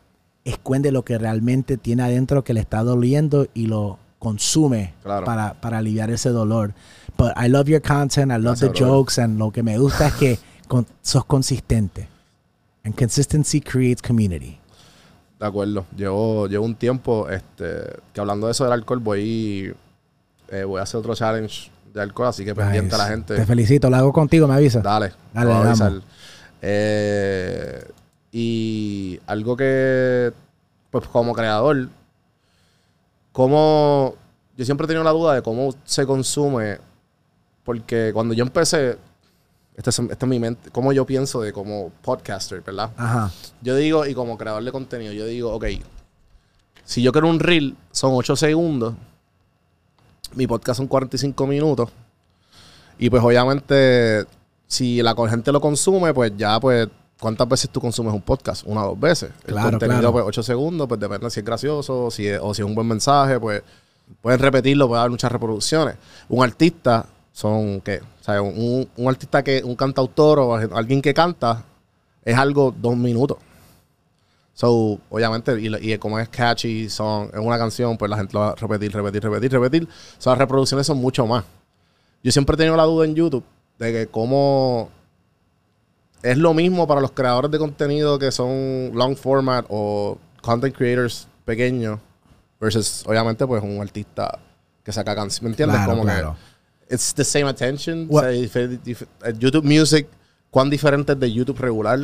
esconde 0.44 0.92
lo 0.92 1.04
que 1.04 1.16
realmente 1.18 1.76
tiene 1.76 2.02
adentro 2.02 2.44
que 2.44 2.54
le 2.54 2.60
está 2.60 2.82
doliendo 2.82 3.46
y 3.54 3.66
lo 3.66 3.98
consume 4.18 4.94
Claro. 5.02 5.24
para, 5.26 5.54
para 5.54 5.78
aliviar 5.78 6.10
ese 6.10 6.30
dolor. 6.30 6.72
But 7.16 7.32
I 7.36 7.48
love 7.48 7.66
your 7.68 7.80
content, 7.82 8.30
I 8.32 8.36
love 8.36 8.58
Gracias, 8.58 8.72
the 8.72 8.84
jokes, 8.84 9.18
and 9.18 9.38
lo 9.38 9.50
que 9.52 9.62
me 9.62 9.78
gusta 9.78 10.08
es 10.08 10.14
que 10.14 10.38
con- 10.68 10.86
sos 11.02 11.24
consistente. 11.24 12.08
And 12.84 12.94
consistency 12.98 13.60
creates 13.60 14.02
community. 14.02 14.58
De 15.38 15.46
acuerdo. 15.46 15.84
Llevo, 15.96 16.46
llevo 16.48 16.64
un 16.64 16.74
tiempo 16.74 17.28
este, 17.30 17.66
que 18.12 18.20
hablando 18.20 18.46
de 18.46 18.52
eso 18.52 18.64
del 18.64 18.72
alcohol, 18.72 18.98
voy, 19.00 19.74
eh, 20.50 20.64
voy 20.64 20.80
a 20.80 20.82
hacer 20.82 20.98
otro 21.00 21.14
challenge 21.14 21.70
de 21.94 22.02
alcohol, 22.02 22.28
así 22.28 22.44
que 22.44 22.54
pendiente 22.54 22.94
a 22.96 22.98
la 22.98 23.07
gente. 23.07 23.37
Te 23.37 23.46
felicito, 23.46 23.88
lo 23.88 23.96
hago 23.96 24.12
contigo, 24.12 24.48
me 24.48 24.54
avisa. 24.54 24.80
Dale, 24.80 25.12
Dale, 25.33 25.46
voy 25.46 25.54
a 25.54 25.68
avisar. 25.68 25.92
Eh, 26.61 27.85
y 28.33 29.20
algo 29.26 29.57
que, 29.57 30.33
pues 30.90 31.07
como 31.07 31.33
creador, 31.33 31.88
como 33.30 34.16
yo 34.57 34.64
siempre 34.64 34.87
he 34.87 34.88
tenido 34.88 35.04
la 35.04 35.12
duda 35.12 35.35
de 35.35 35.42
cómo 35.42 35.72
se 35.85 36.04
consume, 36.04 36.78
porque 37.62 38.11
cuando 38.12 38.35
yo 38.35 38.42
empecé, 38.42 38.98
esta 39.76 39.90
es, 39.90 39.98
esta 40.00 40.27
es 40.27 40.29
mi 40.29 40.40
mente, 40.40 40.71
cómo 40.71 40.92
yo 40.92 41.06
pienso 41.06 41.40
de 41.42 41.52
como 41.52 41.90
podcaster, 42.02 42.60
¿verdad? 42.60 42.90
Ajá. 42.96 43.31
Yo 43.62 43.77
digo, 43.77 44.04
y 44.04 44.14
como 44.14 44.37
creador 44.37 44.64
de 44.64 44.73
contenido, 44.73 45.12
yo 45.12 45.27
digo, 45.27 45.54
ok, 45.54 45.66
si 46.85 47.02
yo 47.02 47.12
quiero 47.12 47.29
un 47.29 47.38
reel, 47.38 47.77
son 47.92 48.12
8 48.14 48.35
segundos, 48.35 48.94
mi 50.37 50.46
podcast 50.46 50.78
son 50.78 50.87
45 50.87 51.46
minutos, 51.46 51.90
y 52.98 53.10
pues 53.10 53.22
obviamente, 53.22 54.24
si 54.66 55.02
la 55.02 55.14
gente 55.28 55.50
lo 55.52 55.60
consume, 55.60 56.14
pues 56.14 56.32
ya, 56.37 56.58
pues, 56.60 56.88
¿cuántas 57.20 57.48
veces 57.48 57.70
tú 57.70 57.80
consumes 57.80 58.12
un 58.14 58.22
podcast? 58.22 58.64
Una 58.66 58.85
o 58.85 58.90
dos 58.90 59.00
veces. 59.00 59.30
Claro, 59.44 59.68
El 59.68 59.72
contenido, 59.72 59.98
claro. 60.00 60.12
pues, 60.12 60.24
8 60.26 60.42
segundos, 60.42 60.87
pues 60.88 61.00
depende 61.00 61.28
si 61.30 61.40
es 61.40 61.46
gracioso, 61.46 62.10
si 62.10 62.28
es- 62.28 62.40
o 62.42 62.54
si 62.54 62.62
es 62.62 62.66
un 62.66 62.74
buen 62.74 62.87
mensaje, 62.87 63.38
pues, 63.40 63.62
pueden 64.20 64.38
repetirlo, 64.40 64.87
puede 64.88 65.00
haber 65.00 65.10
muchas 65.10 65.32
reproducciones. 65.32 65.96
Un 66.28 66.44
artista 66.44 67.06
son, 67.32 67.80
¿qué? 67.80 68.00
O 68.20 68.24
sea, 68.24 68.40
un, 68.42 68.88
un 68.96 69.08
artista 69.08 69.42
que, 69.42 69.62
un 69.64 69.74
cantautor 69.76 70.38
o 70.38 70.54
alguien 70.54 71.02
que 71.02 71.12
canta, 71.14 71.64
es 72.24 72.37
algo 72.37 72.72
dos 72.76 72.96
minutos. 72.96 73.38
So, 74.55 75.00
obviamente, 75.11 75.61
y, 75.61 75.92
y 75.92 75.98
como 75.98 76.19
es 76.19 76.29
catchy, 76.29 76.88
son, 76.88 77.29
es 77.33 77.40
una 77.40 77.59
canción, 77.59 77.98
pues 77.98 78.09
la 78.09 78.17
gente 78.17 78.33
lo 78.35 78.40
va 78.40 78.50
a 78.50 78.55
repetir, 78.55 78.92
repetir, 78.92 79.23
repetir, 79.23 79.52
repetir. 79.52 79.88
So, 80.19 80.31
las 80.31 80.38
reproducciones 80.38 80.87
son 80.87 80.98
mucho 80.98 81.27
más. 81.27 81.44
Yo 82.23 82.33
siempre 82.33 82.55
he 82.55 82.57
tenido 82.57 82.77
la 82.77 82.85
duda 82.85 83.05
en 83.05 83.15
YouTube 83.15 83.44
de 83.79 83.92
que 83.92 84.07
cómo 84.07 84.90
es 86.23 86.38
lo 86.38 86.55
mismo 86.55 86.87
para 86.87 87.00
los 87.00 87.11
creadores 87.11 87.50
de 87.50 87.59
contenido 87.59 88.19
que 88.19 88.31
son 88.31 88.92
long 88.94 89.17
format 89.17 89.67
o 89.69 90.17
content 90.40 90.75
creators 90.75 91.27
pequeños 91.44 91.98
Versus, 92.61 93.05
obviamente, 93.07 93.46
pues 93.46 93.63
un 93.63 93.81
artista 93.83 94.38
que 94.83 94.92
saca 94.92 95.15
canciones. 95.15 95.42
¿Me 95.42 95.48
entiendes? 95.50 95.77
Claro, 95.77 95.90
como 95.90 96.05
claro. 96.05 96.37
que 96.88 96.94
it's 96.94 97.13
the 97.13 97.25
same 97.25 97.48
attention. 97.48 98.09
O 98.11 98.21
sea, 98.21 98.31
eh, 98.33 98.79
YouTube 99.38 99.65
Music, 99.65 100.07
¿cuán 100.50 100.71
diferente 100.71 101.13
es 101.13 101.21
de 101.21 101.33
YouTube 101.33 101.59
regular? 101.59 102.00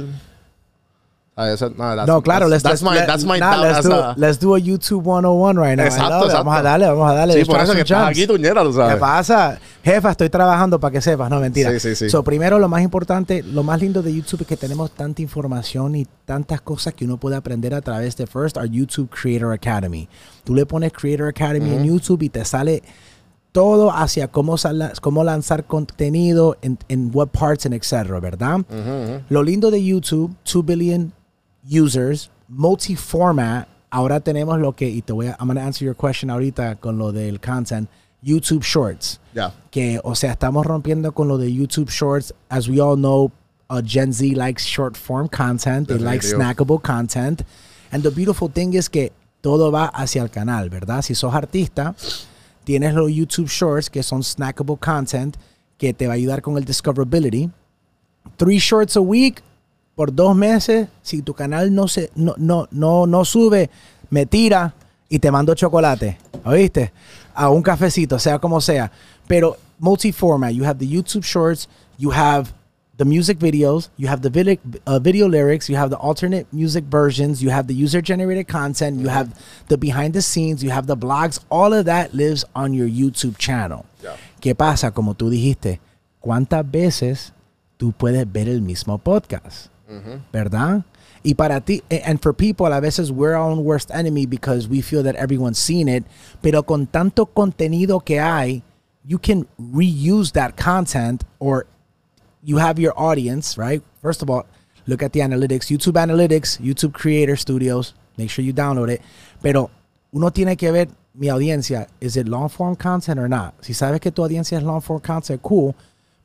Ah, 1.41 1.57
no, 1.76 1.84
that's- 1.97 2.07
No, 2.07 2.22
claro, 2.22 2.49
that's, 2.49 2.62
let's, 2.64 2.82
that's 2.82 2.82
let's, 2.82 2.82
my, 2.82 2.95
let- 2.97 3.07
that's 3.07 3.24
my 3.24 3.38
nah, 3.38 3.51
doubt, 3.53 3.62
let's, 3.62 3.72
that's 3.74 3.88
do, 3.88 3.95
a- 3.95 4.14
let's 4.16 4.38
do 4.38 4.55
a 4.55 4.59
YouTube 4.61 5.03
101 5.05 5.57
right 5.57 5.76
now. 5.76 5.84
Exacto. 5.86 6.28
Vamos 6.28 6.55
a 6.57 6.62
darle, 6.62 6.86
vamos 6.86 7.11
a 7.11 7.14
darle. 7.14 7.34
Sí, 7.34 7.45
por 7.45 7.61
eso 7.61 7.72
que 7.74 7.80
estás 7.80 8.09
aquí, 8.09 8.26
tuñera, 8.26 8.62
tú 8.62 8.70
¿Qué 8.70 8.74
sabes. 8.76 8.97
pasa? 8.97 9.59
Jefa, 9.82 10.11
estoy 10.11 10.28
trabajando 10.28 10.78
para 10.78 10.93
que 10.93 11.01
sepas. 11.01 11.30
No, 11.30 11.41
mentira. 11.41 11.70
Sí, 11.72 11.80
sí, 11.80 11.95
sí. 11.97 12.11
So, 12.11 12.22
primero, 12.22 12.59
lo 12.59 12.68
más 12.68 12.82
importante, 12.82 13.43
lo 13.43 13.62
más 13.62 13.80
lindo 13.80 14.03
de 14.03 14.14
YouTube 14.14 14.43
es 14.43 14.47
que 14.47 14.57
tenemos 14.57 14.91
tanta 14.91 15.22
información 15.22 15.95
y 15.97 16.07
tantas 16.24 16.61
cosas 16.61 16.93
que 16.95 17.05
uno 17.07 17.16
puede 17.16 17.36
aprender 17.36 17.74
a 17.74 17.80
través 17.80 18.16
de 18.16 18.26
First, 18.26 18.57
our 18.57 18.66
YouTube 18.68 19.09
Creator 19.11 19.53
Academy. 19.53 20.09
Tú 20.45 20.55
le 20.55 20.66
pones 20.66 20.93
Creator 20.93 21.28
Academy 21.28 21.70
en 21.74 21.84
YouTube 21.84 22.22
y 22.22 22.28
te 22.28 22.45
sale 22.45 22.82
todo 23.53 23.91
hacia 23.91 24.28
cómo, 24.28 24.55
cómo 25.01 25.24
lanzar 25.24 25.64
contenido 25.64 26.57
en, 26.62 26.78
en 26.88 27.11
what 27.12 27.28
parts 27.28 27.66
etcétera, 27.66 28.20
¿verdad? 28.20 28.61
Lo 29.28 29.43
lindo 29.43 29.70
de 29.70 29.82
YouTube, 29.84 30.34
2 30.45 30.64
billion 30.64 31.12
users, 31.65 32.31
multi-format. 32.49 33.69
Ahora 33.91 34.21
tenemos 34.21 34.59
lo 34.61 34.73
que, 34.73 34.89
y 34.89 35.03
te 35.03 35.13
voy 35.13 35.27
a, 35.27 35.37
I'm 35.41 35.49
going 35.49 35.57
to 35.57 35.63
answer 35.63 35.85
your 35.85 35.97
question 35.97 36.31
ahorita 36.31 36.77
con 36.81 36.97
lo 36.97 37.13
del 37.13 37.41
content, 37.41 37.89
YouTube 38.23 38.63
Shorts. 38.63 39.19
Yeah. 39.35 39.53
Que, 39.71 40.01
o 40.05 40.15
sea, 40.15 40.33
estamos 40.33 40.65
rompiendo 40.65 41.13
con 41.13 41.29
lo 41.29 41.39
de 41.39 41.53
YouTube 41.53 41.91
Shorts. 41.91 42.33
As 42.49 42.69
we 42.69 42.81
all 42.81 42.97
know, 42.97 43.33
uh, 43.69 43.83
Gen 43.83 44.13
Z 44.13 44.35
likes 44.37 44.65
short 44.65 44.97
form 44.97 45.29
content. 45.29 45.89
They 45.89 45.99
like 45.99 46.23
snackable 46.23 46.81
content. 46.81 47.43
And 47.91 48.03
the 48.03 48.11
beautiful 48.11 48.49
thing 48.49 48.75
is 48.75 48.89
que 48.89 49.13
todo 49.41 49.73
va 49.73 49.87
hacia 49.87 50.23
el 50.23 50.31
canal, 50.31 50.69
¿verdad? 50.71 51.03
Si 51.03 51.15
sos 51.15 51.35
artista, 51.35 51.95
tienes 52.65 52.95
los 52.95 53.11
YouTube 53.11 53.49
Shorts, 53.49 53.91
que 53.91 54.03
son 54.03 54.23
snackable 54.23 54.77
content, 54.77 55.37
que 55.79 55.93
te 55.93 56.07
va 56.07 56.13
a 56.13 56.17
ayudar 56.17 56.43
con 56.43 56.57
el 56.57 56.65
discoverability. 56.65 57.51
Three 58.37 58.59
shorts 58.59 58.97
a 58.97 59.01
week 59.01 59.43
por 60.01 60.15
dos 60.15 60.35
meses. 60.35 60.89
Si 61.03 61.21
tu 61.21 61.35
canal 61.35 61.75
no 61.75 61.87
se 61.87 62.11
no, 62.15 62.33
no, 62.39 62.67
no, 62.71 63.07
no 63.07 63.23
sube, 63.27 63.69
me 64.09 64.25
tira 64.25 64.73
y 65.11 65.19
te 65.19 65.31
mando 65.31 65.55
chocolate. 65.55 66.17
¿Oíste? 66.43 66.91
A 67.35 67.51
un 67.51 67.61
cafecito, 67.61 68.19
sea 68.19 68.39
como 68.39 68.63
sea. 68.63 68.91
Pero 69.29 69.59
multi-format. 69.79 70.55
You 70.55 70.65
have 70.65 70.79
the 70.79 70.87
YouTube 70.87 71.23
Shorts, 71.23 71.69
you 71.99 72.13
have 72.13 72.55
the 72.97 73.05
music 73.05 73.39
videos, 73.39 73.91
you 73.99 74.09
have 74.09 74.23
the 74.23 74.31
video, 74.31 74.57
uh, 74.87 74.99
video 74.99 75.29
lyrics, 75.29 75.69
you 75.69 75.77
have 75.77 75.91
the 75.91 75.99
alternate 75.99 76.47
music 76.51 76.85
versions, 76.91 77.43
you 77.43 77.51
have 77.51 77.67
the 77.67 77.75
user 77.75 78.01
generated 78.01 78.49
content, 78.49 79.01
you 79.01 79.09
have 79.09 79.29
the 79.69 79.77
behind 79.77 80.15
the 80.15 80.23
scenes, 80.23 80.65
you 80.65 80.71
have 80.71 80.87
the 80.87 80.97
blogs. 80.97 81.41
All 81.51 81.75
of 81.75 81.85
that 81.85 82.15
lives 82.15 82.43
on 82.55 82.73
your 82.73 82.89
YouTube 82.89 83.37
channel. 83.37 83.85
Yeah. 84.03 84.17
¿Qué 84.41 84.55
pasa? 84.55 84.93
Como 84.93 85.13
tú 85.13 85.29
dijiste, 85.29 85.79
¿cuántas 86.21 86.65
veces 86.65 87.35
tú 87.77 87.93
puedes 87.93 88.25
ver 88.33 88.49
el 88.49 88.63
mismo 88.63 88.97
podcast? 88.97 89.69
¿Verdad? 90.32 90.84
Y 91.22 91.34
para 91.34 91.61
ti, 91.61 91.82
a- 91.91 92.09
and 92.09 92.20
for 92.20 92.32
people, 92.34 92.66
a 92.72 92.80
veces 92.80 93.11
we're 93.11 93.34
our 93.34 93.51
own 93.51 93.64
worst 93.64 93.91
enemy 93.91 94.24
because 94.26 94.68
we 94.68 94.80
feel 94.80 95.03
that 95.03 95.16
everyone's 95.16 95.59
seen 95.59 95.88
it. 95.88 96.05
Pero 96.41 96.62
con 96.62 96.86
tanto 96.86 97.26
contenido 97.26 98.03
que 98.05 98.18
hay, 98.20 98.62
you 99.05 99.18
can 99.18 99.47
reuse 99.59 100.32
that 100.32 100.57
content 100.57 101.24
or 101.38 101.66
you 102.43 102.59
have 102.59 102.78
your 102.80 102.95
audience, 102.97 103.59
right? 103.59 103.82
First 104.01 104.22
of 104.22 104.30
all, 104.30 104.47
look 104.86 105.03
at 105.03 105.12
the 105.12 105.20
analytics, 105.20 105.68
YouTube 105.70 105.95
Analytics, 105.99 106.59
YouTube 106.61 106.93
Creator 106.95 107.36
Studios. 107.36 107.95
Make 108.16 108.30
sure 108.30 108.45
you 108.45 108.53
download 108.55 108.91
it. 108.91 109.03
Pero 109.43 109.70
uno 110.12 110.30
tiene 110.30 110.57
que 110.57 110.70
ver 110.72 110.88
mi 111.14 111.28
audiencia. 111.28 111.86
Is 112.01 112.16
it 112.16 112.28
long 112.28 112.49
form 112.49 112.76
content 112.76 113.18
or 113.18 113.28
not? 113.28 113.55
Si 113.62 113.74
sabes 113.74 114.01
que 114.01 114.11
tu 114.11 114.22
audiencia 114.22 114.57
es 114.57 114.64
long 114.64 114.80
form 114.80 115.01
content, 115.01 115.43
cool. 115.43 115.74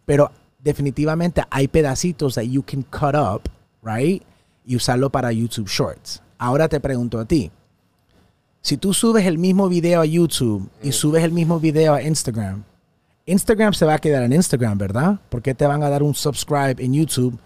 Pero 0.06 0.32
definitivamente 0.64 1.44
hay 1.50 1.68
pedacitos 1.68 2.36
that 2.36 2.46
you 2.48 2.62
can 2.64 2.84
cut 2.84 3.14
up, 3.16 3.50
right? 3.86 4.24
Y 4.66 4.76
usarlo 4.76 5.10
para 5.10 5.32
YouTube 5.32 5.70
Shorts. 5.70 6.22
Ahora 6.38 6.68
te 6.68 6.80
pregunto 6.80 7.20
a 7.20 7.26
ti. 7.26 7.52
Si 8.62 8.78
tú 8.78 8.94
subes 8.94 9.26
el 9.26 9.38
mismo 9.38 9.70
video 9.70 10.02
a 10.02 10.06
YouTube 10.06 10.68
y 10.82 10.92
subes 10.92 11.24
el 11.24 11.32
mismo 11.32 11.60
video 11.60 11.94
a 11.94 12.02
Instagram, 12.02 12.64
Instagram 13.28 13.74
se 13.74 13.86
va 13.86 13.94
a 13.94 14.00
quedar 14.00 14.24
en 14.24 14.34
Instagram, 14.34 14.78
¿verdad? 14.78 15.20
Porque 15.30 15.54
te 15.54 15.66
van 15.66 15.84
a 15.84 15.90
dar 15.90 16.04
un 16.04 16.16
subscribe 16.16 16.84
en 16.84 16.94
YouTube 16.94 17.38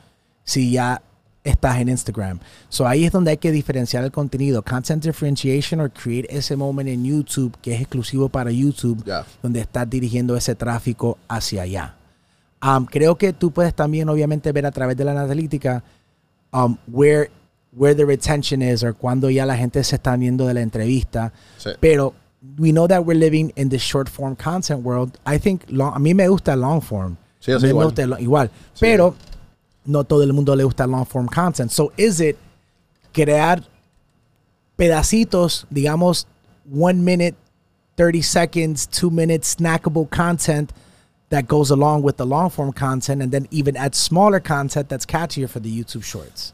si 0.43 0.71
ya 0.71 1.01
estás 1.43 1.77
en 1.77 1.89
Instagram. 1.89 2.39
So 2.69 2.87
ahí 2.87 3.05
es 3.05 3.11
donde 3.11 3.31
hay 3.31 3.37
que 3.37 3.51
diferenciar 3.51 4.03
el 4.03 4.11
contenido. 4.11 4.61
Content 4.61 5.03
differentiation 5.03 5.79
or 5.79 5.91
create 5.91 6.27
ese 6.29 6.55
moment 6.55 6.89
en 6.89 7.03
YouTube 7.03 7.55
que 7.61 7.75
es 7.75 7.81
exclusivo 7.81 8.29
para 8.29 8.51
YouTube, 8.51 9.03
donde 9.41 9.61
estás 9.61 9.89
dirigiendo 9.89 10.35
ese 10.35 10.55
tráfico 10.55 11.17
hacia 11.27 11.63
allá. 11.63 11.95
Um, 12.61 12.85
creo 12.85 13.17
que 13.17 13.31
tú 13.31 13.51
puedes 13.51 13.73
también, 13.73 14.09
obviamente, 14.09 14.51
ver 14.51 14.65
a 14.65 14.71
través 14.71 14.97
de 14.97 15.05
la 15.05 15.11
analítica 15.11 15.81
um, 16.53 16.77
where, 16.91 17.29
where 17.71 17.93
the 17.93 18.05
retention 18.05 18.61
is 18.61 18.83
or 18.83 18.93
cuando 18.93 19.27
ya 19.29 19.45
la 19.45 19.55
gente 19.55 19.83
se 19.83 19.97
está 19.97 20.17
viendo 20.17 20.47
de 20.47 20.53
la 20.53 20.61
entrevista. 20.61 21.31
Sí. 21.57 21.71
Pero 21.79 22.13
we 22.57 22.71
know 22.71 22.87
that 22.87 23.05
we're 23.05 23.17
living 23.19 23.51
in 23.55 23.69
the 23.69 23.77
short 23.77 24.09
form 24.09 24.35
content 24.35 24.81
world. 24.83 25.17
I 25.25 25.37
think 25.37 25.65
long- 25.69 25.93
a 25.95 25.99
mí 25.99 26.13
me 26.15 26.27
gusta 26.27 26.55
long 26.55 26.81
form. 26.81 27.17
Sí, 27.39 27.51
soy 27.59 27.69
mí 27.69 27.77
me 27.77 27.83
gusta 27.85 28.03
igual. 28.19 28.49
Pero 28.79 29.15
no 29.85 30.03
todo 30.03 30.23
el 30.23 30.33
mundo 30.33 30.55
le 30.55 30.63
gusta 30.63 30.85
long 30.87 31.05
form 31.05 31.27
content. 31.27 31.71
So 31.71 31.91
is 31.97 32.19
it 32.21 32.37
crear 33.13 33.63
pedacitos, 34.77 35.65
digamos, 35.71 36.25
one 36.69 37.03
minute, 37.03 37.35
30 37.97 38.21
seconds, 38.21 38.87
two 38.87 39.09
minutes 39.09 39.55
snackable 39.55 40.09
content 40.09 40.71
that 41.29 41.45
goes 41.47 41.71
along 41.71 42.03
with 42.03 42.15
the 42.17 42.25
long 42.25 42.49
form 42.49 42.71
content 42.73 43.21
and 43.21 43.31
then 43.31 43.47
even 43.51 43.75
add 43.77 43.93
smaller 43.95 44.39
content 44.41 44.89
that's 44.89 45.05
catchier 45.05 45.47
for 45.47 45.59
the 45.61 45.69
YouTube 45.69 46.03
shorts 46.03 46.53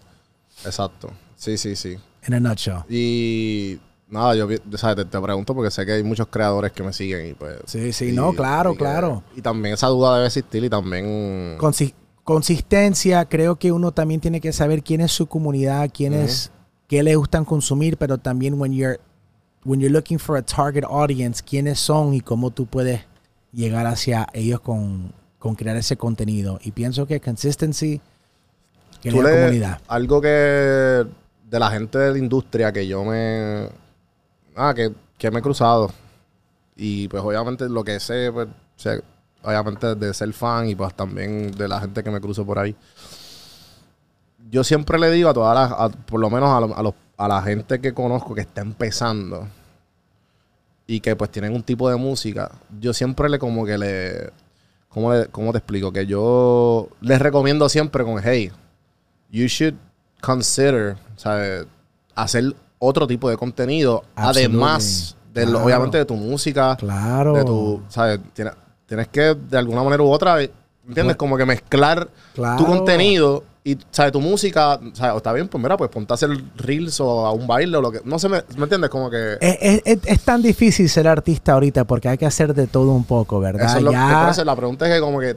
Exacto. 0.66 1.12
Sí, 1.38 1.58
sí, 1.58 1.76
sí. 1.76 1.98
in 2.28 2.34
a 2.34 2.40
nutshell. 2.40 2.84
Y 2.90 3.80
nada, 4.10 4.36
yo 4.36 4.48
sea, 4.78 4.96
te, 4.96 5.06
te 5.06 5.20
pregunto 5.22 5.54
porque 5.54 5.70
sé 5.70 5.86
que 5.86 5.92
hay 5.94 6.04
muchos 6.04 6.28
creadores 6.28 6.72
que 6.72 6.82
me 6.82 6.92
siguen 6.94 7.28
y 7.28 7.34
pues... 7.34 7.58
Sí, 7.66 7.92
sí, 7.94 8.10
y- 8.10 8.12
no, 8.14 8.34
claro, 8.34 8.74
y 8.74 8.78
claro. 8.78 9.24
Y 9.36 9.42
también 9.42 9.74
esa 9.76 9.88
duda 9.88 10.16
debe 10.16 10.28
existir 10.28 10.64
y 10.64 10.70
también... 10.70 11.58
Consi- 11.60 11.94
consistencia, 12.24 13.26
creo 13.26 13.58
que 13.58 13.72
uno 13.72 13.92
también 13.92 14.20
tiene 14.22 14.42
que 14.42 14.52
saber 14.54 14.82
quién 14.84 15.02
es 15.02 15.12
su 15.12 15.28
comunidad, 15.28 15.90
quién 15.94 16.14
es, 16.14 16.52
qué 16.88 17.04
le 17.04 17.16
gustan 17.16 17.46
consumir, 17.46 17.98
pero 17.98 18.18
también 18.18 18.60
when 18.60 18.74
you're, 18.74 19.00
when 19.64 19.80
you're 19.80 19.94
looking 19.94 20.18
for 20.18 20.38
a 20.38 20.42
target 20.42 20.84
audience, 20.84 21.44
quiénes 21.44 21.80
son 21.80 22.14
y 22.14 22.22
cómo 22.22 22.50
tú 22.50 22.66
puedes 22.66 23.02
llegar 23.56 23.88
hacia 23.88 24.28
ellos 24.34 24.60
con, 24.60 25.12
con 25.40 25.56
crear 25.56 25.78
ese 25.78 25.98
contenido. 25.98 26.60
Y 26.64 26.72
pienso 26.72 27.08
que 27.08 27.20
consistency, 27.22 28.02
que 29.02 29.12
la 29.12 29.32
comunidad. 29.32 29.82
Algo 29.88 30.22
que 30.22 30.28
de 30.28 31.60
la 31.60 31.72
gente 31.72 31.98
de 31.98 32.12
la 32.12 32.18
industria 32.18 32.72
que 32.72 32.86
yo 32.86 33.04
me... 33.04 33.68
Ah, 34.56 34.74
que, 34.76 34.92
que 35.18 35.32
me 35.32 35.40
he 35.40 35.42
cruzado. 35.42 35.92
Y 36.76 37.08
pues 37.08 37.24
obviamente 37.24 37.70
lo 37.70 37.84
que 37.84 38.00
sé, 38.00 38.30
pues, 38.34 38.48
sé, 38.76 39.02
obviamente 39.44 39.96
de 39.96 40.14
ser 40.14 40.34
fan 40.34 40.68
y 40.68 40.76
pues 40.76 40.94
también 40.94 41.52
de 41.52 41.68
la 41.68 41.80
gente 41.80 42.04
que 42.04 42.12
me 42.12 42.20
cruzo 42.20 42.46
por 42.46 42.60
ahí. 42.60 42.76
Yo 44.50 44.64
siempre 44.64 45.00
le 45.00 45.10
digo 45.12 45.30
a 45.30 45.34
todas 45.34 45.56
las, 45.56 45.72
a- 45.80 45.90
por 45.90 46.20
lo 46.20 46.30
menos 46.30 46.50
a, 46.50 46.60
lo- 46.60 46.76
a 46.78 46.84
los- 46.84 46.94
a 47.18 47.28
la 47.28 47.42
gente 47.42 47.80
que 47.80 47.94
conozco 47.94 48.36
que 48.36 48.42
está 48.42 48.62
empezando 48.62 49.48
y 50.88 51.00
que 51.00 51.16
pues 51.16 51.32
tienen 51.32 51.54
un 51.54 51.64
tipo 51.64 51.90
de 51.90 51.96
música, 51.96 52.52
yo 52.80 52.94
siempre 52.94 53.30
le 53.30 53.40
como 53.40 53.66
que 53.66 53.78
le... 53.78 54.30
¿Cómo, 54.90 55.14
le- 55.14 55.26
cómo 55.28 55.52
te 55.52 55.58
explico? 55.58 55.92
Que 55.92 56.06
yo 56.06 56.88
les 57.02 57.20
recomiendo 57.20 57.68
siempre 57.68 58.04
con, 58.06 58.22
hey, 58.24 58.50
you 59.30 59.46
should 59.48 59.74
consider, 60.22 60.96
¿sabes? 61.18 61.66
Hacer 62.16 62.56
otro 62.80 63.06
tipo 63.06 63.30
de 63.30 63.36
contenido, 63.38 64.04
Absolutely. 64.16 64.46
además 64.56 65.16
de 65.34 65.46
lo- 65.48 65.64
obviamente 65.64 65.98
de 65.98 66.06
tu 66.06 66.16
música, 66.16 66.76
Claro. 66.78 67.34
de 67.34 67.44
tu, 67.44 67.82
¿sabes? 67.90 68.20
Tienes, 68.34 68.54
tienes 68.86 69.08
que 69.10 69.36
de 69.36 69.58
alguna 69.58 69.84
manera 69.84 70.02
u 70.02 70.10
otra, 70.10 70.42
¿entiendes? 70.42 71.04
Bueno. 71.04 71.18
Como 71.18 71.38
que 71.38 71.46
mezclar 71.46 72.08
Claro. 72.34 72.58
tu 72.58 72.66
contenido 72.66 73.44
y, 73.68 73.78
¿sabes? 73.92 74.12
Tu 74.14 74.22
música, 74.22 74.80
¿sabes? 74.94 75.18
Está 75.18 75.34
bien, 75.34 75.48
pues 75.50 75.62
mira, 75.62 75.76
pues 75.76 75.90
ponte 75.90 76.14
a 76.14 76.16
hacer 76.16 76.30
reels 76.56 77.00
o 77.02 77.26
a 77.26 77.32
un 77.34 77.48
baile 77.48 77.76
o 77.78 77.82
lo 77.82 77.92
que, 77.92 78.00
no 78.06 78.20
sé, 78.20 78.30
¿me, 78.30 78.44
¿me 78.56 78.64
entiendes? 78.64 78.90
Como 78.92 79.10
que 79.10 79.34
Es, 79.42 79.82
es- 79.86 80.00
es- 80.06 80.22
tan 80.22 80.42
difícil 80.42 80.88
ser 80.88 81.08
artista 81.08 81.54
ahorita 81.54 81.84
porque 81.84 82.08
hay 82.08 82.18
que 82.18 82.28
hacer 82.28 82.54
de 82.54 82.68
todo 82.68 82.92
un 82.92 83.04
poco, 83.06 83.40
¿verdad? 83.40 83.66
eso 83.68 83.78
es 83.78 83.84
lo 83.84 83.90
que, 83.90 83.96
Ya- 83.98 84.30
eso 84.30 84.46
la 84.46 84.56
pregunta 84.56 84.88
es 84.88 84.94
que 84.94 85.00
como 85.02 85.20
que 85.20 85.36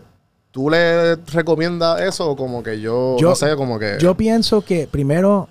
tú 0.51 0.69
le 0.69 1.17
recomiendas 1.17 2.03
eso 2.03 2.31
o 2.31 2.37
como 2.37 2.63
que 2.63 2.81
yo, 2.81 3.17
Yo- 3.19 3.31
no 3.31 3.35
sé, 3.35 3.57
como 3.57 3.79
que 3.79 3.97
Yo 3.99 4.15
pienso 4.15 4.61
que 4.63 4.87
primero 4.87 5.49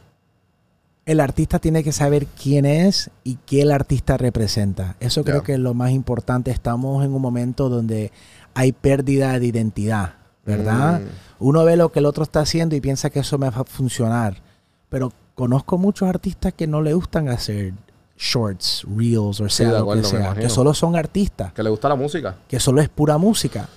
el 1.07 1.19
artista 1.21 1.57
tiene 1.59 1.83
que 1.83 1.93
saber 1.93 2.27
quién 2.27 2.65
es 2.65 3.09
y 3.23 3.37
qué 3.45 3.61
el 3.61 3.71
artista 3.71 4.17
representa. 4.17 4.97
Eso 4.99 5.23
creo 5.23 5.41
que 5.41 5.53
es 5.53 5.59
lo 5.59 5.73
más 5.73 5.91
importante. 5.91 6.51
Estamos 6.51 7.03
en 7.05 7.13
un 7.13 7.21
momento 7.21 7.69
donde 7.69 8.11
hay 8.53 8.73
pérdida 8.73 9.39
de 9.39 9.45
identidad, 9.47 10.15
¿verdad? 10.47 11.01
Mm. 11.01 11.05
Uno 11.39 11.63
ve 11.63 11.77
lo 11.77 11.91
que 11.91 11.99
el 11.99 12.05
otro 12.07 12.23
está 12.23 12.39
haciendo 12.39 12.75
y 12.75 12.81
piensa 12.81 13.11
que 13.11 13.19
eso 13.19 13.37
me 13.37 13.47
va 13.51 13.61
a 13.61 13.63
funcionar. 13.65 14.41
Pero 14.89 15.13
conozco 15.35 15.77
muchos 15.77 16.09
artistas 16.09 16.53
que 16.53 16.65
no 16.65 16.81
le 16.81 16.95
gustan 16.95 17.29
hacer 17.29 17.73
shorts, 18.17 18.83
reels, 18.95 19.39
o 19.41 19.47
Sí, 19.49 19.57
sea, 19.57 19.79
lo 19.79 19.91
que 19.93 20.03
sea, 20.03 20.33
que 20.33 20.49
solo 20.49 20.73
son 20.73 20.95
artistas, 20.95 21.53
Que 21.53 21.61
le 21.61 21.69
gusta 21.69 21.89
la 21.89 21.95
música. 21.95 22.37
que 22.47 22.59
solo 22.59 22.81
es 22.81 22.89
pura 22.89 23.19
música, 23.19 23.69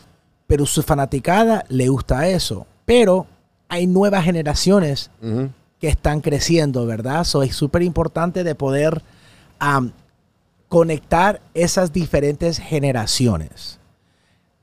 pero 0.46 0.64
su 0.64 0.82
fanaticada 0.82 1.64
le 1.68 1.88
gusta 1.88 2.26
eso. 2.28 2.66
Pero 2.86 3.26
hay 3.68 3.86
nuevas 3.86 4.24
generaciones 4.24 5.10
que 5.78 5.88
están 5.88 6.20
creciendo, 6.22 6.86
¿verdad? 6.86 7.24
So 7.24 7.42
es 7.42 7.54
súper 7.54 7.82
importante 7.82 8.42
de 8.44 8.54
poder 8.54 9.02
conectar 10.68 11.40
esas 11.54 11.92
diferentes 11.92 12.58
generaciones. 12.58 13.79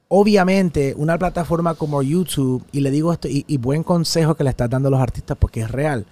Obviamente, 0.09 0.93
una 0.97 1.17
plataforma 1.17 1.75
como 1.75 2.01
YouTube, 2.01 2.63
y 2.71 2.79
le 2.79 2.91
digo 2.91 3.11
esto, 3.11 3.27
y, 3.27 3.43
buen 3.57 3.83
consejo 3.83 4.35
que 4.35 4.43
le 4.43 4.49
estás 4.51 4.69
dando 4.69 4.87
a 4.87 4.91
los 4.91 5.01
artistas 5.01 5.37
porque 5.39 5.61
es 5.61 5.71
real. 5.71 6.05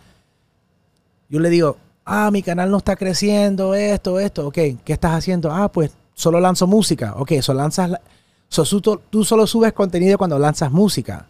Yo 1.30 1.39
le 1.39 1.50
digo, 1.50 1.78
ah, 2.04 2.30
mi 2.32 2.43
canal 2.43 2.70
no 2.70 2.78
está 2.78 2.96
creciendo, 2.96 3.74
esto, 3.74 4.20
esto, 4.20 4.48
ok, 4.48 4.54
¿qué 4.84 4.93
estás 4.93 5.14
haciendo? 5.14 5.52
Ah, 5.52 5.72
pues 5.72 5.91
solo 6.14 6.39
lanzo 6.39 6.68
música, 6.68 7.14
ok, 7.18 7.32
lanzas, 7.54 7.89
la- 7.91 8.02
so, 8.50 8.66
tú, 8.82 9.00
tú 9.10 9.24
solo 9.24 9.48
subes 9.48 9.72
contenido 9.74 10.18
cuando 10.18 10.38
lanzas 10.38 10.72
música 10.72 11.26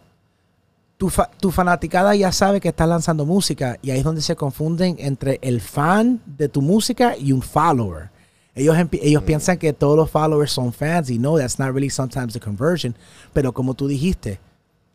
tu, 0.96 1.10
fa- 1.10 1.30
tu 1.40 1.50
fanaticada 1.50 2.14
ya 2.14 2.32
sabe 2.32 2.60
que 2.60 2.68
estás 2.68 2.88
lanzando 2.88 3.26
música 3.26 3.78
y 3.82 3.90
ahí 3.90 3.98
es 3.98 4.04
donde 4.04 4.22
se 4.22 4.36
confunden 4.36 4.96
entre 4.98 5.38
el 5.42 5.60
fan 5.60 6.20
de 6.26 6.48
tu 6.48 6.62
música 6.62 7.16
y 7.16 7.32
un 7.32 7.42
follower. 7.42 8.10
Ellos, 8.56 8.74
ellos 9.02 9.22
piensan 9.22 9.58
que 9.58 9.72
todos 9.72 9.96
los 9.96 10.10
followers 10.10 10.50
son 10.50 10.72
fans 10.72 11.10
y 11.10 11.18
no, 11.18 11.36
that's 11.38 11.58
not 11.58 11.68
really 11.74 11.90
sometimes 11.90 12.32
the 12.32 12.40
conversion. 12.40 12.94
Pero 13.32 13.52
como 13.52 13.74
tú 13.74 13.86
dijiste, 13.86 14.40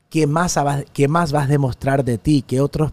¿qué 0.10 0.26
más, 0.28 0.58
qué 0.92 1.08
más 1.08 1.32
vas 1.32 1.46
a 1.46 1.48
demostrar 1.48 2.04
de 2.04 2.18
ti? 2.18 2.44
¿Qué 2.46 2.60
otros, 2.60 2.92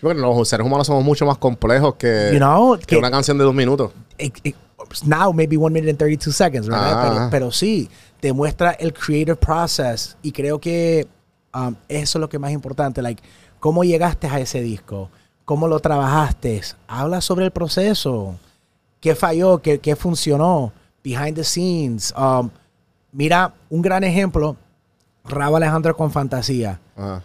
porque 0.00 0.18
los 0.18 0.48
seres 0.48 0.64
humanos 0.66 0.86
somos 0.86 1.04
mucho 1.04 1.26
más 1.26 1.36
complejos 1.38 1.96
que, 1.96 2.30
you 2.32 2.38
know? 2.38 2.78
que 2.78 2.86
que- 2.86 2.96
una 2.96 3.10
canción 3.10 3.36
de 3.36 3.44
dos 3.44 3.54
minutos. 3.54 3.90
it- 4.16 4.38
it- 4.44 4.56
now 5.04 5.32
maybe 5.32 5.56
one 5.56 5.72
minute 5.74 5.90
and 5.90 5.98
32 5.98 6.34
seconds, 6.34 6.68
¿verdad? 6.68 6.92
Ah. 6.94 7.08
Pero, 7.10 7.28
pero 7.30 7.52
sí, 7.52 7.90
te 8.20 8.32
muestra 8.32 8.70
el 8.72 8.92
creative 8.94 9.36
process 9.36 10.16
y 10.22 10.30
creo 10.32 10.58
que 10.60 11.06
um, 11.52 11.74
eso 11.88 12.18
es 12.18 12.20
lo 12.20 12.28
que 12.28 12.38
más 12.38 12.52
importante, 12.52 13.02
like, 13.02 13.20
cómo 13.58 13.82
llegaste 13.84 14.28
a 14.28 14.38
ese 14.38 14.62
disco, 14.62 15.10
cómo 15.44 15.66
lo 15.68 15.80
trabajaste, 15.80 16.60
habla 16.86 17.20
sobre 17.20 17.44
el 17.44 17.50
proceso, 17.50 18.36
qué 19.00 19.14
falló, 19.14 19.58
qué, 19.62 19.78
qué 19.78 19.96
funcionó, 19.96 20.72
behind 21.02 21.34
the 21.34 21.44
scenes. 21.44 22.12
Um, 22.16 22.50
mira, 23.12 23.54
un 23.68 23.82
gran 23.82 24.04
ejemplo, 24.04 24.56
Rabo 25.24 25.56
Alejandro 25.56 25.96
con 25.96 26.10
Fantasía 26.10 26.80
Ajá. 26.96 27.22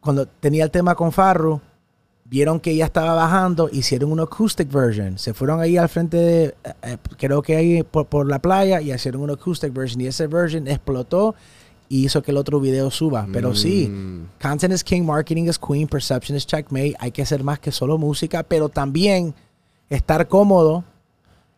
cuando 0.00 0.26
tenía 0.26 0.64
el 0.64 0.70
tema 0.70 0.94
con 0.94 1.12
Farru, 1.12 1.60
vieron 2.26 2.58
que 2.58 2.70
ella 2.72 2.86
estaba 2.86 3.14
bajando, 3.14 3.68
hicieron 3.70 4.10
una 4.12 4.24
acoustic 4.24 4.70
version. 4.70 5.18
Se 5.18 5.34
fueron 5.34 5.60
ahí 5.60 5.76
al 5.76 5.88
frente 5.88 6.16
de, 6.16 6.44
eh, 6.46 6.54
eh, 6.82 6.96
creo 7.18 7.42
que 7.42 7.54
ahí 7.56 7.82
por, 7.82 8.06
por 8.06 8.26
la 8.28 8.38
playa, 8.38 8.80
y 8.80 8.92
hicieron 8.92 9.22
una 9.22 9.34
acoustic 9.34 9.72
version. 9.72 10.00
Y 10.00 10.06
esa 10.06 10.26
version 10.26 10.66
explotó 10.66 11.34
y 11.88 12.06
hizo 12.06 12.22
que 12.22 12.30
el 12.30 12.38
otro 12.38 12.60
video 12.60 12.90
suba. 12.90 13.26
Pero 13.32 13.54
sí, 13.54 13.88
Mm. 13.88 14.28
content 14.42 14.72
is 14.72 14.82
king, 14.82 15.02
marketing 15.02 15.44
is 15.44 15.58
queen, 15.58 15.86
perception 15.86 16.34
is 16.36 16.46
checkmate. 16.46 16.94
Hay 16.98 17.12
que 17.12 17.22
hacer 17.22 17.44
más 17.44 17.58
que 17.60 17.70
solo 17.70 17.98
música, 17.98 18.42
pero 18.42 18.68
también 18.70 19.34
estar 19.90 20.26
cómodo 20.26 20.82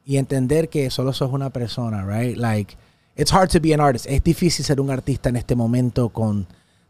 y 0.07 0.17
entender 0.17 0.69
que 0.71 0.89
solo 0.89 1.13
sos 1.13 1.31
una 1.33 1.51
persona, 1.51 2.05
right? 2.07 2.37
Like, 2.39 2.77
it's 3.17 3.33
hard 3.33 3.51
to 3.51 3.61
be 3.61 3.75
an 3.75 3.81
artist. 3.81 4.07
Es 4.09 4.23
difícil 4.25 4.65
ser 4.65 4.81
un 4.81 4.91
artista 4.91 5.29
en 5.29 5.37
este 5.37 5.55
momento 5.57 6.09
con 6.11 6.47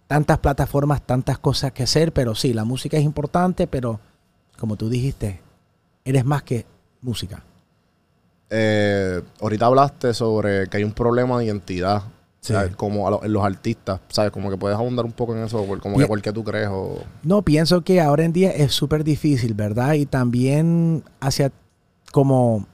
tantas 0.06 0.38
plataformas, 0.38 1.02
tantas 1.04 1.38
cosas 1.38 1.72
que 1.72 1.82
hacer, 1.82 2.12
pero 2.12 2.34
sí, 2.34 2.52
la 2.52 2.64
música 2.64 2.96
es 2.98 3.02
importante, 3.04 3.66
pero 3.66 3.98
como 4.58 4.76
tú 4.76 4.88
dijiste, 4.88 5.40
eres 6.04 6.24
más 6.24 6.42
que 6.44 6.64
música. 7.00 7.42
Eh, 8.50 9.22
ahorita 9.40 9.66
hablaste 9.66 10.14
sobre 10.14 10.68
que 10.68 10.76
hay 10.76 10.84
un 10.84 10.92
problema 10.92 11.38
de 11.38 11.46
identidad. 11.46 12.02
Sí. 12.40 12.54
Como 12.76 13.10
lo- 13.10 13.24
en 13.24 13.32
los 13.32 13.44
artistas, 13.44 13.98
¿sabes? 14.08 14.30
Como 14.30 14.48
que 14.50 14.56
puedes 14.56 14.78
ahondar 14.78 15.04
un 15.04 15.10
poco 15.10 15.34
en 15.36 15.42
eso, 15.42 15.66
como 15.82 15.98
que 15.98 16.06
por 16.06 16.22
qué 16.22 16.32
tú 16.32 16.44
crees 16.44 16.68
o... 16.70 17.00
No, 17.24 17.42
pienso 17.42 17.80
que 17.82 18.00
ahora 18.00 18.24
en 18.24 18.32
día 18.32 18.52
es 18.52 18.70
súper 18.72 19.02
difícil, 19.02 19.52
¿verdad? 19.54 19.94
Y 19.94 20.06
también 20.06 21.02
hacia 21.18 21.50
como 22.12 22.68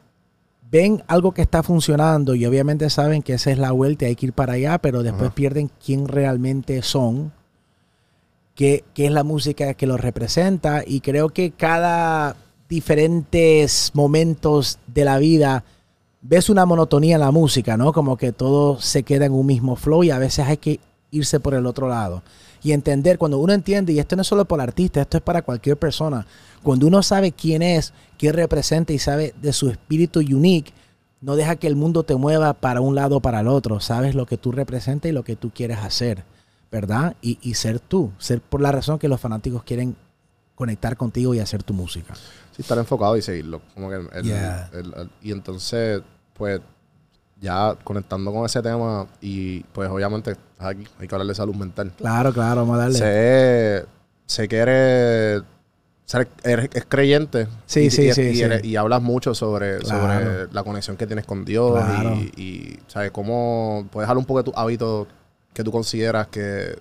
ven 0.73 1.05
algo 1.07 1.33
que 1.33 1.43
está 1.43 1.63
funcionando 1.63 2.35
y 2.35 2.47
obviamente 2.47 2.89
saben 2.89 3.23
que 3.23 3.35
esa 3.35 3.53
es 3.53 3.59
la 3.59 3.73
vuelta 3.73 4.07
y 4.07 4.09
hay 4.09 4.17
que 4.17 4.27
ir 4.27 4.33
para 4.33 4.55
allá, 4.55 4.79
pero 4.79 5.03
después 5.03 5.27
Ajá. 5.27 5.35
pierden 5.35 5.71
quién 5.85 6.09
realmente 6.09 6.81
son, 6.81 7.31
qué, 8.55 8.83
qué 8.95 9.07
es 9.07 9.13
la 9.13 9.23
música 9.23 9.75
que 9.75 9.87
los 9.87 10.01
representa 10.01 10.83
y 10.85 11.01
creo 11.01 11.29
que 11.29 11.51
cada 11.51 12.37
diferentes 12.71 13.91
momentos 13.93 14.79
de 14.87 15.05
la 15.05 15.19
vida 15.19 15.63
ves 16.23 16.49
una 16.49 16.65
monotonía 16.65 17.17
en 17.17 17.21
la 17.21 17.31
música, 17.31 17.77
¿no? 17.77 17.93
Como 17.93 18.17
que 18.17 18.33
todo 18.33 18.81
se 18.81 19.03
queda 19.03 19.27
en 19.27 19.33
un 19.33 19.45
mismo 19.45 19.77
flow 19.77 20.05
y 20.05 20.11
a 20.11 20.19
veces 20.19 20.47
hay 20.47 20.57
que 20.57 20.81
irse 21.11 21.39
por 21.39 21.53
el 21.53 21.67
otro 21.67 21.87
lado. 21.87 22.23
Y 22.63 22.73
entender, 22.73 23.19
cuando 23.19 23.39
uno 23.39 23.53
entiende, 23.53 23.93
y 23.93 23.99
esto 23.99 24.17
no 24.17 24.23
es 24.23 24.29
solo 24.29 24.47
para 24.47 24.63
artistas, 24.63 25.03
esto 25.03 25.19
es 25.19 25.23
para 25.23 25.43
cualquier 25.43 25.77
persona, 25.77 26.27
cuando 26.63 26.87
uno 26.87 27.03
sabe 27.03 27.33
quién 27.33 27.63
es, 27.63 27.93
qué 28.19 28.33
representa 28.33 28.93
y 28.93 28.99
sabe 28.99 29.35
de 29.41 29.53
su 29.53 29.69
espíritu 29.71 30.21
unique, 30.21 30.73
no 31.21 31.37
deja 31.37 31.57
que 31.57 31.67
el 31.67 31.77
mundo 31.77 32.03
te 32.03 32.15
mueva 32.17 32.53
para 32.55 32.81
un 32.81 32.95
lado 32.95 33.17
o 33.17 33.21
para 33.21 33.41
el 33.41 33.49
otro. 33.49 33.81
Sabes 33.81 34.15
lo 34.15 34.27
que 34.27 34.37
tú 34.39 34.53
representas 34.53 35.09
y 35.09 35.13
lo 35.13 35.23
que 35.25 35.37
tú 35.37 35.51
quieres 35.55 35.79
hacer, 35.79 36.25
¿verdad? 36.71 37.17
Y, 37.23 37.39
y 37.43 37.55
ser 37.55 37.79
tú, 37.81 38.11
ser 38.19 38.41
por 38.41 38.61
la 38.61 38.73
razón 38.73 38.99
que 38.99 39.09
los 39.09 39.21
fanáticos 39.21 39.63
quieren 39.63 39.97
conectar 40.55 40.97
contigo 40.97 41.35
y 41.35 41.41
hacer 41.41 41.63
tu 41.63 41.75
música. 41.75 42.15
Sí, 42.55 42.63
estar 42.63 42.77
enfocado 42.79 43.17
y 43.17 43.23
seguirlo. 43.23 43.63
Como 43.75 43.89
que 43.89 43.97
el- 43.97 44.09
el- 44.13 44.23
Yeah. 44.25 44.71
el- 44.73 44.95
el- 44.95 45.11
y 45.23 45.33
entonces, 45.33 46.03
pues, 46.35 46.61
ya 47.41 47.77
conectando 47.83 48.33
con 48.33 48.45
ese 48.47 48.63
tema 48.63 49.07
y 49.21 49.61
pues 49.73 49.91
obviamente 49.91 50.37
aquí, 50.59 50.85
hay 51.01 51.09
que 51.09 51.15
hablar 51.15 51.27
de 51.27 51.35
salud 51.35 51.55
mental. 51.57 51.93
Claro, 51.97 52.33
claro, 52.33 52.61
vamos 52.61 52.77
a 52.77 52.79
darle. 52.79 52.99
Sé, 52.99 53.87
sé 54.27 54.47
que 54.49 54.57
eres, 54.59 55.43
ser- 56.05 56.29
eres- 56.45 56.71
es 56.75 56.85
creyente. 56.87 57.47
Sí, 57.67 57.81
y, 57.81 57.91
sí, 57.91 58.09
y- 58.09 58.13
sí, 58.13 58.23
y 58.23 58.35
sí. 58.37 58.43
eres- 58.43 58.65
y 58.65 58.77
hablas 58.77 59.03
mucho 59.03 59.35
sobre, 59.35 59.79
Claro. 59.79 60.01
sobre 60.03 60.53
la 60.53 60.63
conexión 60.65 60.97
que 60.97 61.07
tienes 61.07 61.25
con 61.27 61.45
Dios 61.45 61.73
Claro. 61.85 62.15
y, 62.37 62.79
¿sabes? 62.89 63.11
¿Cómo 63.11 63.87
puedes 63.91 64.09
hablar 64.09 64.19
un 64.21 64.27
poco 64.27 64.39
de 64.41 64.45
tus 64.45 64.55
hábitos 64.57 65.07
que 65.55 65.63
tú 65.65 65.71
consideras 65.73 66.27
que 66.29 66.77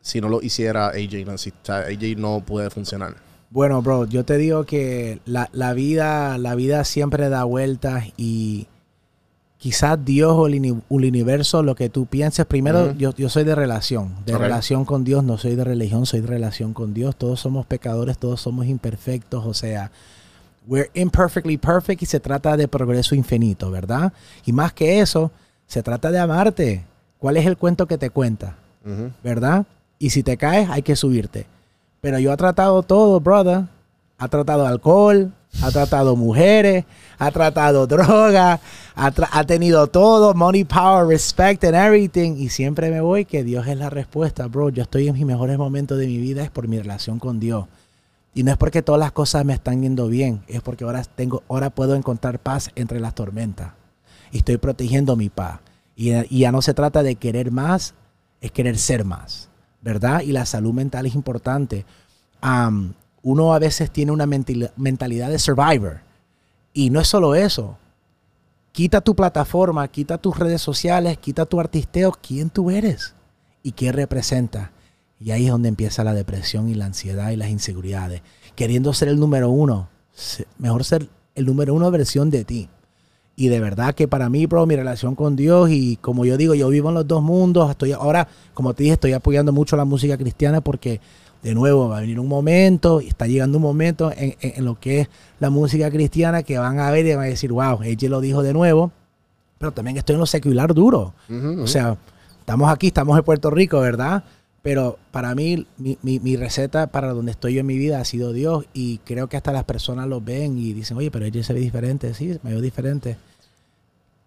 si 0.00 0.20
no 0.20 0.28
lo 0.28 0.40
hiciera 0.42 0.88
AJ 0.88 1.24
no, 1.26 1.34
o 1.34 1.38
sea, 1.38 1.78
AJ 1.80 2.16
no 2.16 2.40
puede 2.44 2.70
funcionar? 2.70 3.14
Bueno, 3.50 3.82
bro, 3.82 4.06
yo 4.06 4.24
te 4.24 4.36
digo 4.38 4.64
que 4.64 5.20
la, 5.26 5.48
la 5.52 5.72
vida, 5.74 6.38
la 6.38 6.54
vida 6.54 6.84
siempre 6.84 7.28
da 7.28 7.44
vueltas 7.44 8.04
y 8.16 8.68
quizás 9.60 10.02
Dios 10.04 10.32
o 10.32 10.46
el, 10.48 10.54
uni- 10.54 10.68
el 10.90 11.04
universo, 11.04 11.62
lo 11.62 11.74
que 11.76 11.88
tú 11.90 12.06
pienses, 12.06 12.46
primero 12.46 12.86
yo, 12.98 13.14
yo 13.14 13.28
soy 13.28 13.44
de 13.44 13.54
relación, 13.54 14.14
de 14.26 14.32
relación 14.38 14.84
con 14.86 15.04
Dios, 15.04 15.22
no 15.22 15.36
soy 15.38 15.54
de 15.54 15.62
religión, 15.64 16.06
soy 16.06 16.20
de 16.22 16.26
relación 16.26 16.72
con 16.72 16.94
Dios. 16.94 17.14
Todos 17.14 17.38
somos 17.40 17.66
pecadores, 17.66 18.16
todos 18.18 18.40
somos 18.40 18.66
imperfectos, 18.66 19.44
o 19.46 19.52
sea, 19.54 19.92
we're 20.66 20.90
imperfectly 20.94 21.58
perfect 21.58 22.02
y 22.02 22.06
se 22.06 22.20
trata 22.20 22.56
de 22.56 22.66
progreso 22.68 23.14
infinito, 23.14 23.70
¿verdad? 23.70 24.12
Y 24.46 24.52
más 24.52 24.72
que 24.72 25.00
eso, 25.00 25.30
se 25.66 25.82
trata 25.82 26.10
de 26.10 26.18
amarte. 26.18 26.84
¿Cuál 27.18 27.36
es 27.36 27.44
el 27.46 27.56
cuento 27.58 27.86
que 27.86 27.98
te 27.98 28.08
cuenta? 28.10 28.56
¿verdad? 29.22 29.66
Y 29.98 30.08
si 30.10 30.22
te 30.22 30.38
caes, 30.38 30.70
hay 30.70 30.80
que 30.80 30.96
subirte. 30.96 31.44
Pero 32.00 32.18
yo 32.18 32.32
ha 32.32 32.36
tratado 32.38 32.82
todo, 32.82 33.20
brother. 33.20 33.64
Ha 34.16 34.28
tratado 34.28 34.66
alcohol, 34.66 35.32
ha 35.62 35.70
tratado 35.70 36.16
mujeres, 36.16 36.84
ha 37.18 37.30
tratado 37.30 37.86
droga, 37.86 38.60
ha, 38.94 39.10
tra- 39.12 39.28
ha 39.30 39.44
tenido 39.44 39.86
todo, 39.88 40.32
money, 40.34 40.64
power, 40.64 41.06
respect 41.06 41.64
and 41.64 41.74
everything. 41.74 42.36
Y 42.36 42.48
siempre 42.48 42.90
me 42.90 43.00
voy 43.00 43.24
que 43.24 43.44
Dios 43.44 43.66
es 43.66 43.76
la 43.76 43.90
respuesta, 43.90 44.46
bro. 44.46 44.70
Yo 44.70 44.82
estoy 44.82 45.08
en 45.08 45.14
mis 45.14 45.26
mejores 45.26 45.58
momentos 45.58 45.98
de 45.98 46.06
mi 46.06 46.18
vida, 46.18 46.42
es 46.42 46.50
por 46.50 46.68
mi 46.68 46.78
relación 46.78 47.18
con 47.18 47.40
Dios. 47.40 47.66
Y 48.32 48.44
no 48.44 48.52
es 48.52 48.56
porque 48.56 48.82
todas 48.82 49.00
las 49.00 49.12
cosas 49.12 49.44
me 49.44 49.52
están 49.52 49.82
yendo 49.82 50.06
bien, 50.06 50.42
es 50.46 50.62
porque 50.62 50.84
ahora, 50.84 51.02
tengo, 51.02 51.42
ahora 51.48 51.70
puedo 51.70 51.96
encontrar 51.96 52.38
paz 52.38 52.70
entre 52.76 53.00
las 53.00 53.14
tormentas. 53.14 53.72
Y 54.30 54.38
estoy 54.38 54.56
protegiendo 54.56 55.16
mi 55.16 55.28
paz. 55.28 55.60
Y, 55.96 56.38
ya 56.38 56.52
no 56.52 56.62
se 56.62 56.72
trata 56.72 57.02
de 57.02 57.16
querer 57.16 57.50
más, 57.50 57.94
es 58.40 58.52
querer 58.52 58.78
ser 58.78 59.04
más, 59.04 59.50
¿verdad? 59.82 60.22
Y 60.22 60.32
la 60.32 60.46
salud 60.46 60.72
mental 60.72 61.06
es 61.06 61.14
importante. 61.14 61.84
Am, 62.40 62.94
uno 63.22 63.54
a 63.54 63.58
veces 63.58 63.90
tiene 63.90 64.12
una 64.12 64.26
mentalidad 64.26 65.30
de 65.30 65.38
survivor. 65.38 66.00
Y 66.72 66.90
no 66.90 67.00
es 67.00 67.08
solo 67.08 67.34
eso. 67.34 67.76
Quita 68.72 69.00
tu 69.00 69.14
plataforma, 69.16 69.86
quita 69.88 70.18
tus 70.18 70.38
redes 70.38 70.62
sociales, 70.62 71.18
quita 71.18 71.44
tu 71.46 71.58
artisteo, 71.58 72.12
quién 72.12 72.50
tú 72.50 72.70
eres 72.70 73.14
y 73.62 73.72
qué 73.72 73.92
representa. 73.92 74.72
Y 75.18 75.32
ahí 75.32 75.46
es 75.46 75.50
donde 75.50 75.68
empieza 75.68 76.04
la 76.04 76.14
depresión 76.14 76.68
y 76.68 76.74
la 76.74 76.86
ansiedad 76.86 77.30
y 77.30 77.36
las 77.36 77.50
inseguridades. 77.50 78.22
Queriendo 78.54 78.94
ser 78.94 79.08
el 79.08 79.18
número 79.18 79.50
uno, 79.50 79.88
mejor 80.58 80.84
ser 80.84 81.08
el 81.34 81.46
número 81.46 81.74
uno 81.74 81.90
versión 81.90 82.30
de 82.30 82.44
ti. 82.44 82.68
Y 83.36 83.48
de 83.48 83.60
verdad 83.60 83.94
que 83.94 84.06
para 84.06 84.28
mí, 84.28 84.46
bro, 84.46 84.66
mi 84.66 84.76
relación 84.76 85.14
con 85.14 85.34
Dios 85.34 85.70
y 85.70 85.96
como 85.96 86.24
yo 86.24 86.36
digo, 86.36 86.54
yo 86.54 86.68
vivo 86.68 86.90
en 86.90 86.94
los 86.94 87.08
dos 87.08 87.22
mundos. 87.22 87.70
Estoy 87.70 87.92
ahora, 87.92 88.28
como 88.54 88.74
te 88.74 88.82
dije, 88.82 88.94
estoy 88.94 89.12
apoyando 89.14 89.52
mucho 89.52 89.76
la 89.76 89.84
música 89.84 90.16
cristiana 90.16 90.60
porque 90.60 91.00
de 91.42 91.54
nuevo 91.54 91.88
va 91.88 91.98
a 91.98 92.00
venir 92.02 92.20
un 92.20 92.28
momento, 92.28 93.00
y 93.00 93.08
está 93.08 93.26
llegando 93.26 93.58
un 93.58 93.62
momento 93.62 94.12
en, 94.12 94.36
en- 94.40 94.52
en 94.56 94.64
lo 94.64 94.78
que 94.78 95.00
es 95.02 95.08
la 95.38 95.50
música 95.50 95.90
cristiana 95.90 96.42
que 96.42 96.58
van 96.58 96.78
a 96.78 96.90
ver 96.90 97.06
y 97.06 97.14
van 97.14 97.24
a 97.24 97.28
decir, 97.28 97.50
wow, 97.52 97.82
ella 97.82 98.08
lo 98.08 98.20
dijo 98.20 98.42
de 98.42 98.52
nuevo, 98.52 98.92
pero 99.58 99.72
también 99.72 99.96
estoy 99.96 100.14
en 100.14 100.20
lo 100.20 100.26
secular 100.26 100.74
duro. 100.74 101.14
Ujú, 101.28 101.62
O 101.62 101.66
sea, 101.66 101.96
estamos 102.40 102.70
aquí, 102.70 102.88
estamos 102.88 103.16
en 103.18 103.24
Puerto 103.24 103.50
Rico, 103.50 103.80
¿verdad? 103.80 104.24
Pero 104.62 104.98
para 105.10 105.34
mí, 105.34 105.66
mi, 105.78 105.96
mi- 106.02 106.18
mi 106.20 106.36
receta 106.36 106.86
para 106.88 107.14
donde 107.14 107.30
estoy 107.32 107.54
yo 107.54 107.60
en 107.60 107.66
mi 107.66 107.78
vida 107.78 107.98
ha 108.00 108.04
sido 108.04 108.34
Dios 108.34 108.66
y 108.74 108.98
creo 109.06 109.26
que 109.28 109.38
hasta 109.38 109.52
las 109.52 109.64
personas 109.64 110.06
lo 110.06 110.20
ven 110.20 110.58
y 110.58 110.74
dicen, 110.74 110.98
oye, 110.98 111.10
pero 111.10 111.24
ella 111.24 111.42
se 111.42 111.54
ve 111.54 111.60
diferente. 111.60 112.12
Sí, 112.12 112.38
me 112.42 112.50
veo 112.50 112.60
diferente. 112.60 113.16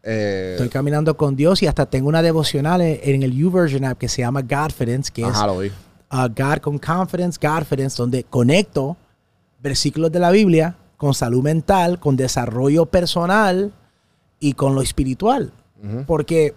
eh, 0.04 0.54
Estoy 0.58 0.70
caminando 0.70 1.16
con 1.16 1.36
Dios 1.36 1.62
y 1.64 1.68
hasta 1.68 1.86
tengo 1.86 2.10
una 2.10 2.22
devocional 2.24 2.82
en, 2.82 3.00
en 3.04 3.24
el 3.24 3.34
YouVersion 3.34 3.86
app 3.86 3.98
que 4.00 4.08
se 4.10 4.22
llama 4.24 4.42
Godfidence, 4.42 5.12
que 5.12 5.24
ajá, 5.24 5.42
es 5.42 5.48
lo 5.48 5.60
vi. 5.60 5.72
Uh, 6.14 6.30
God 6.30 6.60
con 6.62 6.78
Confidence, 6.78 7.40
Godfidence, 7.42 7.98
donde 7.98 8.24
conecto 8.24 8.96
versículos 9.60 10.12
de 10.12 10.20
la 10.20 10.32
Biblia 10.32 10.78
con 10.98 11.14
salud 11.14 11.44
mental, 11.44 12.00
con 12.00 12.16
desarrollo 12.16 12.86
personal 12.86 13.74
y 14.40 14.54
con 14.54 14.76
lo 14.76 14.82
espiritual. 14.82 15.52
Ujú. 15.84 16.06
Porque 16.06 16.54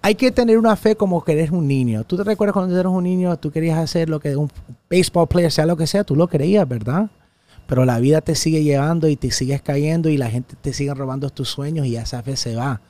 hay 0.00 0.14
que 0.14 0.30
tener 0.30 0.56
una 0.56 0.76
fe 0.76 0.94
como 0.96 1.24
que 1.24 1.32
eres 1.32 1.50
un 1.50 1.66
niño. 1.66 2.04
¿Tú 2.04 2.16
te 2.16 2.24
recuerdas 2.24 2.54
cuando 2.54 2.78
eras 2.78 2.92
un 2.92 3.04
niño, 3.04 3.36
tú 3.38 3.50
querías 3.50 3.78
hacer 3.78 4.08
lo 4.08 4.20
que 4.20 4.36
un 4.36 4.50
baseball 4.88 5.26
player, 5.26 5.50
sea 5.50 5.66
lo 5.66 5.76
que 5.76 5.86
sea, 5.86 6.04
tú 6.04 6.14
lo 6.14 6.28
creías, 6.28 6.66
¿verdad? 6.68 7.10
Pero 7.66 7.84
la 7.84 7.98
vida 7.98 8.20
te 8.20 8.36
sigue 8.36 8.62
llevando 8.62 9.08
y 9.08 9.16
te 9.16 9.32
sigues 9.32 9.60
cayendo 9.60 10.08
y 10.08 10.16
la 10.16 10.30
gente 10.30 10.54
te 10.60 10.72
sigue 10.72 10.94
robando 10.94 11.28
tus 11.30 11.48
sueños 11.48 11.86
y 11.86 11.96
esa 11.96 12.22
fe 12.22 12.36
se 12.36 12.54
va. 12.54 12.80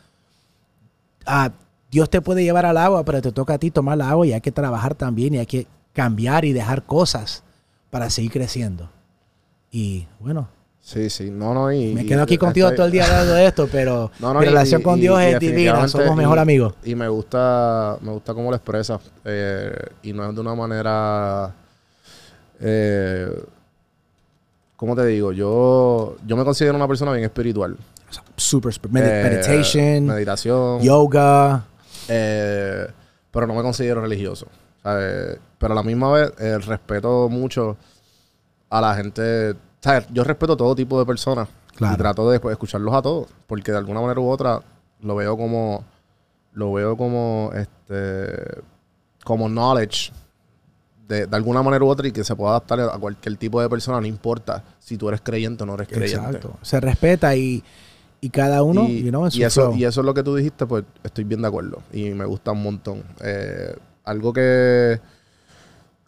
Ah, 1.24 1.52
Dios 1.96 2.10
te 2.10 2.20
puede 2.20 2.44
llevar 2.44 2.66
al 2.66 2.76
agua, 2.76 3.06
pero 3.06 3.22
te 3.22 3.32
toca 3.32 3.54
a 3.54 3.58
ti 3.58 3.70
tomar 3.70 3.96
la 3.96 4.10
agua 4.10 4.26
y 4.26 4.34
hay 4.34 4.42
que 4.42 4.52
trabajar 4.52 4.94
también 4.94 5.32
y 5.32 5.38
hay 5.38 5.46
que 5.46 5.66
cambiar 5.94 6.44
y 6.44 6.52
dejar 6.52 6.82
cosas 6.84 7.42
para 7.88 8.10
seguir 8.10 8.30
creciendo. 8.32 8.90
Y 9.70 10.06
bueno, 10.20 10.46
Sí, 10.82 11.08
sí. 11.08 11.30
No, 11.30 11.54
no, 11.54 11.72
y... 11.72 11.94
me 11.94 12.04
quedo 12.04 12.22
aquí 12.22 12.36
contigo 12.36 12.66
estoy- 12.68 12.76
todo 12.76 12.86
el 12.86 12.92
día 12.92 13.06
hablando 13.06 13.32
de 13.32 13.46
esto, 13.46 13.66
pero 13.72 14.10
No, 14.20 14.34
no, 14.34 14.40
mi 14.40 14.44
relación 14.46 14.82
y- 14.82 14.84
con 14.84 15.00
Dios 15.00 15.18
y 15.22 15.24
es 15.24 15.40
divina, 15.40 15.88
somos 15.88 16.14
mejor 16.14 16.38
amigos. 16.38 16.74
Y 16.84 16.94
me 16.94 17.08
gusta, 17.08 17.96
me 18.02 18.12
gusta 18.12 18.34
cómo 18.34 18.50
lo 18.50 18.56
expresas. 18.56 19.00
eh, 19.24 19.72
y 20.02 20.12
no 20.12 20.28
es 20.28 20.34
de 20.34 20.40
una 20.42 20.54
manera. 20.54 21.54
Eh, 22.60 23.42
¿Cómo 24.76 24.94
te 24.94 25.06
digo? 25.06 25.32
Yo, 25.32 26.18
yo 26.26 26.36
me 26.36 26.44
considero 26.44 26.76
una 26.76 26.86
persona 26.86 27.10
bien 27.12 27.24
espiritual. 27.24 27.74
Super, 28.36 28.74
super 28.74 28.92
Eh, 29.02 29.22
meditation, 29.24 30.06
Meditación. 30.06 30.82
yoga. 30.82 31.64
Eh, 32.08 32.86
pero 33.30 33.46
no 33.46 33.54
me 33.54 33.62
considero 33.62 34.00
religioso. 34.00 34.46
¿sabes? 34.82 35.38
Pero 35.58 35.72
a 35.72 35.76
la 35.76 35.82
misma 35.82 36.12
vez 36.12 36.32
eh, 36.38 36.58
respeto 36.58 37.28
mucho 37.28 37.76
a 38.70 38.80
la 38.80 38.94
gente. 38.94 39.54
¿sabes? 39.80 40.06
Yo 40.12 40.24
respeto 40.24 40.56
todo 40.56 40.74
tipo 40.74 40.98
de 40.98 41.06
personas. 41.06 41.48
Claro. 41.74 41.94
Y 41.94 41.96
trato 41.98 42.30
de 42.30 42.40
pues, 42.40 42.52
escucharlos 42.52 42.94
a 42.94 43.02
todos. 43.02 43.28
Porque 43.46 43.72
de 43.72 43.78
alguna 43.78 44.00
manera 44.00 44.20
u 44.20 44.28
otra 44.28 44.62
lo 45.00 45.16
veo 45.16 45.36
como. 45.36 45.84
Lo 46.52 46.72
veo 46.72 46.96
como 46.96 47.50
este. 47.54 48.62
Como 49.24 49.48
knowledge. 49.48 50.12
De, 51.06 51.26
de 51.26 51.36
alguna 51.36 51.62
manera 51.62 51.84
u 51.84 51.88
otra 51.88 52.08
y 52.08 52.12
que 52.12 52.24
se 52.24 52.34
pueda 52.34 52.50
adaptar 52.50 52.80
a 52.80 52.98
cualquier 52.98 53.36
tipo 53.36 53.60
de 53.60 53.68
persona, 53.68 54.00
no 54.00 54.08
importa 54.08 54.64
si 54.80 54.96
tú 54.96 55.08
eres 55.08 55.20
creyente 55.20 55.62
o 55.62 55.66
no 55.66 55.74
eres 55.74 55.86
creyente. 55.86 56.26
Exacto. 56.26 56.56
Se 56.62 56.80
respeta 56.80 57.36
y, 57.36 57.62
y 58.20 58.30
cada 58.30 58.62
uno, 58.62 58.84
y, 58.88 59.02
you 59.04 59.10
know, 59.10 59.28
y 59.32 59.42
eso, 59.42 59.72
y 59.74 59.84
eso 59.84 60.00
es 60.00 60.04
lo 60.06 60.14
que 60.14 60.22
tú 60.22 60.34
dijiste, 60.36 60.66
pues 60.66 60.84
estoy 61.04 61.24
bien 61.24 61.42
de 61.42 61.48
acuerdo. 61.48 61.82
Y 61.92 62.10
me 62.10 62.24
gusta 62.24 62.52
un 62.52 62.62
montón. 62.62 63.02
Eh, 63.22 63.74
algo 64.04 64.32
que. 64.32 65.00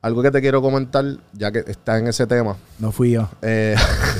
Algo 0.01 0.23
que 0.23 0.31
te 0.31 0.41
quiero 0.41 0.63
comentar, 0.63 1.05
ya 1.33 1.51
que 1.51 1.59
estás 1.67 2.01
en 2.01 2.07
ese 2.07 2.27
tema, 2.27 2.57
No 2.79 2.93
fui 2.93 3.11
yo. 3.13 3.29
eh, 3.43 3.75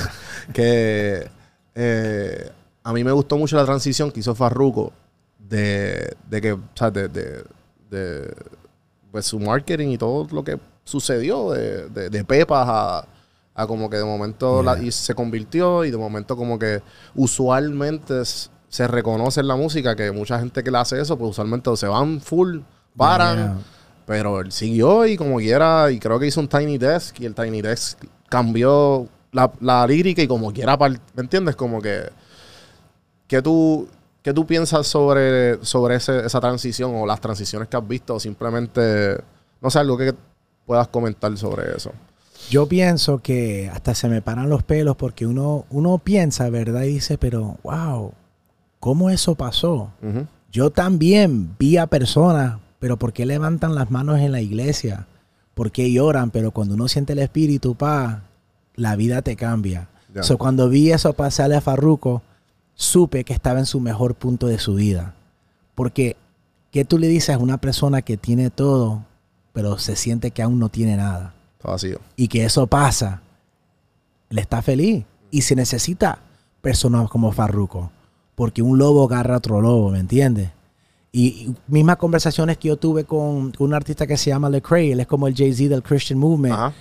que 0.53 1.27
eh, 1.75 2.51
a 2.83 2.93
mí 2.93 3.03
me 3.03 3.11
gustó 3.13 3.37
mucho 3.37 3.55
la 3.55 3.65
transición 3.65 4.11
que 4.11 4.19
hizo 4.19 4.35
Farruko 4.35 4.91
de, 5.37 6.15
de 6.29 6.41
que, 6.41 6.51
o 6.53 6.59
sea, 6.75 6.91
de, 6.91 7.07
de- 7.07 7.43
de, 7.89 8.33
pues, 9.11 9.25
su 9.25 9.39
marketing 9.39 9.87
y 9.89 9.97
todo 9.97 10.27
lo 10.31 10.43
que 10.43 10.59
sucedió 10.83 11.51
de, 11.53 11.87
de, 11.89 12.09
de 12.09 12.23
Pepas 12.25 12.67
a, 12.69 13.05
a 13.61 13.67
como 13.67 13.89
que 13.89 13.97
de 13.97 14.05
momento 14.05 14.63
la- 14.63 14.79
y 14.81 14.91
se 14.91 15.13
convirtió 15.15 15.83
y 15.85 15.91
de 15.91 15.97
momento 15.97 16.35
como 16.37 16.57
que 16.57 16.81
usualmente 17.15 18.23
se 18.25 18.87
reconoce 18.87 19.39
en 19.41 19.47
la 19.47 19.55
música 19.55 19.95
que 19.95 20.11
mucha 20.11 20.39
gente 20.39 20.63
que 20.63 20.71
le 20.71 20.77
hace 20.77 20.99
eso, 21.01 21.17
pues 21.17 21.31
usualmente 21.31 21.75
se 21.75 21.87
van 21.87 22.21
full, 22.21 22.59
paran. 22.95 23.37
Yeah. 23.37 23.55
Pero 24.05 24.39
él 24.39 24.51
siguió 24.51 25.05
y 25.05 25.17
como 25.17 25.37
quiera, 25.37 25.91
y 25.91 25.99
creo 25.99 26.19
que 26.19 26.27
hizo 26.27 26.39
un 26.39 26.47
Tiny 26.47 26.77
Desk 26.77 27.19
y 27.19 27.25
el 27.25 27.35
Tiny 27.35 27.61
Desk 27.61 27.99
cambió 28.27 29.07
la, 29.31 29.51
la 29.61 29.85
lírica 29.85 30.21
y 30.21 30.27
como 30.27 30.51
quiera, 30.51 30.77
¿me 30.77 30.97
entiendes? 31.21 31.55
Como 31.55 31.79
que, 31.81 32.09
¿qué 33.27 33.41
tú, 33.41 33.87
qué 34.23 34.33
tú 34.33 34.45
piensas 34.47 34.87
sobre, 34.87 35.63
sobre 35.63 35.95
ese- 35.95 36.25
esa 36.25 36.39
transición 36.39 36.91
o 36.95 37.05
las 37.05 37.21
transiciones 37.21 37.67
que 37.67 37.77
has 37.77 37.87
visto? 37.87 38.15
O 38.15 38.19
simplemente, 38.19 39.15
no 39.61 39.69
sé, 39.69 39.79
algo 39.79 39.95
que 39.97 40.13
puedas 40.65 40.87
comentar 40.87 41.35
sobre 41.37 41.75
eso. 41.75 41.91
Yo 42.49 42.67
pienso 42.67 43.19
que 43.19 43.69
hasta 43.71 43.93
se 43.93 44.09
me 44.09 44.21
paran 44.21 44.49
los 44.49 44.63
pelos 44.63 44.95
porque 44.95 45.27
uno, 45.27 45.65
uno 45.69 45.99
piensa, 45.99 46.49
¿verdad? 46.49 46.83
Y 46.83 46.93
dice, 46.93 47.17
pero, 47.17 47.57
wow, 47.63 48.13
¿cómo 48.79 49.09
eso 49.09 49.35
pasó? 49.35 49.91
Yo 50.51 50.71
también 50.71 51.55
vi 51.59 51.77
a 51.77 51.85
personas, 51.85 52.57
pero 52.79 52.97
¿por 52.97 53.13
qué 53.13 53.25
levantan 53.27 53.75
las 53.75 53.91
manos 53.91 54.19
en 54.19 54.31
la 54.31 54.41
iglesia? 54.41 55.05
¿Por 55.53 55.71
qué 55.71 55.91
lloran? 55.91 56.31
Pero 56.31 56.51
cuando 56.51 56.73
uno 56.73 56.87
siente 56.87 57.13
el 57.13 57.19
espíritu, 57.19 57.75
pa, 57.75 58.23
la 58.75 58.95
vida 58.95 59.21
te 59.21 59.35
cambia. 59.35 59.89
So, 60.21 60.39
cuando 60.39 60.69
vi 60.69 60.91
eso 60.91 61.13
pasarle 61.13 61.55
a 61.55 61.61
Farruko, 61.61 62.23
supe 62.73 63.23
que 63.23 63.33
estaba 63.33 63.59
en 63.59 63.67
su 63.67 63.79
mejor 63.79 64.15
punto 64.15 64.47
de 64.47 64.57
su 64.57 64.73
vida. 64.73 65.13
Porque, 65.75 66.15
¿qué 66.71 66.83
tú 66.83 66.97
le 66.97 67.07
dices 67.07 67.35
a 67.35 67.37
una 67.37 67.57
persona 67.57 68.01
que 68.01 68.17
tiene 68.17 68.49
todo, 68.49 69.05
pero 69.53 69.77
se 69.77 69.95
siente 69.95 70.31
que 70.31 70.41
aún 70.41 70.57
no 70.57 70.69
tiene 70.69 70.97
nada? 70.97 71.35
Está 71.59 71.71
vacío. 71.71 71.99
y 72.15 72.27
que 72.29 72.45
eso 72.45 72.65
pasa, 72.67 73.21
él 74.29 74.37
está 74.39 74.61
feliz. 74.61 75.03
Y 75.31 75.41
se 75.41 75.55
necesita 75.55 76.19
personas 76.61 77.09
como 77.09 77.31
Farruko, 77.31 77.91
porque 78.35 78.61
un 78.61 78.77
lobo 78.77 79.03
agarra 79.05 79.35
a 79.35 79.37
otro 79.37 79.61
lobo, 79.61 79.91
¿me 79.91 79.99
entiendes? 79.99 80.49
Y, 81.11 81.27
y 81.27 81.55
mismas 81.67 81.97
conversaciones 81.97 82.57
que 82.57 82.69
yo 82.69 82.77
tuve 82.77 83.03
con, 83.03 83.51
con 83.51 83.67
un 83.67 83.73
artista 83.73 84.07
que 84.07 84.15
se 84.17 84.29
llama 84.29 84.49
Lecrae, 84.49 84.91
él 84.93 84.99
es 85.01 85.07
como 85.07 85.27
el 85.27 85.35
Jay-Z 85.35 85.69
del 85.69 85.83
Christian 85.83 86.17
Movement. 86.19 86.53
Ajá. 86.53 86.73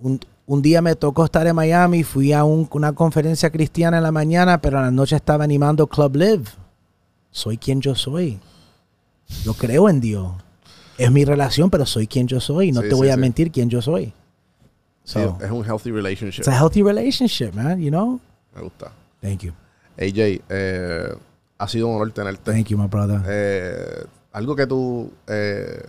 Un, 0.00 0.18
un 0.46 0.62
día 0.62 0.80
me 0.80 0.94
tocó 0.96 1.24
estar 1.24 1.46
en 1.46 1.54
Miami, 1.56 2.02
fui 2.04 2.32
a 2.32 2.44
un- 2.44 2.68
una 2.72 2.92
conferencia 2.92 3.50
cristiana 3.50 3.98
en 3.98 4.02
la 4.04 4.12
mañana, 4.12 4.60
pero 4.60 4.78
a 4.78 4.82
la 4.82 4.90
noche 4.90 5.16
estaba 5.16 5.44
animando 5.44 5.86
Club 5.86 6.16
Live. 6.16 6.44
Soy 7.30 7.58
quien 7.58 7.80
yo 7.80 7.94
soy. 7.94 8.38
Yo 9.44 9.52
creo 9.54 9.88
en 9.88 10.00
Dios. 10.00 10.32
Es 10.98 11.10
mi 11.10 11.24
relación, 11.24 11.70
pero 11.70 11.86
soy 11.86 12.06
quien 12.06 12.26
yo 12.26 12.40
soy. 12.40 12.72
No 12.72 12.82
Sí, 12.82 12.88
te 12.88 12.94
voy 12.94 13.06
sí, 13.06 13.12
a 13.12 13.14
sí. 13.14 13.20
mentir 13.20 13.50
quién 13.52 13.70
yo 13.70 13.80
soy. 13.80 14.12
So, 15.04 15.38
es 15.40 15.50
un 15.50 15.64
healthy 15.64 15.90
relationship. 15.90 16.40
it's 16.40 16.48
a 16.48 16.52
healthy 16.58 16.82
relationship, 16.82 17.52
man, 17.54 17.80
you 17.80 17.88
know? 17.88 18.20
Me 18.54 18.60
gusta. 18.62 18.92
Thank 19.22 19.40
you. 19.40 19.52
AJ, 19.96 20.42
eh, 20.50 21.08
ha 21.56 21.68
sido 21.68 21.88
un 21.88 21.96
honor 21.96 22.12
tenerte. 22.12 22.52
Thank 22.52 22.66
you, 22.66 22.76
my 22.78 22.88
brother. 22.88 23.20
Eh, 23.26 24.04
algo 24.32 24.54
que 24.54 24.66
tú 24.66 25.10
eh, 25.26 25.82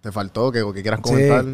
te 0.00 0.12
faltó, 0.12 0.52
que, 0.52 0.62
que 0.74 0.82
quieras 0.82 1.00
comentar. 1.00 1.44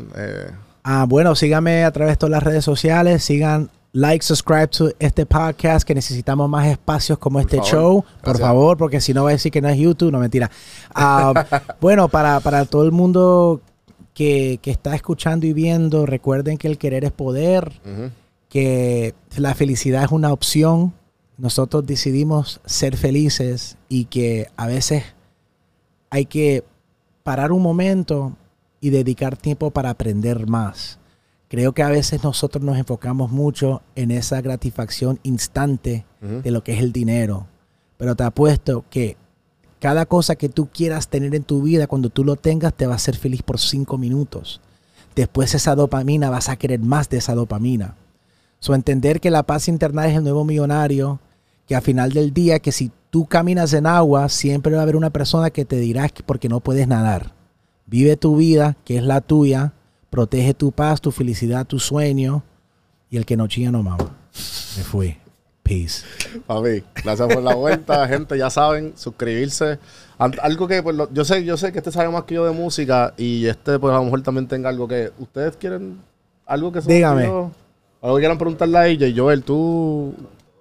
Ah, 0.85 1.07
bueno, 1.09 1.35
síganme 1.35 1.85
a 1.85 1.91
través 1.93 2.13
de 2.13 2.17
todas 2.19 2.31
las 2.33 2.43
redes 2.43 2.65
sociales. 2.65 3.25
Sigan, 3.25 3.71
like, 3.97 4.23
subscribe 4.23 4.69
to 4.69 4.91
este 4.99 5.25
podcast 5.25 5.87
que 5.87 5.95
necesitamos 5.95 6.51
más 6.51 6.67
espacios 6.67 7.19
como 7.19 7.41
este 7.41 7.57
favor. 7.57 7.71
show. 7.71 8.03
Por 8.03 8.25
Gracias. 8.25 8.47
favor, 8.47 8.77
porque 8.77 9.01
si 9.01 9.15
no 9.15 9.25
va 9.25 9.31
a 9.31 9.33
decir 9.33 9.51
que 9.51 9.63
no 9.63 9.71
es 9.71 9.79
YouTube, 9.79 10.13
no 10.13 10.19
mentira. 10.19 10.51
Ah, 10.95 11.33
bueno, 11.81 12.07
para, 12.09 12.41
para 12.41 12.67
todo 12.67 12.85
el 12.85 12.93
mundo 12.93 13.63
que, 14.13 14.59
que 14.61 14.71
está 14.71 14.95
escuchando 14.95 15.47
y 15.47 15.55
viendo, 15.55 16.05
recuerden 16.05 16.59
que 16.59 16.69
el 16.69 16.77
querer 16.77 17.07
es 17.07 17.13
poder, 17.13 17.73
que 18.51 19.15
la 19.39 19.55
felicidad 19.55 20.05
es 20.05 20.13
una 20.13 20.31
opción. 20.31 20.93
Nosotros 21.39 21.87
decidimos 21.87 22.61
ser 22.67 22.99
felices 22.99 23.79
y 23.89 24.05
que 24.07 24.49
a 24.59 24.67
veces 24.67 25.05
hay 26.11 26.27
que 26.27 26.65
parar 27.23 27.51
un 27.51 27.63
momento 27.63 28.37
y 28.79 28.91
dedicar 28.91 29.39
tiempo 29.39 29.71
para 29.71 29.89
aprender 29.89 30.47
más. 30.47 30.99
Creo 31.49 31.73
que 31.73 31.83
a 31.83 31.89
veces 31.89 32.25
nosotros 32.25 32.65
nos 32.65 32.77
enfocamos 32.77 33.31
mucho 33.31 33.83
en 33.95 34.11
esa 34.11 34.41
gratificación 34.41 35.21
instante 35.23 36.05
de 36.21 36.51
lo 36.51 36.65
que 36.65 36.73
es 36.73 36.81
el 36.81 36.93
dinero. 36.93 37.47
Pero 37.97 38.17
te 38.17 38.25
apuesto 38.25 38.85
que 38.91 39.17
cada 39.79 40.07
cosa 40.07 40.37
que 40.37 40.49
tú 40.49 40.69
quieras 40.73 41.09
tener 41.09 41.35
en 41.35 41.45
tu 41.45 41.63
vida, 41.63 41.87
cuando 41.87 42.11
tú 42.11 42.25
lo 42.25 42.37
tengas, 42.37 42.75
te 42.75 42.87
va 42.87 42.95
a 42.95 42.97
hacer 42.97 43.17
feliz 43.17 43.43
por 43.43 43.61
cinco 43.61 43.97
minutos. 43.99 44.61
Después 45.15 45.55
esa 45.55 45.75
dopamina, 45.75 46.31
vas 46.31 46.49
a 46.49 46.57
querer 46.57 46.81
más 46.81 47.09
de 47.09 47.19
esa 47.19 47.35
dopamina. 47.35 47.95
So, 48.59 48.75
entender 48.75 49.21
que 49.21 49.31
la 49.31 49.45
paz 49.45 49.69
interna 49.69 50.09
es 50.09 50.17
el 50.17 50.25
nuevo 50.25 50.45
millonario, 50.45 51.21
que 51.67 51.77
al 51.77 51.83
final 51.83 52.13
del 52.13 52.33
día, 52.33 52.59
que 52.59 52.73
si 52.73 52.91
tú 53.11 53.27
caminas 53.27 53.73
en 53.73 53.87
agua, 53.87 54.29
siempre 54.29 54.73
va 54.73 54.81
a 54.81 54.83
haber 54.83 54.97
una 54.97 55.11
persona 55.11 55.51
que 55.51 55.65
te 55.65 55.77
dirá 55.77 56.09
que 56.09 56.23
porque 56.23 56.49
no 56.49 56.61
puedes 56.61 56.89
nadar. 56.89 57.33
Vive 57.87 58.17
tu 58.17 58.37
vida, 58.37 58.77
que 58.85 58.97
es 58.97 59.05
la 59.05 59.21
tuya. 59.21 59.75
Protege 60.11 60.55
tu 60.55 60.73
paz, 60.73 61.01
tu 61.01 61.11
felicidad, 61.11 61.67
tu 61.67 61.79
sueño. 61.79 62.43
Y 63.11 63.17
el 63.17 63.27
que 63.27 63.37
no 63.37 63.47
chilla 63.47 63.71
no 63.71 63.83
mama. 63.83 64.11
Me 64.77 64.83
fui. 64.83 65.17
Peace. 65.63 66.05
Papi, 66.47 66.85
gracias 67.03 67.33
por 67.33 67.43
la 67.43 67.55
vuelta, 67.55 68.07
gente. 68.09 68.39
Ya 68.39 68.51
saben, 68.51 68.93
suscribirse. 68.97 69.79
Algo 70.19 70.69
que, 70.69 70.83
pues, 70.83 70.97
yo 71.13 71.25
sé, 71.25 71.45
yo 71.45 71.57
sé 71.57 71.73
que 71.73 71.79
este 71.79 71.91
sabe 71.91 72.09
más 72.09 72.25
que 72.25 72.37
yo 72.37 72.45
de 72.47 72.53
música 72.53 73.13
y 73.17 73.47
este, 73.47 73.79
pues, 73.79 73.93
a 73.93 73.99
lo 73.99 74.05
mejor 74.05 74.23
también 74.23 74.47
tenga 74.47 74.69
algo 74.69 74.87
que. 74.87 75.13
¿Ustedes 75.19 75.57
quieren 75.57 75.99
algo 76.47 76.71
que 76.71 76.81
se 76.81 76.89
me 76.89 76.95
Dígame. 76.95 77.25
Algo 77.25 78.17
que 78.17 78.21
quieran 78.21 78.39
preguntarle 78.39 78.79
a 78.79 78.87
ella. 78.87 79.13
Joel, 79.15 79.43
tú 79.43 80.15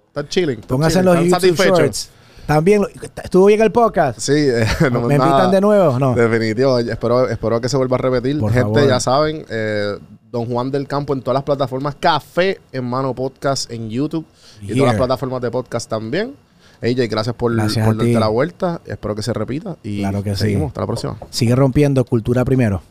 estás 0.08 0.28
chilling. 0.28 0.50
¿Estás 0.58 0.66
Pónganse 0.66 1.02
los 1.02 1.16
¿Estás 1.18 1.42
YouTube 1.42 1.56
satisfecho? 1.56 1.82
Shorts. 1.82 2.10
También, 2.46 2.82
¿estuvo 3.24 3.46
bien 3.46 3.60
el 3.60 3.72
podcast? 3.72 4.20
Sí, 4.20 4.32
eh, 4.36 4.64
no, 4.92 5.02
¿Me 5.02 5.18
nada. 5.18 5.30
invitan 5.30 5.50
de 5.50 5.60
nuevo? 5.60 5.98
No. 5.98 6.14
Definitivo, 6.14 6.78
espero, 6.78 7.28
espero 7.28 7.60
que 7.60 7.68
se 7.68 7.76
vuelva 7.76 7.96
a 7.96 8.00
repetir. 8.00 8.38
Por 8.38 8.52
Gente, 8.52 8.62
favor. 8.80 8.88
ya 8.88 9.00
saben, 9.00 9.44
eh, 9.50 9.98
Don 10.30 10.46
Juan 10.46 10.70
del 10.70 10.86
Campo 10.86 11.12
en 11.14 11.22
todas 11.22 11.34
las 11.34 11.42
plataformas, 11.42 11.96
Café 11.98 12.60
en 12.72 12.84
Mano 12.84 13.14
Podcast 13.14 13.70
en 13.72 13.88
YouTube 13.90 14.24
y 14.62 14.68
todas 14.74 14.88
las 14.92 14.96
plataformas 14.96 15.40
de 15.40 15.50
podcast 15.50 15.88
también. 15.90 16.34
AJ, 16.82 17.08
gracias 17.08 17.34
por, 17.34 17.54
Gracias 17.54 17.86
por 17.86 17.96
darte 17.96 18.12
ti. 18.12 18.18
la 18.18 18.28
vuelta. 18.28 18.80
Espero 18.84 19.14
que 19.14 19.22
se 19.22 19.32
repita 19.32 19.76
y 19.82 20.00
Claro 20.00 20.22
que 20.22 20.36
sí. 20.36 20.42
seguimos. 20.42 20.68
Hasta 20.68 20.82
la 20.82 20.86
próxima. 20.86 21.16
Sigue 21.30 21.56
rompiendo 21.56 22.04
cultura 22.04 22.44
primero. 22.44 22.82